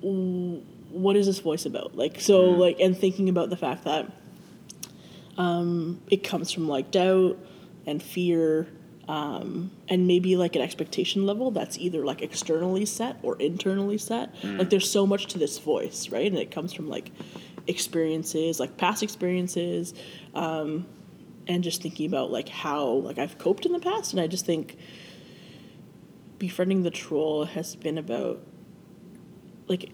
what 0.02 1.16
is 1.16 1.26
this 1.26 1.40
voice 1.40 1.66
about? 1.66 1.96
Like 1.96 2.20
so 2.22 2.50
like 2.52 2.80
and 2.80 2.98
thinking 2.98 3.30
about 3.30 3.50
the 3.50 3.58
fact 3.58 3.84
that 3.84 4.12
um, 5.38 6.02
it 6.10 6.24
comes 6.24 6.52
from 6.52 6.68
like 6.68 6.92
doubt 6.92 7.38
and 7.86 8.02
fear 8.02 8.68
um, 9.08 9.72
and 9.88 10.06
maybe 10.08 10.36
like 10.36 10.56
an 10.56 10.62
expectation 10.62 11.26
level 11.26 11.52
that's 11.52 11.78
either 11.78 12.04
like 12.06 12.22
externally 12.22 12.86
set 12.86 13.18
or 13.24 13.38
internally 13.38 13.98
set. 13.98 14.34
Like 14.44 14.70
there's 14.70 14.90
so 14.90 15.08
much 15.08 15.28
to 15.28 15.40
this 15.40 15.58
voice 15.60 16.10
right? 16.10 16.28
And 16.28 16.38
it 16.38 16.52
comes 16.52 16.74
from 16.74 16.90
like 16.90 17.12
experiences 17.68 18.60
like 18.60 18.78
past 18.78 19.04
experiences 19.04 19.94
um, 20.34 20.86
and 21.48 21.64
just 21.64 21.82
thinking 21.82 22.06
about 22.08 22.32
like 22.32 22.50
how 22.50 22.86
like 22.86 23.18
i've 23.18 23.38
coped 23.38 23.66
in 23.66 23.72
the 23.74 23.80
past. 23.80 24.14
And 24.14 24.22
i 24.22 24.28
just 24.28 24.46
think 24.46 24.78
befriending 26.40 26.84
the 26.84 26.92
troll 26.92 27.46
has 27.46 27.76
been 27.76 27.98
about 27.98 28.42
like 29.68 29.92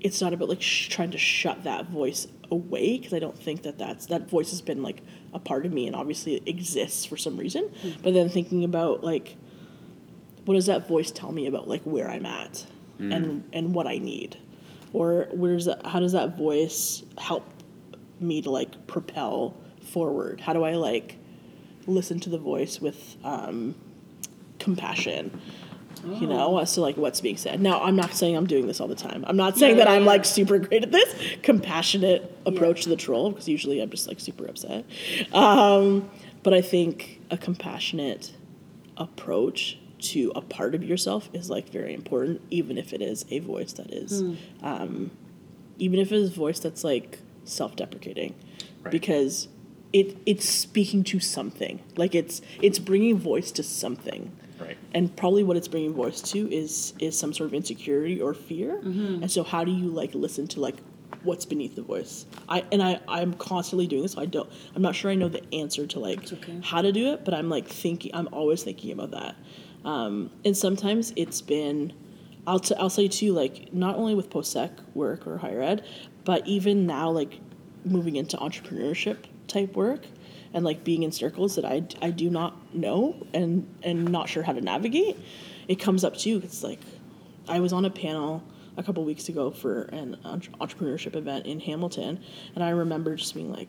it's 0.00 0.20
not 0.20 0.32
about 0.32 0.48
like 0.48 0.62
sh- 0.62 0.88
trying 0.88 1.10
to 1.10 1.18
shut 1.18 1.64
that 1.64 1.88
voice 1.88 2.26
away 2.52 2.98
because 2.98 3.12
I 3.14 3.18
don't 3.18 3.36
think 3.38 3.62
that 3.62 3.78
that's 3.78 4.06
that 4.06 4.28
voice 4.28 4.50
has 4.50 4.60
been 4.60 4.82
like 4.82 5.02
a 5.32 5.38
part 5.38 5.64
of 5.66 5.72
me 5.72 5.86
and 5.86 5.96
obviously 5.96 6.36
it 6.36 6.46
exists 6.46 7.04
for 7.04 7.16
some 7.16 7.36
reason. 7.36 7.70
But 8.02 8.14
then 8.14 8.28
thinking 8.28 8.62
about 8.62 9.02
like 9.02 9.36
what 10.44 10.54
does 10.54 10.66
that 10.66 10.86
voice 10.86 11.10
tell 11.10 11.32
me 11.32 11.46
about 11.46 11.66
like 11.68 11.82
where 11.82 12.08
I'm 12.08 12.26
at 12.26 12.66
and 13.12 13.48
and 13.52 13.74
what 13.74 13.86
I 13.86 13.98
need, 13.98 14.36
or 14.92 15.28
where's 15.32 15.64
that, 15.64 15.84
how 15.86 16.00
does 16.00 16.12
that 16.12 16.36
voice 16.36 17.02
help 17.18 17.44
me 18.20 18.42
to 18.42 18.50
like 18.50 18.86
propel 18.86 19.56
forward? 19.82 20.40
How 20.40 20.52
do 20.52 20.62
I 20.62 20.74
like 20.74 21.16
listen 21.86 22.20
to 22.20 22.30
the 22.30 22.38
voice 22.38 22.80
with 22.80 23.16
um, 23.24 23.74
compassion? 24.58 25.40
You 26.04 26.26
know 26.26 26.58
as 26.58 26.72
to 26.74 26.80
like 26.80 26.96
what's 26.96 27.20
being 27.20 27.36
said. 27.36 27.60
Now 27.60 27.80
i'm 27.82 27.96
not 27.96 28.12
saying 28.14 28.36
i'm 28.36 28.46
doing 28.46 28.66
this 28.66 28.80
all 28.80 28.88
the 28.88 28.94
time. 28.94 29.24
I'm 29.26 29.36
not 29.36 29.56
saying 29.56 29.76
Yeah, 29.78 29.84
that 29.84 29.90
yeah, 29.90 29.96
i'm 29.96 30.02
yeah. 30.02 30.08
like 30.08 30.24
super 30.24 30.58
great 30.58 30.82
at 30.82 30.92
this. 30.92 31.14
Compassionate 31.42 32.36
approach 32.46 32.82
to 32.84 32.88
the 32.88 32.96
troll 32.96 33.30
because 33.30 33.48
usually 33.48 33.80
i'm 33.80 33.90
just 33.90 34.08
like 34.08 34.20
super 34.20 34.46
upset. 34.46 34.84
Um, 35.32 36.10
but 36.42 36.52
i 36.54 36.60
think 36.60 37.20
a 37.30 37.36
compassionate 37.38 38.32
approach 38.96 39.78
to 40.00 40.32
a 40.34 40.40
part 40.40 40.74
of 40.74 40.82
yourself 40.82 41.28
is 41.32 41.48
like 41.48 41.68
very 41.70 41.94
important 41.94 42.40
even 42.50 42.76
if 42.76 42.92
it 42.92 43.00
is 43.00 43.24
a 43.30 43.38
voice 43.38 43.72
that 43.74 43.92
is 43.92 44.22
um, 44.62 45.10
even 45.78 45.98
if 45.98 46.10
it 46.12 46.16
is 46.16 46.30
a 46.30 46.34
voice 46.34 46.58
that's 46.58 46.84
like 46.84 47.18
self-deprecating. 47.44 48.34
Right. 48.82 48.90
because 48.90 49.48
it 49.92 50.16
it's 50.26 50.48
speaking 50.48 51.04
to 51.04 51.20
something. 51.20 51.80
Like 51.96 52.14
it's 52.14 52.40
it's 52.60 52.78
bringing 52.78 53.18
voice 53.18 53.52
to 53.52 53.62
something 53.62 54.32
Right. 54.62 54.78
and 54.94 55.14
probably 55.16 55.42
what 55.42 55.56
it's 55.56 55.68
bringing 55.68 55.92
voice 55.94 56.20
to 56.32 56.50
is 56.52 56.94
is 56.98 57.18
some 57.18 57.32
sort 57.32 57.48
of 57.48 57.54
insecurity 57.54 58.20
or 58.20 58.34
fear 58.34 58.80
Mm-hmm. 58.82 59.22
and 59.22 59.30
so 59.30 59.42
how 59.42 59.64
do 59.64 59.70
you 59.72 59.88
like 59.88 60.14
listen 60.14 60.46
to 60.48 60.60
like 60.60 60.76
what's 61.24 61.44
beneath 61.44 61.76
the 61.76 61.82
voice 61.82 62.26
i 62.48 62.64
and 62.72 62.82
i 62.82 62.98
i'm 63.06 63.32
constantly 63.34 63.86
doing 63.86 64.02
this 64.02 64.12
so 64.12 64.20
i 64.22 64.26
don't 64.26 64.50
i'm 64.74 64.82
not 64.82 64.94
sure 64.94 65.10
i 65.10 65.14
know 65.14 65.28
the 65.28 65.42
answer 65.54 65.86
to 65.86 66.00
like 66.00 66.32
okay. 66.32 66.58
how 66.64 66.82
to 66.82 66.90
do 66.90 67.12
it 67.12 67.24
but 67.24 67.32
i'm 67.34 67.48
like 67.48 67.68
thinking 67.68 68.10
i'm 68.14 68.28
always 68.32 68.62
thinking 68.64 68.90
about 68.92 69.10
that 69.12 69.36
um, 69.84 70.30
and 70.44 70.56
sometimes 70.56 71.12
it's 71.16 71.40
been 71.40 71.92
I'll, 72.46 72.58
t- 72.60 72.74
I'll 72.76 72.90
say 72.90 73.06
too 73.08 73.32
like 73.32 73.72
not 73.72 73.96
only 73.96 74.14
with 74.16 74.30
post-sec 74.30 74.72
work 74.94 75.26
or 75.26 75.38
higher 75.38 75.62
ed 75.62 75.84
but 76.24 76.46
even 76.46 76.86
now 76.86 77.10
like 77.10 77.38
moving 77.84 78.16
into 78.16 78.36
entrepreneurship 78.36 79.18
type 79.48 79.74
work 79.76 80.06
and 80.54 80.64
like 80.64 80.84
being 80.84 81.02
in 81.02 81.12
circles 81.12 81.56
that 81.56 81.64
I, 81.64 81.82
I 82.00 82.10
do 82.10 82.30
not 82.30 82.74
know 82.74 83.26
and 83.32 83.66
and 83.82 84.10
not 84.10 84.28
sure 84.28 84.42
how 84.42 84.52
to 84.52 84.60
navigate 84.60 85.16
it 85.68 85.76
comes 85.76 86.04
up 86.04 86.16
too 86.16 86.40
it's 86.44 86.62
like 86.62 86.80
I 87.48 87.60
was 87.60 87.72
on 87.72 87.84
a 87.84 87.90
panel 87.90 88.42
a 88.76 88.82
couple 88.82 89.04
weeks 89.04 89.28
ago 89.28 89.50
for 89.50 89.82
an 89.84 90.16
entrepreneurship 90.24 91.16
event 91.16 91.46
in 91.46 91.60
Hamilton 91.60 92.20
and 92.54 92.64
I 92.64 92.70
remember 92.70 93.16
just 93.16 93.34
being 93.34 93.52
like 93.52 93.68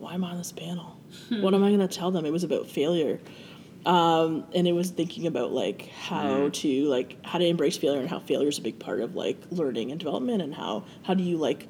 why 0.00 0.14
am 0.14 0.24
I 0.24 0.30
on 0.30 0.38
this 0.38 0.50
panel? 0.50 0.96
What 1.28 1.54
am 1.54 1.62
I 1.62 1.68
going 1.68 1.86
to 1.86 1.88
tell 1.88 2.10
them? 2.10 2.24
It 2.24 2.32
was 2.32 2.42
about 2.42 2.66
failure. 2.66 3.20
Um, 3.84 4.46
and 4.54 4.66
it 4.66 4.72
was 4.72 4.90
thinking 4.90 5.26
about 5.26 5.52
like 5.52 5.88
how 5.88 6.48
to 6.50 6.84
like 6.84 7.16
how 7.24 7.38
to 7.38 7.46
embrace 7.46 7.76
failure 7.78 8.00
and 8.00 8.08
how 8.08 8.18
failure 8.18 8.48
is 8.48 8.58
a 8.58 8.62
big 8.62 8.78
part 8.78 9.00
of 9.00 9.14
like 9.14 9.38
learning 9.50 9.90
and 9.90 9.98
development 9.98 10.42
and 10.42 10.54
how 10.54 10.84
how 11.02 11.14
do 11.14 11.22
you 11.22 11.38
like 11.38 11.66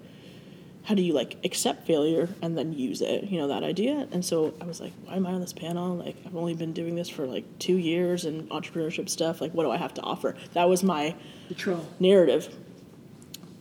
how 0.85 0.95
do 0.95 1.03
you 1.03 1.13
like 1.13 1.37
accept 1.45 1.87
failure 1.87 2.29
and 2.43 2.57
then 2.57 2.73
use 2.73 3.01
it 3.03 3.25
you 3.25 3.39
know 3.39 3.49
that 3.49 3.63
idea? 3.63 4.09
And 4.13 4.25
so 4.25 4.55
i 4.61 4.65
was 4.65 4.81
like 4.81 4.93
why 5.05 5.15
am 5.15 5.27
i 5.27 5.33
on 5.33 5.41
this 5.41 5.53
panel? 5.53 5.97
Like 5.97 6.17
i've 6.27 6.37
only 6.37 6.55
been 6.55 6.73
doing 6.73 6.95
this 6.95 7.09
for 7.09 7.27
like 7.27 7.45
two 7.59 7.77
years 7.77 8.25
and 8.25 8.49
entrepreneurship 8.51 9.09
stuff. 9.09 9.41
Like 9.41 9.53
what 9.53 9.65
do 9.65 9.71
i 9.71 9.77
have 9.77 9.95
to 9.95 10.03
offer? 10.03 10.35
That 10.55 10.69
was 10.69 10.83
my 10.83 11.15
The 11.49 11.55
narrative. 11.99 12.49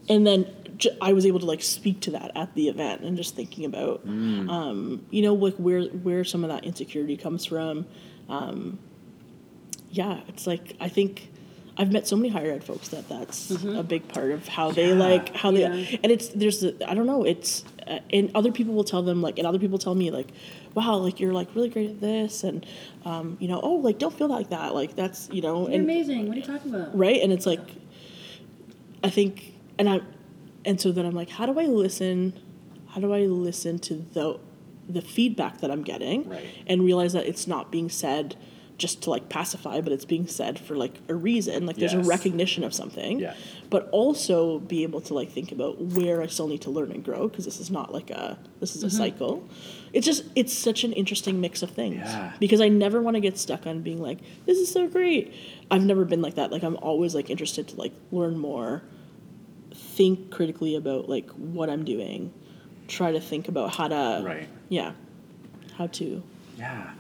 And 0.08 0.26
then 0.26 0.48
j- 0.78 0.98
i 1.02 1.14
was 1.14 1.26
able 1.26 1.40
to 1.40 1.46
like 1.46 1.62
speak 1.62 2.00
to 2.02 2.12
that 2.12 2.32
at 2.36 2.56
the 2.56 2.68
event 2.70 3.02
and 3.02 3.16
just 3.18 3.36
thinking 3.36 3.66
about 3.66 4.02
um, 4.06 5.06
you 5.12 5.22
know 5.22 5.34
like 5.34 5.56
where 5.56 5.84
where 5.84 6.24
some 6.24 6.44
of 6.44 6.50
that 6.50 6.64
insecurity 6.64 7.18
comes 7.18 7.46
from. 7.46 7.86
Um, 8.30 8.80
yeah 9.92 10.22
it's 10.28 10.46
like 10.46 10.76
i 10.80 10.88
think 10.88 11.30
i've 11.80 11.92
met 11.92 12.08
so 12.08 12.16
many 12.16 12.30
higher 12.30 12.52
ed 12.52 12.64
folks 12.64 12.90
that 12.90 13.08
that's 13.10 13.50
a 13.64 13.82
big 13.84 14.08
part 14.08 14.32
of 14.32 14.48
how 14.48 14.70
they 14.70 14.94
like 14.94 15.36
how 15.36 15.50
they 15.52 15.62
Yeah. 15.62 15.98
and 16.04 16.12
it's 16.12 16.28
there's 16.30 16.60
the, 16.60 16.76
i 16.90 16.94
don't 16.94 17.08
know 17.08 17.24
it's 17.24 17.64
uh, 17.88 18.00
and 18.12 18.30
other 18.36 18.52
people 18.52 18.74
will 18.76 18.84
tell 18.84 19.02
them 19.02 19.22
like 19.22 19.38
and 19.40 19.48
other 19.48 19.60
people 19.60 19.78
tell 19.80 19.96
me 19.96 20.12
like 20.12 20.30
wow 20.76 20.96
like 20.98 21.20
you're 21.20 21.34
like 21.34 21.48
really 21.56 21.70
great 21.70 21.90
at 21.90 22.00
this 22.02 22.44
and 22.44 22.66
um, 23.06 23.38
you 23.40 23.48
know 23.48 23.60
oh 23.64 23.76
like 23.76 23.98
don't 23.98 24.14
feel 24.14 24.28
like 24.28 24.50
that 24.50 24.76
like 24.76 24.96
that's 24.96 25.30
you 25.32 25.42
know 25.42 25.62
You're 25.68 25.76
and 25.76 25.84
amazing. 25.86 26.28
What 26.28 26.36
are 26.38 26.40
you 26.42 26.46
talking 26.46 26.76
about? 26.76 26.96
right 26.98 27.20
and 27.24 27.32
it's 27.34 27.46
like 27.48 27.62
i 29.04 29.10
think 29.10 29.54
and 29.80 29.90
i 29.90 30.02
and 30.66 30.80
so 30.80 30.92
then 30.92 31.06
i'm 31.06 31.16
like 31.16 31.30
how 31.30 31.46
do 31.46 31.58
i 31.60 31.66
listen 31.66 32.34
how 32.90 33.00
do 33.02 33.14
i 33.14 33.22
listen 33.22 33.80
to 33.80 33.96
the 34.14 34.38
the 34.88 35.02
feedback 35.04 35.62
that 35.62 35.70
I'm 35.70 35.84
getting 35.84 36.28
Right. 36.28 36.44
and 36.66 36.84
realize 36.84 37.14
that 37.14 37.28
it's 37.28 37.46
not 37.46 37.70
being 37.72 37.90
said 37.90 38.36
just 38.80 39.04
to 39.04 39.10
like 39.10 39.30
pacify, 39.30 39.82
but 39.82 39.92
it's 39.94 40.06
being 40.06 40.26
said 40.26 40.58
for 40.58 40.76
like 40.76 41.00
a 41.10 41.14
reason. 41.14 41.66
Like 41.66 41.76
there's 41.76 41.94
Yes. 41.94 42.06
a 42.06 42.10
recognition 42.10 42.64
of 42.64 42.74
something. 42.74 43.20
Yeah. 43.20 43.36
But 43.70 43.90
also 43.92 44.60
be 44.60 44.84
able 44.84 45.02
to 45.02 45.14
like 45.14 45.30
think 45.30 45.52
about 45.52 45.80
where 45.80 46.22
I 46.22 46.28
still 46.28 46.48
need 46.48 46.62
to 46.62 46.72
learn 46.72 46.92
and 46.92 47.04
grow 47.04 47.28
because 47.28 47.46
this 47.46 47.60
is 47.60 47.70
not 47.70 47.94
like 47.94 48.10
a 48.10 48.40
this 48.60 48.76
is 48.76 48.84
a 48.84 48.88
mm-hmm. 48.88 48.98
cycle. 48.98 49.44
It's 49.94 50.06
just 50.06 50.24
it's 50.36 50.58
such 50.58 50.84
an 50.84 50.94
interesting 50.94 51.40
mix 51.42 51.62
of 51.62 51.70
things. 51.72 51.98
Yeah. 51.98 52.32
Because 52.40 52.62
I 52.62 52.70
never 52.70 53.02
want 53.02 53.16
to 53.16 53.22
get 53.22 53.38
stuck 53.38 53.68
on 53.68 53.82
being 53.82 54.02
like, 54.02 54.20
this 54.46 54.58
is 54.58 54.72
so 54.72 54.88
great. 54.88 55.34
I've 55.70 55.84
never 55.84 56.06
been 56.06 56.22
like 56.22 56.36
that. 56.36 56.52
Like 56.52 56.64
I'm 56.64 56.78
always 56.78 57.14
like 57.14 57.30
interested 57.30 57.68
to 57.68 57.76
like 57.76 57.94
learn 58.12 58.38
more, 58.38 58.82
think 59.74 60.32
critically 60.32 60.76
about 60.76 61.10
like 61.10 61.30
what 61.32 61.70
I'm 61.70 61.84
doing, 61.84 62.34
try 62.88 63.12
to 63.12 63.20
think 63.20 63.50
about 63.50 63.76
how 63.76 63.90
to 63.90 64.24
Right. 64.26 64.48
Yeah. 64.70 64.94
How 65.78 65.88
to 65.88 66.24
Yeah. 66.58 66.92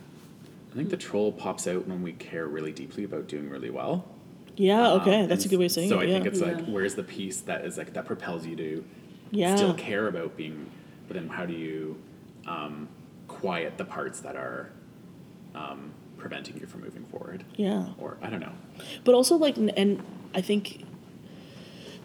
I 0.71 0.75
think 0.75 0.89
the 0.89 0.97
troll 0.97 1.31
pops 1.31 1.67
out 1.67 1.87
when 1.87 2.03
we 2.03 2.13
care 2.13 2.47
really 2.47 2.71
deeply 2.71 3.03
about 3.03 3.27
doing 3.27 3.49
really 3.49 3.69
well. 3.69 4.05
Yeah, 4.55 4.91
okay. 4.93 5.21
Um, 5.21 5.27
That's 5.27 5.45
a 5.45 5.47
good 5.47 5.57
way 5.57 5.65
of 5.65 5.71
saying 5.71 5.89
so 5.89 5.95
it. 5.95 5.97
So 5.99 6.01
I 6.01 6.05
yeah. 6.05 6.13
think 6.15 6.25
it's 6.27 6.41
like, 6.41 6.57
Yeah. 6.57 6.73
where's 6.73 6.95
the 6.95 7.03
piece 7.03 7.41
that 7.41 7.65
is 7.65 7.77
like 7.77 7.93
that 7.93 8.05
propels 8.05 8.45
you 8.45 8.55
to 8.57 8.85
yeah. 9.31 9.55
still 9.55 9.73
care 9.73 10.07
about 10.07 10.35
being, 10.35 10.69
but 11.07 11.15
then 11.15 11.29
how 11.29 11.45
do 11.45 11.53
you 11.53 11.97
um, 12.45 12.87
quiet 13.27 13.77
the 13.77 13.85
parts 13.85 14.19
that 14.19 14.35
are 14.35 14.69
um, 15.55 15.91
preventing 16.17 16.59
you 16.59 16.67
from 16.67 16.81
moving 16.81 17.05
forward? 17.05 17.45
Yeah. 17.55 17.87
Or 17.97 18.17
I 18.21 18.29
don't 18.29 18.41
know. 18.41 18.51
But 19.05 19.15
also 19.15 19.37
like 19.37 19.57
and 19.57 20.03
I 20.35 20.41
think 20.41 20.83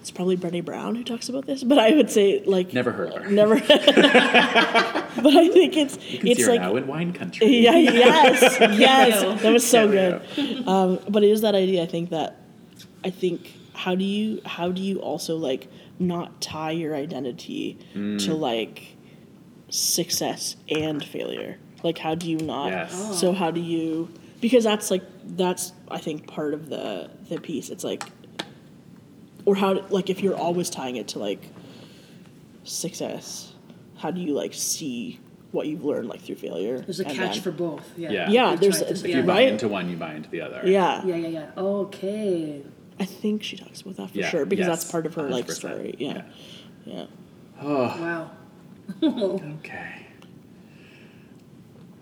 it's 0.04 0.10
probably 0.10 0.36
Brené 0.36 0.62
Brown 0.62 0.96
who 0.96 1.02
talks 1.02 1.30
about 1.30 1.46
this, 1.46 1.64
but 1.64 1.78
I 1.78 1.92
would 1.92 2.10
say 2.10 2.42
like 2.44 2.74
Never 2.74 2.92
heard 2.92 3.08
of 3.10 3.22
her. 3.22 3.30
Never 3.30 3.54
But 3.58 5.34
I 5.34 5.48
think 5.48 5.78
it's 5.78 5.96
Because 5.96 6.20
it's 6.30 6.40
you're 6.40 6.50
like 6.50 6.60
now 6.60 6.76
in 6.76 6.86
wine 6.86 7.14
country. 7.14 7.46
Yeah, 7.46 7.74
yes, 7.76 8.58
yes. 8.78 9.40
That 9.42 9.50
was 9.50 9.66
so 9.66 9.90
Yeah, 9.90 10.20
good. 10.36 10.68
Um, 10.68 10.98
but 11.08 11.24
it 11.24 11.30
is 11.30 11.40
that 11.40 11.54
idea. 11.54 11.82
I 11.82 11.86
think 11.86 12.10
that, 12.10 12.36
I 13.02 13.08
think 13.08 13.50
how 13.72 13.94
do 13.94 14.04
you 14.04 14.42
how 14.44 14.70
do 14.70 14.82
you 14.82 14.98
also 15.00 15.36
like 15.36 15.68
not 15.98 16.42
tie 16.42 16.72
your 16.72 16.94
identity 16.94 17.78
Mm. 17.94 18.22
to 18.26 18.34
like 18.34 18.96
success 19.70 20.56
and 20.68 21.02
failure? 21.02 21.56
Like 21.82 21.96
how 21.96 22.14
do 22.14 22.28
you 22.30 22.36
not? 22.36 22.68
Yes. 22.72 23.18
So 23.20 23.32
how 23.32 23.50
do 23.50 23.60
you? 23.60 24.10
Because 24.42 24.64
that's 24.64 24.90
like 24.90 25.02
that's 25.24 25.72
I 25.90 25.96
think 25.98 26.26
part 26.26 26.52
of 26.52 26.68
the 26.68 27.10
the 27.30 27.40
piece. 27.40 27.70
It's 27.70 27.84
like, 27.84 28.04
or 29.46 29.54
how 29.56 29.80
like 29.90 30.10
if 30.10 30.22
you're 30.22 30.36
always 30.36 30.70
tying 30.70 30.96
it 30.96 31.08
to 31.08 31.18
like 31.18 31.42
success, 32.64 33.52
how 33.96 34.10
do 34.10 34.20
you 34.20 34.32
like 34.34 34.54
see 34.54 35.20
what 35.52 35.66
you've 35.66 35.84
learned 35.84 36.08
like 36.08 36.20
through 36.20 36.36
failure? 36.36 36.78
There's 36.80 37.00
a 37.00 37.04
catch 37.04 37.34
then- 37.34 37.42
for 37.42 37.50
both. 37.52 37.86
Yeah. 37.96 38.10
Yeah. 38.10 38.30
Yeah, 38.30 38.56
there's 38.56 38.78
try 38.78 38.88
to- 38.88 38.94
If 38.94 39.04
yeah. 39.06 39.16
you 39.18 39.22
buy 39.22 39.34
Right? 39.34 39.48
into 39.48 39.68
one, 39.68 39.88
you 39.90 39.96
buy 39.96 40.14
into 40.14 40.30
the 40.30 40.40
other. 40.40 40.62
Yeah. 40.64 41.04
Yeah, 41.04 41.16
yeah, 41.16 41.28
yeah. 41.28 41.50
Okay. 41.56 42.62
I 42.98 43.04
think 43.04 43.42
she 43.42 43.56
talks 43.56 43.80
about 43.82 43.96
that 43.96 44.10
for 44.10 44.18
Yeah, 44.18 44.30
sure 44.30 44.46
because 44.46 44.66
yes, 44.66 44.78
that's 44.82 44.90
part 44.90 45.04
of 45.06 45.14
her 45.14 45.28
like 45.28 45.46
100%, 45.46 45.50
story. 45.52 45.94
Yeah. 45.98 46.22
yeah. 46.84 47.06
Wow. 47.62 48.30
Okay. 49.02 50.00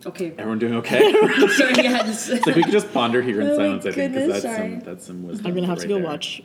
Okay. 0.05 0.30
Everyone 0.36 0.59
doing 0.59 0.74
okay? 0.78 1.12
Sorry, 1.12 1.74
yeah. 1.84 2.03
Just, 2.03 2.28
It's 2.28 2.45
like 2.45 2.57
we 2.57 2.64
could 2.64 2.72
just 2.72 2.93
ponder 2.93 3.22
here 3.22 3.40
in 3.40 3.47
Oh 3.47 3.51
my 3.51 3.57
silence, 3.57 3.86
I 3.86 3.93
think, 3.93 4.12
because 4.14 4.26
goodness, 4.26 4.43
that's 4.43 4.57
sorry. 4.57 4.70
some, 4.70 4.80
that's 4.80 5.07
some 5.07 5.22
wisdom. 5.28 5.47
I'm 5.47 5.55
gonna 5.55 5.66
have 5.68 5.78
to 5.78 5.86
go 5.86 5.95
there. 5.99 6.05
watch 6.05 6.43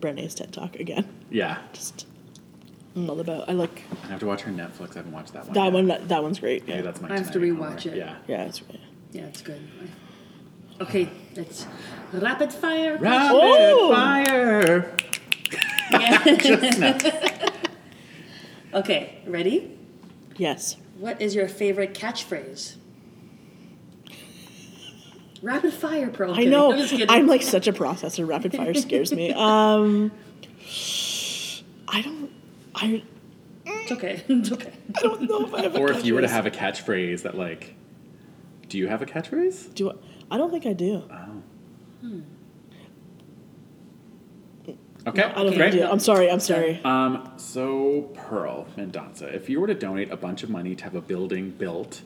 Brené's 0.00 0.34
TED 0.34 0.52
Talk 0.52 0.76
again. 0.76 1.06
Yeah. 1.30 1.58
Just 1.72 2.06
I'm 2.96 3.08
all 3.08 3.20
about. 3.20 3.48
I 3.48 3.52
like 3.52 3.82
I 4.04 4.06
have 4.08 4.20
to 4.20 4.26
watch 4.26 4.40
her 4.42 4.50
Netflix. 4.50 4.92
I 4.92 4.98
haven't 4.98 5.12
watched 5.12 5.32
that 5.34 5.44
one. 5.44 5.54
that 5.54 5.64
yet. 5.64 5.72
one. 5.72 5.86
That, 5.88 6.08
that 6.08 6.22
one's 6.22 6.40
great. 6.40 6.66
Maybe 6.66 6.76
Yeah. 6.78 6.82
that's 6.82 7.00
my 7.00 7.10
I 7.10 7.16
have 7.18 7.30
to 7.30 7.38
tonight 7.38 7.50
rewatch 7.50 7.58
homework. 7.84 7.86
it. 7.86 7.96
Yeah. 7.96 8.16
Yeah, 8.26 8.44
it's 8.44 8.60
great. 8.60 8.80
yeah, 9.12 9.22
it's 9.26 9.42
good. 9.42 9.60
Okay, 10.80 11.08
it's 11.36 11.66
rapid 12.12 12.52
fire. 12.52 12.96
Rapid 12.96 13.30
Oh! 13.34 13.92
fire. 13.92 14.96
Okay, 18.72 19.18
ready? 19.26 19.76
Yes. 20.36 20.76
What 20.96 21.20
is 21.20 21.34
your 21.34 21.48
favorite 21.48 21.92
catchphrase? 21.92 22.76
Rapid 25.42 25.72
fire, 25.72 26.10
Pearl. 26.10 26.34
I 26.34 26.44
know. 26.44 26.72
I'm. 26.74 27.10
I'm 27.10 27.26
like 27.26 27.42
such 27.42 27.66
a 27.66 27.72
processor. 27.72 28.26
Rapid 28.26 28.54
fire 28.54 28.74
scares 28.86 29.12
me. 29.12 29.32
Um, 29.32 30.12
I 31.88 32.02
don't. 32.02 32.30
I, 32.74 33.02
It's 33.64 33.92
okay. 33.92 34.22
It's 34.28 34.52
okay. 34.52 34.72
I 34.96 35.00
don't 35.00 35.22
know 35.22 35.46
if 35.46 35.54
I 35.54 35.62
have. 35.62 35.76
A 35.76 35.78
Or 35.78 35.90
if 35.90 36.04
you 36.04 36.14
were 36.14 36.20
to 36.20 36.28
have 36.28 36.46
a 36.46 36.50
catchphrase 36.50 37.22
that, 37.22 37.36
like, 37.36 37.74
do 38.68 38.78
you 38.78 38.88
have 38.88 39.02
a 39.02 39.06
catchphrase? 39.06 39.74
do 39.74 39.90
I, 39.90 39.94
I 40.32 40.38
don't 40.38 40.50
think 40.50 40.66
I 40.66 40.72
do. 40.72 41.02
Oh. 41.10 41.42
Hmm. 42.00 42.20
Okay. 45.06 45.22
I 45.22 45.42
don't 45.42 45.50
think 45.50 45.62
I 45.62 45.70
do. 45.70 45.84
I'm 45.84 45.98
sorry. 45.98 46.30
I'm 46.30 46.40
sorry. 46.40 46.82
Um, 46.84 47.32
so 47.36 48.10
Pearl 48.14 48.66
Mendonça, 48.76 49.32
if 49.34 49.48
you 49.48 49.58
were 49.60 49.66
to 49.66 49.74
donate 49.74 50.10
a 50.10 50.16
bunch 50.16 50.42
of 50.42 50.50
money 50.50 50.74
to 50.74 50.84
have 50.84 50.94
a 50.94 51.00
building 51.00 51.50
built 51.50 52.02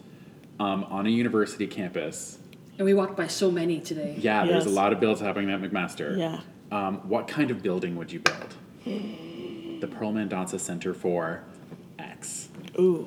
um, 0.61 0.85
on 0.85 1.05
a 1.07 1.11
university 1.11 1.67
campus, 1.67 2.39
And 2.77 2.85
we 2.85 2.95
walked 2.95 3.17
by 3.17 3.29
so 3.29 3.51
many 3.51 3.81
today. 3.81 4.17
yeah, 4.19 4.45
there's 4.45 4.67
a 4.67 4.71
lot 4.71 4.93
of 4.93 5.01
builds 5.01 5.21
happening 5.21 5.51
at 5.51 5.61
McMaster. 5.61 6.19
Yeah. 6.19 6.41
Um, 6.73 7.09
what 7.09 7.29
kind 7.29 7.51
of 7.51 7.63
building 7.63 7.95
would 7.97 8.11
you 8.11 8.21
build? 8.21 8.57
the 8.85 9.87
Pearl 9.87 10.13
Mendonça 10.13 10.59
Center 10.59 10.95
for 10.95 11.45
X. 11.99 12.49
Ooh. 12.79 13.07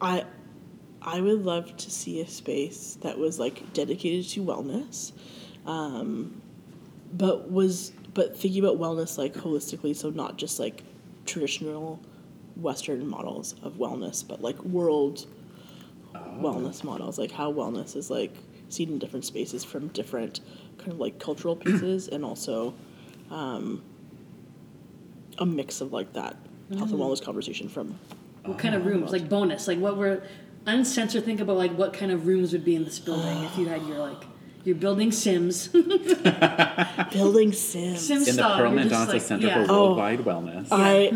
I 0.00 0.24
I 1.02 1.20
would 1.20 1.44
love 1.44 1.76
to 1.78 1.90
see 1.90 2.20
a 2.20 2.28
space 2.28 2.98
that 3.02 3.18
was 3.18 3.38
like 3.38 3.72
dedicated 3.72 4.28
to 4.30 4.44
wellness. 4.44 5.12
Um, 5.66 6.40
but 7.12 7.50
was 7.50 7.92
but 8.14 8.36
thinking 8.36 8.64
about 8.64 8.78
wellness 8.78 9.18
like 9.18 9.34
holistically, 9.34 9.94
so 9.96 10.10
not 10.10 10.36
just 10.36 10.58
like 10.58 10.82
traditional 11.26 12.00
Western 12.56 13.06
models 13.06 13.54
of 13.62 13.74
wellness, 13.74 14.26
but 14.26 14.42
like 14.42 14.62
world 14.62 15.26
wellness 16.14 16.82
models, 16.84 17.18
like 17.18 17.30
how 17.30 17.52
wellness 17.52 17.96
is 17.96 18.10
like 18.10 18.34
seen 18.68 18.90
in 18.90 18.98
different 18.98 19.24
spaces 19.24 19.64
from 19.64 19.88
different 19.88 20.40
kind 20.78 20.92
of 20.92 20.98
like 20.98 21.18
cultural 21.18 21.56
pieces 21.56 22.08
and 22.08 22.24
also 22.24 22.74
um, 23.30 23.82
a 25.38 25.46
mix 25.46 25.80
of 25.80 25.92
like 25.92 26.12
that 26.12 26.36
health 26.76 26.90
and 26.90 27.00
wellness 27.00 27.22
conversation 27.22 27.68
from 27.68 27.98
What 28.44 28.58
kind 28.58 28.74
of 28.74 28.86
rooms? 28.86 29.12
Like 29.12 29.28
bonus. 29.28 29.66
Like 29.68 29.78
what 29.78 29.96
were 29.96 30.22
uncensored? 30.66 31.24
Think 31.24 31.40
about 31.40 31.56
like 31.56 31.72
what 31.72 31.92
kind 31.92 32.12
of 32.12 32.26
rooms 32.26 32.52
would 32.52 32.64
be 32.64 32.76
in 32.76 32.84
this 32.84 32.98
building 32.98 33.42
if 33.44 33.56
you 33.58 33.66
had 33.66 33.82
your 33.86 33.98
like 33.98 34.22
your 34.62 34.76
building 34.76 35.10
Sims. 35.10 35.68
building 37.12 37.52
sims. 37.52 38.06
Sims 38.06 38.28
In 38.28 38.36
the 38.36 38.42
style. 38.42 38.58
Pearl 38.58 38.74
You're 38.74 38.84
just 38.84 38.94
Mendonça 38.94 39.12
like, 39.14 39.22
Center 39.22 39.46
yeah. 39.46 39.66
for 39.66 39.72
Oh. 39.72 39.86
Worldwide 39.94 40.18
Wellness. 40.20 40.68
I 40.70 41.12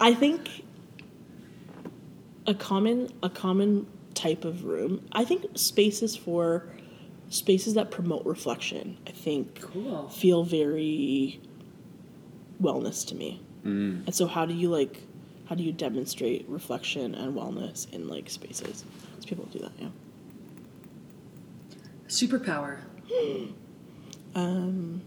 I 0.00 0.14
think 0.14 0.48
a 2.46 2.54
common 2.54 3.12
a 3.22 3.28
common 3.28 3.86
type 4.16 4.44
of 4.44 4.64
room. 4.64 5.06
I 5.12 5.24
think 5.24 5.44
spaces 5.54 6.16
for 6.16 6.66
spaces 7.28 7.74
that 7.74 7.90
promote 7.90 8.24
reflection. 8.26 8.96
I 9.06 9.10
think 9.10 9.60
Cool. 9.60 10.08
feel 10.08 10.42
very 10.44 11.40
wellness 12.60 13.06
to 13.08 13.14
me. 13.14 13.40
And 13.64 14.14
so 14.14 14.26
how 14.28 14.46
do 14.46 14.54
you 14.54 14.68
like 14.70 15.02
how 15.48 15.54
do 15.56 15.62
you 15.64 15.72
demonstrate 15.72 16.44
reflection 16.48 17.14
and 17.16 17.34
wellness 17.34 17.92
in 17.92 18.08
like 18.08 18.30
spaces? 18.30 18.84
Because 19.10 19.24
people 19.26 19.44
do 19.52 19.58
that, 19.60 19.72
yeah. 19.78 19.88
Superpower. 22.08 22.78
Um, 24.34 25.00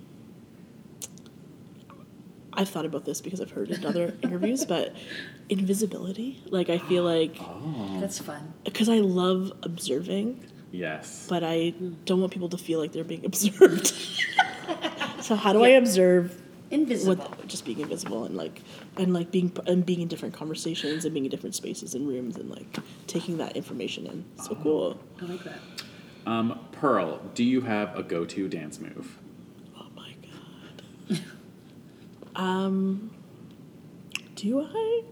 I've 2.52 2.68
thought 2.68 2.86
about 2.88 3.06
this 3.06 3.22
because 3.22 3.40
I've 3.40 3.52
heard 3.52 3.70
it 3.70 3.78
in 3.78 3.86
other 3.86 4.16
interviews, 4.24 4.66
but 4.66 4.96
invisibility. 5.50 6.42
Like 6.50 6.70
I 6.70 6.78
feel 6.78 7.04
like 7.04 7.38
That's 8.00 8.20
fun. 8.20 8.54
because 8.64 8.88
I 8.90 9.00
love 9.00 9.52
observing, 9.64 10.46
yes. 10.72 11.26
but 11.30 11.44
I 11.44 11.74
don't 12.06 12.20
want 12.22 12.32
people 12.32 12.50
to 12.50 12.58
feel 12.58 12.80
like 12.80 12.92
they're 12.92 13.04
being 13.04 13.26
observed. 13.32 13.88
so 15.22 15.36
how 15.36 15.54
do 15.54 15.64
I 15.64 15.70
observe 15.70 16.42
Invisible. 16.72 17.16
with 17.16 17.48
just 17.48 17.66
being 17.66 17.80
invisible 17.80 18.26
and 18.26 18.38
like 18.38 18.62
and 18.96 19.12
like 19.12 19.32
being 19.32 19.52
and 19.66 19.84
being 19.84 20.02
in 20.02 20.08
different 20.08 20.36
conversations 20.36 21.04
and 21.04 21.14
being 21.16 21.26
in 21.26 21.32
different 21.32 21.56
spaces 21.56 21.96
and 21.96 22.08
rooms 22.08 22.36
and 22.38 22.48
like 22.50 22.78
taking 23.08 23.38
that 23.38 23.58
information 23.58 24.06
in. 24.06 24.24
So 24.44 24.54
cool. 24.56 25.00
I 25.20 25.26
like 25.26 25.44
that. 25.46 25.60
Um, 26.28 26.60
Pearl, 26.74 27.22
do 27.34 27.44
you 27.44 27.62
have 27.62 27.98
a 27.98 28.04
go-to 28.04 28.48
dance 28.48 28.80
move? 28.80 29.18
Oh 29.80 29.88
my 29.96 30.14
god. 31.10 31.22
um 32.36 33.10
do 34.42 34.62
I? 34.62 35.04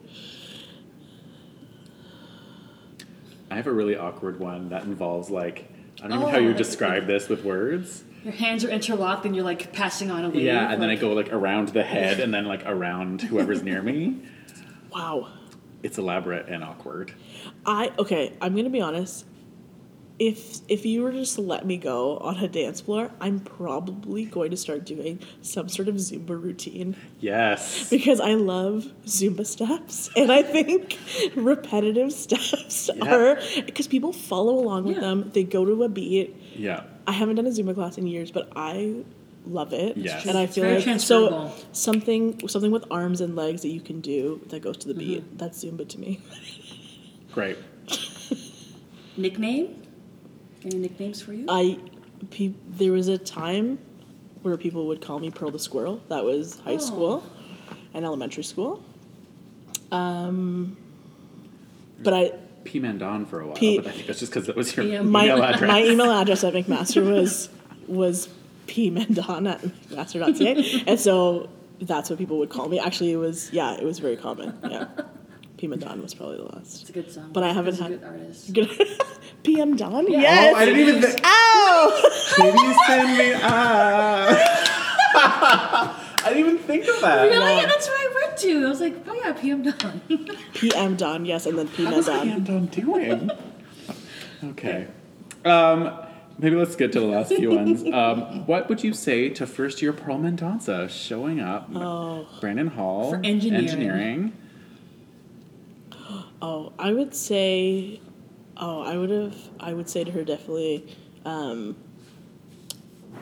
I 3.49 3.55
have 3.55 3.67
a 3.67 3.71
really 3.71 3.95
awkward 3.95 4.39
one 4.39 4.69
that 4.69 4.83
involves 4.83 5.29
like 5.29 5.69
I 6.03 6.07
don't 6.07 6.19
know 6.19 6.27
Oh, 6.27 6.29
how 6.29 6.37
you 6.37 6.47
would 6.47 6.55
like- 6.55 6.57
describe 6.57 7.07
this 7.07 7.27
with 7.29 7.43
words. 7.43 8.03
Your 8.23 8.33
hands 8.33 8.65
are 8.65 8.69
interlocked 8.69 9.25
and 9.25 9.35
you're 9.35 9.45
like 9.45 9.71
passing 9.73 10.11
on 10.11 10.25
a 10.25 10.29
wave. 10.29 10.41
Yeah, 10.43 10.71
and 10.71 10.81
then 10.81 10.89
I 10.89 10.95
go 10.95 11.13
like 11.13 11.31
around 11.31 11.69
the 11.69 11.83
head 11.83 12.19
and 12.19 12.33
then 12.33 12.45
like 12.45 12.63
around 12.65 13.21
whoever's 13.21 13.63
near 13.63 13.81
me. 13.81 14.17
Wow. 14.93 15.27
it's 15.83 15.97
elaborate 15.97 16.47
and 16.49 16.63
awkward. 16.63 17.13
I 17.65 17.91
okay. 17.99 18.33
I'm 18.41 18.55
gonna 18.55 18.69
be 18.69 18.81
honest. 18.81 19.25
If 20.19 20.61
if 20.67 20.83
you 20.83 21.03
were 21.03 21.11
just 21.11 21.35
to 21.35 21.41
let 21.41 21.63
me 21.65 21.77
go 21.77 22.17
on 22.17 22.37
a 22.37 22.47
dance 22.47 22.81
floor, 22.81 23.11
I'm 23.21 23.39
probably 23.39 24.25
going 24.25 24.49
to 24.49 24.57
start 24.57 24.83
doing 24.83 25.19
some 25.43 25.69
sort 25.69 25.87
of 25.87 25.95
Zumba 25.95 26.29
routine 26.41 26.95
Yes. 27.19 27.87
because 27.89 28.19
I 28.19 28.33
love 28.33 28.85
Zumba 29.05 29.45
steps, 29.45 30.09
and 30.15 30.31
I 30.31 30.41
think 30.41 30.97
repetitive 31.35 32.11
steps 32.13 32.89
Yeah. 32.95 33.13
are 33.15 33.39
because 33.67 33.85
people 33.87 34.11
follow 34.11 34.55
along 34.57 34.85
with 34.85 34.95
Yeah. 34.95 35.01
them. 35.01 35.29
They 35.35 35.43
go 35.43 35.65
to 35.65 35.83
a 35.83 35.89
beat. 35.89 36.35
Yeah. 36.55 36.81
I 37.05 37.11
haven't 37.11 37.35
done 37.35 37.45
a 37.45 37.51
Zumba 37.51 37.75
class 37.75 37.99
in 37.99 38.07
years, 38.07 38.31
but 38.31 38.49
I 38.55 38.95
love 39.45 39.71
it. 39.71 39.97
Yes. 39.97 40.25
and 40.25 40.35
I 40.35 40.43
It's 40.43 40.55
feel 40.55 40.63
very 40.63 40.81
like 40.83 40.99
so 40.99 41.51
something 41.73 42.41
something 42.47 42.71
with 42.71 42.85
arms 42.89 43.21
and 43.21 43.35
legs 43.35 43.61
that 43.61 43.69
you 43.69 43.81
can 43.81 44.01
do 44.01 44.41
that 44.49 44.61
goes 44.63 44.77
to 44.77 44.87
the 44.87 44.95
beat. 44.95 45.21
Mm-hmm. 45.23 45.37
That's 45.37 45.63
Zumba 45.63 45.87
to 45.89 45.99
me. 45.99 46.21
Great. 47.33 47.57
Nickname? 49.15 49.83
Any 50.65 50.77
nicknames 50.77 51.21
for 51.21 51.33
you? 51.33 51.45
I, 51.49 51.79
pe- 52.31 52.53
there 52.69 52.91
was 52.91 53.07
a 53.07 53.17
time 53.17 53.79
where 54.41 54.57
people 54.57 54.87
would 54.87 55.01
call 55.01 55.19
me 55.19 55.29
Pearl 55.31 55.51
the 55.51 55.59
Squirrel. 55.59 56.01
That 56.09 56.23
was 56.23 56.59
high 56.59 56.73
Oh. 56.75 56.77
school 56.77 57.23
and 57.93 58.05
elementary 58.05 58.43
school. 58.43 58.83
Um, 59.91 60.77
but 61.99 62.13
I, 62.13 62.31
P 62.65 62.79
Mandon 62.79 63.25
for 63.25 63.39
a 63.41 63.47
while, 63.47 63.55
P- 63.55 63.77
but 63.77 63.87
I 63.87 63.91
think 63.91 64.07
that's 64.07 64.19
just 64.19 64.31
because 64.31 64.47
that 64.47 64.55
was 64.55 64.75
your 64.75 64.85
Yeah. 64.85 65.01
my 65.01 65.23
email 65.25 65.43
address. 65.43 65.67
my 65.69 65.83
email 65.85 66.11
address 66.11 66.43
at 66.43 66.53
McMaster 66.53 67.09
was 67.09 67.49
was 67.87 68.27
pmendon 68.67 69.49
at 69.49 69.61
mcmaster.ca, 69.61 70.83
and 70.85 70.99
so 70.99 71.47
that's 71.79 72.09
what 72.09 72.19
people 72.19 72.37
would 72.39 72.49
call 72.49 72.67
me. 72.67 72.79
Actually, 72.79 73.13
it 73.13 73.17
was 73.17 73.51
yeah, 73.53 73.75
it 73.77 73.83
was 73.85 73.99
very 73.99 74.17
common. 74.17 74.57
Yeah, 74.69 74.87
pmendon 75.57 76.01
was 76.01 76.13
probably 76.13 76.37
the 76.37 76.43
last. 76.43 76.81
It's 76.81 76.89
a 76.89 76.93
good 76.93 77.09
song. 77.11 77.29
But 77.31 77.43
I 77.43 77.53
haven't 77.53 77.75
He's 77.75 77.79
a 77.81 77.83
had- 77.83 78.01
good 78.01 78.03
artist. 78.03 78.53
PM 79.43 79.75
Don? 79.75 79.93
Oh, 79.95 80.07
Yes. 80.09 80.55
I 80.55 80.65
didn't 80.65 80.79
even 80.81 81.01
think. 81.01 81.19
Ow! 81.23 82.11
Maybe 82.39 82.57
send 82.87 83.17
me. 83.17 83.33
Ah. 83.43 84.33
I 86.25 86.29
didn't 86.29 86.39
even 86.39 86.57
think 86.57 86.87
of 86.87 86.99
that. 87.01 87.23
Really? 87.23 87.65
That's 87.65 87.87
where 87.87 87.97
I 87.97 88.13
went 88.25 88.37
to. 88.39 88.65
I 88.65 88.69
was 88.69 88.81
like, 88.81 88.95
oh 89.07 89.13
yeah, 89.13 89.33
PM 89.33 89.63
Dawn. 89.63 90.01
PM 90.53 90.95
Don, 90.97 91.25
yes, 91.25 91.45
and 91.45 91.57
then 91.57 91.67
PM 91.69 91.93
What's 91.93 92.07
Don. 92.07 92.27
Mandon 92.27 92.65
doing? 92.67 93.31
okay. 94.43 94.87
Um, 95.45 95.97
maybe 96.37 96.55
let's 96.57 96.75
get 96.75 96.91
to 96.93 96.99
the 96.99 97.05
last 97.05 97.29
few 97.33 97.51
ones. 97.51 97.83
Um, 97.93 98.45
what 98.45 98.67
would 98.67 98.83
you 98.83 98.93
say 98.93 99.29
to 99.29 99.47
first 99.47 99.81
year 99.81 99.93
Pearl 99.93 100.17
Mendonça 100.19 100.89
showing 100.89 101.39
up? 101.39 101.69
Oh. 101.73 102.27
Brandon 102.41 102.67
Hall. 102.67 103.11
For 103.11 103.17
engineering. 103.23 103.63
engineering. 103.69 104.33
Oh, 106.39 106.71
I 106.77 106.91
would 106.93 107.15
say, 107.15 107.99
oh, 108.59 108.81
I 108.81 108.97
would 108.97 109.09
have, 109.09 109.35
I 109.59 109.73
would 109.73 109.89
say 109.89 110.03
to 110.03 110.11
her 110.11 110.23
definitely, 110.23 110.87
um, 111.25 111.75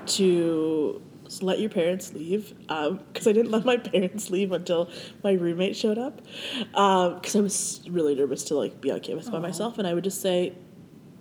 to 0.07 1.01
let 1.41 1.59
your 1.59 1.69
parents 1.69 2.13
leave, 2.13 2.53
because 2.59 3.27
I 3.27 3.31
didn't 3.31 3.51
let 3.51 3.65
my 3.65 3.77
parents 3.93 4.29
leave 4.29 4.51
until 4.51 4.89
my 5.23 5.33
roommate 5.33 5.75
showed 5.75 5.97
up, 5.97 6.21
because 6.69 7.36
I 7.36 7.39
was 7.39 7.81
really 7.89 8.15
nervous 8.15 8.43
to 8.45 8.55
like 8.55 8.79
be 8.81 8.91
on 8.91 8.99
campus 8.99 9.29
by 9.29 9.39
myself, 9.39 9.77
and 9.77 9.88
I 9.88 9.93
would 9.93 10.03
just 10.03 10.21
say, 10.21 10.53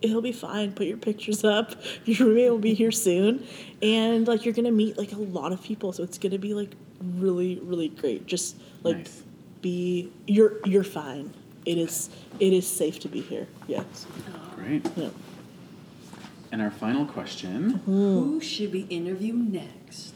it'll 0.03 0.21
be 0.23 0.33
fine. 0.33 0.73
Put 0.73 0.87
your 0.87 0.99
pictures 0.99 1.45
up. 1.45 1.75
Your 2.05 2.29
roommate 2.29 2.51
will 2.51 2.59
be 2.59 2.75
here 2.75 2.93
soon, 2.93 3.47
and 3.81 4.29
like 4.29 4.45
you're 4.45 4.55
gonna 4.55 4.71
meet 4.71 4.99
like 4.99 5.13
a 5.13 5.17
lot 5.19 5.53
of 5.53 5.63
people, 5.63 5.93
so 5.93 6.03
it's 6.03 6.19
gonna 6.19 6.39
be 6.39 6.53
like 6.53 6.75
really, 7.03 7.59
really 7.63 7.89
great. 7.89 8.27
Just 8.27 8.57
like 8.83 8.99
Nice. 8.99 9.23
be 9.63 10.13
you're 10.27 10.59
you're 10.67 10.85
fine. 10.85 11.33
It 11.65 11.79
is 11.79 12.11
it 12.41 12.53
is 12.53 12.67
safe 12.67 12.99
to 13.01 13.09
be 13.09 13.21
here. 13.21 13.47
Yes. 13.67 14.07
Great. 14.57 14.87
Yeah. 14.97 15.09
And 16.53 16.63
our 16.63 16.71
final 16.71 17.05
question. 17.07 17.81
Who 17.87 18.41
should 18.41 18.73
we 18.73 18.83
interview 18.83 19.33
next? 19.35 20.15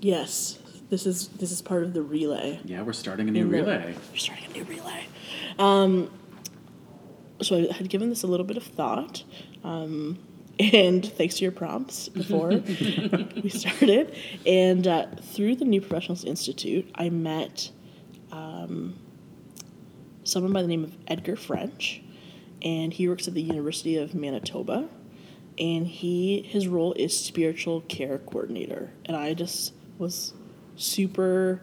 Yes. 0.00 0.58
This 0.90 1.06
is 1.06 1.28
this 1.28 1.52
is 1.52 1.62
part 1.62 1.84
of 1.84 1.94
the 1.94 2.02
relay. 2.02 2.58
Yeah, 2.64 2.82
we're 2.82 2.92
starting 2.92 3.28
a 3.28 3.32
new 3.32 3.42
In 3.42 3.50
the- 3.50 3.58
relay. 3.58 3.94
We're 4.10 4.16
starting 4.18 4.44
a 4.50 4.52
new 4.52 4.64
relay. 4.64 5.04
Um, 5.58 6.10
so 7.42 7.56
I 7.68 7.72
had 7.72 7.88
given 7.88 8.08
this 8.10 8.22
a 8.22 8.26
little 8.26 8.44
bit 8.44 8.56
of 8.56 8.64
thought, 8.64 9.22
um, 9.64 10.18
and 10.58 11.04
thanks 11.06 11.36
to 11.36 11.42
your 11.42 11.52
prompts 11.52 12.08
before 12.08 12.48
we 13.42 13.48
started, 13.48 14.14
and 14.44 14.86
uh, 14.86 15.06
through 15.22 15.56
the 15.56 15.64
New 15.64 15.80
Professionals 15.80 16.24
Institute, 16.24 16.90
I 16.96 17.08
met 17.08 17.70
um, 18.32 18.98
someone 20.30 20.52
by 20.52 20.62
the 20.62 20.68
name 20.68 20.84
of 20.84 20.96
Edgar 21.08 21.36
French, 21.36 22.02
and 22.62 22.92
he 22.92 23.08
works 23.08 23.26
at 23.28 23.34
the 23.34 23.42
University 23.42 23.96
of 23.96 24.14
Manitoba, 24.14 24.88
and 25.58 25.86
he 25.86 26.42
his 26.42 26.68
role 26.68 26.92
is 26.94 27.16
spiritual 27.16 27.82
care 27.82 28.18
coordinator, 28.18 28.90
and 29.04 29.16
I 29.16 29.34
just 29.34 29.72
was 29.98 30.32
super 30.76 31.60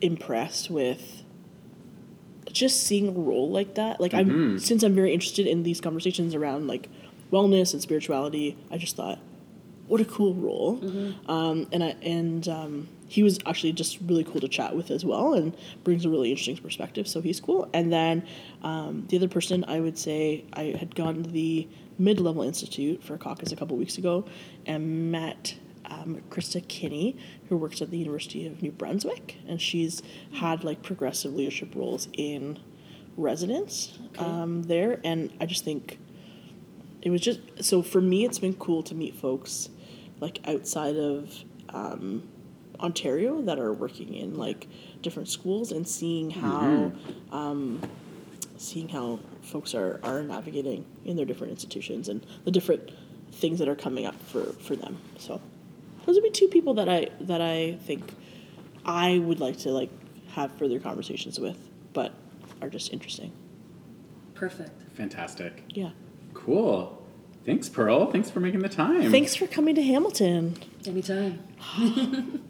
impressed 0.00 0.70
with 0.70 1.22
just 2.52 2.84
seeing 2.84 3.08
a 3.08 3.12
role 3.12 3.50
like 3.50 3.74
that. 3.74 4.00
Like 4.00 4.14
I'm 4.14 4.58
since 4.58 4.82
I'm 4.82 4.94
very 4.94 5.12
interested 5.12 5.46
in 5.46 5.62
these 5.62 5.80
conversations 5.80 6.34
around 6.34 6.66
like 6.66 6.88
wellness 7.32 7.72
and 7.72 7.82
spirituality, 7.82 8.56
I 8.70 8.78
just 8.78 8.96
thought, 8.96 9.18
what 9.88 10.00
a 10.00 10.04
cool 10.04 10.34
role. 10.34 10.78
Um, 11.28 11.66
and 11.72 11.84
I 11.84 11.96
and 12.02 12.48
um, 12.48 12.88
he 13.08 13.22
was 13.22 13.38
actually 13.46 13.72
just 13.72 13.98
really 14.06 14.24
cool 14.24 14.40
to 14.40 14.48
chat 14.48 14.76
with 14.76 14.90
as 14.90 15.04
well, 15.04 15.34
and 15.34 15.56
brings 15.84 16.04
a 16.04 16.08
really 16.08 16.30
interesting 16.30 16.56
perspective. 16.56 17.06
So 17.06 17.20
he's 17.20 17.40
cool. 17.40 17.68
And 17.72 17.92
then 17.92 18.26
um, 18.62 19.06
the 19.08 19.16
other 19.16 19.28
person 19.28 19.64
I 19.68 19.80
would 19.80 19.98
say 19.98 20.44
I 20.52 20.76
had 20.78 20.94
gone 20.94 21.22
to 21.22 21.30
the 21.30 21.68
mid 21.98 22.20
level 22.20 22.42
institute 22.42 23.02
for 23.02 23.16
CACUSS 23.16 23.52
a 23.52 23.56
couple 23.56 23.76
weeks 23.76 23.98
ago, 23.98 24.24
and 24.66 25.10
met 25.10 25.56
um, 25.86 26.20
Krista 26.30 26.66
Kinney, 26.66 27.16
who 27.48 27.56
works 27.56 27.80
at 27.80 27.90
the 27.90 27.98
University 27.98 28.46
of 28.46 28.62
New 28.62 28.72
Brunswick, 28.72 29.36
and 29.46 29.60
she's 29.60 30.02
had 30.34 30.64
like 30.64 30.82
progressive 30.82 31.34
leadership 31.34 31.74
roles 31.74 32.08
in 32.12 32.58
residence 33.16 33.98
um, 34.18 34.64
there, 34.64 35.00
and 35.04 35.32
I 35.40 35.46
just 35.46 35.64
think 35.64 35.98
it 37.02 37.10
was 37.10 37.20
just 37.20 37.40
so 37.62 37.82
for 37.82 38.00
me. 38.00 38.24
It's 38.24 38.38
been 38.38 38.54
cool 38.54 38.82
to 38.84 38.94
meet 38.94 39.14
folks 39.14 39.68
like 40.20 40.40
outside 40.46 40.96
of 40.96 41.44
um, 41.68 42.22
Ontario 42.80 43.42
that 43.42 43.58
are 43.58 43.72
working 43.72 44.14
in 44.14 44.36
like 44.36 44.68
different 45.02 45.28
schools 45.28 45.72
and 45.72 45.86
seeing 45.86 46.30
how 46.30 46.92
um, 47.32 47.80
seeing 48.58 48.88
how 48.88 49.20
folks 49.42 49.74
are, 49.74 50.00
are 50.02 50.22
navigating 50.22 50.84
in 51.04 51.16
their 51.16 51.26
different 51.26 51.50
institutions 51.52 52.08
and 52.08 52.24
the 52.44 52.50
different 52.50 52.90
things 53.32 53.58
that 53.58 53.68
are 53.68 53.76
coming 53.76 54.06
up 54.06 54.20
for, 54.22 54.44
for 54.54 54.76
them. 54.76 54.98
So 55.18 55.40
those 56.04 56.16
would 56.16 56.24
be 56.24 56.30
two 56.30 56.48
people 56.48 56.74
that 56.74 56.88
I 56.88 57.08
that 57.20 57.40
I 57.40 57.78
think 57.82 58.14
I 58.84 59.18
would 59.18 59.40
like 59.40 59.58
to 59.58 59.70
like 59.70 59.90
have 60.30 60.52
further 60.52 60.78
conversations 60.78 61.38
with, 61.38 61.58
but 61.92 62.12
are 62.62 62.70
just 62.70 62.92
interesting. 62.92 63.32
Perfect. 64.34 64.82
Fantastic. 64.94 65.64
Yeah. 65.70 65.90
Cool. 66.34 67.02
Thanks, 67.44 67.68
Pearl. 67.68 68.10
Thanks 68.10 68.28
for 68.30 68.40
making 68.40 68.60
the 68.60 68.68
time. 68.68 69.10
Thanks 69.10 69.36
for 69.36 69.46
coming 69.46 69.74
to 69.76 69.82
Hamilton. 69.82 70.56
Anytime. 70.84 71.42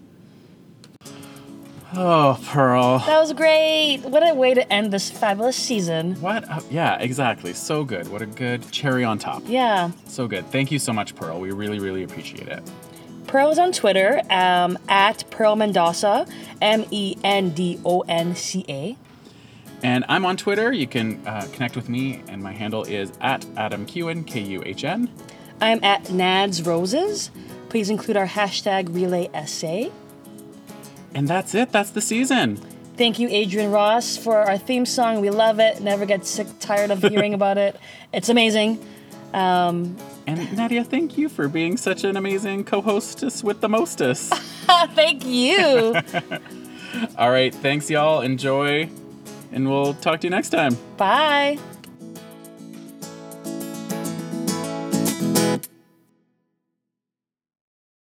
Oh, 1.95 2.39
Pearl. 2.47 2.99
That 3.01 3.21
was 3.21 3.33
great. 3.33 3.99
What 3.99 4.29
a 4.29 4.35
way 4.35 4.55
to 4.55 4.73
end 4.73 4.93
this 4.93 5.09
fabulous 5.09 5.57
season. 5.57 6.21
What? 6.21 6.45
A, 6.45 6.63
yeah, 6.69 6.99
exactly. 6.99 7.53
So 7.55 7.85
good. 7.85 8.09
What 8.09 8.23
a 8.23 8.27
good 8.27 8.71
cherry 8.73 9.05
on 9.05 9.19
top. 9.19 9.43
Yeah. 9.47 9.93
So 10.07 10.27
good. 10.27 10.47
Thank 10.51 10.73
you 10.73 10.79
so 10.79 10.93
much, 10.93 11.15
Pearl. 11.15 11.41
We 11.41 11.53
really, 11.53 11.79
really 11.79 12.03
appreciate 12.03 12.49
it. 12.49 12.63
Pearl 13.29 13.51
is 13.51 13.59
on 13.59 13.73
Twitter 13.73 14.21
um, 14.31 14.79
at 14.89 15.29
Pearl 15.31 15.57
Mendonça, 15.57 16.29
M 16.61 16.85
E 16.91 17.17
N 17.23 17.51
D 17.51 17.81
O 17.85 18.01
N 18.03 18.35
C 18.35 18.65
A. 18.69 18.97
And 19.83 20.05
I'm 20.09 20.25
on 20.27 20.37
Twitter. 20.37 20.73
You 20.73 20.87
can 20.87 21.25
uh, 21.27 21.47
connect 21.53 21.77
with 21.77 21.89
me, 21.89 22.23
and 22.29 22.43
my 22.43 22.53
handle 22.53 22.85
is 22.85 23.13
at 23.21 23.47
Adam 23.57 23.87
Kuhn, 23.87 24.25
K 24.25 24.41
U 24.41 24.63
H 24.65 24.85
N. 24.85 25.11
I'm 25.61 25.83
at 25.85 26.05
Nads 26.05 26.67
Roses. 26.67 27.31
Please 27.69 27.91
include 27.91 28.17
our 28.17 28.27
hashtag 28.27 28.95
relay 28.95 29.29
essay. 29.33 29.91
And 31.17 31.27
that's 31.27 31.55
it. 31.55 31.73
That's 31.73 31.91
the 31.91 32.03
season. 32.03 32.57
Thank 32.99 33.19
you, 33.19 33.27
Adrian 33.31 33.71
Ross, 33.71 34.19
for 34.19 34.37
our 34.37 34.59
theme 34.59 34.85
song. 34.85 35.23
We 35.23 35.31
love 35.31 35.59
it. 35.61 35.81
Never 35.81 36.05
get 36.05 36.27
sick, 36.27 36.47
tired 36.61 36.91
of 36.91 37.03
hearing 37.03 37.33
about 37.41 37.57
it. 37.57 37.81
It's 38.13 38.29
amazing. 38.29 38.85
Um, 39.33 39.97
And 40.27 40.55
Nadia, 40.57 40.85
thank 40.85 41.17
you 41.17 41.31
for 41.31 41.49
being 41.49 41.79
such 41.79 42.05
an 42.05 42.17
amazing 42.17 42.65
co 42.65 42.83
hostess 42.83 43.43
with 43.43 43.63
the 43.63 43.69
mostess. 43.69 44.29
thank 44.95 45.25
you. 45.25 45.97
All 47.19 47.31
right. 47.31 47.55
Thanks, 47.55 47.89
y'all. 47.91 48.21
Enjoy. 48.21 48.89
And 49.53 49.71
we'll 49.71 49.95
talk 49.95 50.21
to 50.21 50.27
you 50.27 50.31
next 50.31 50.51
time. 50.51 50.77
Bye. 50.99 51.59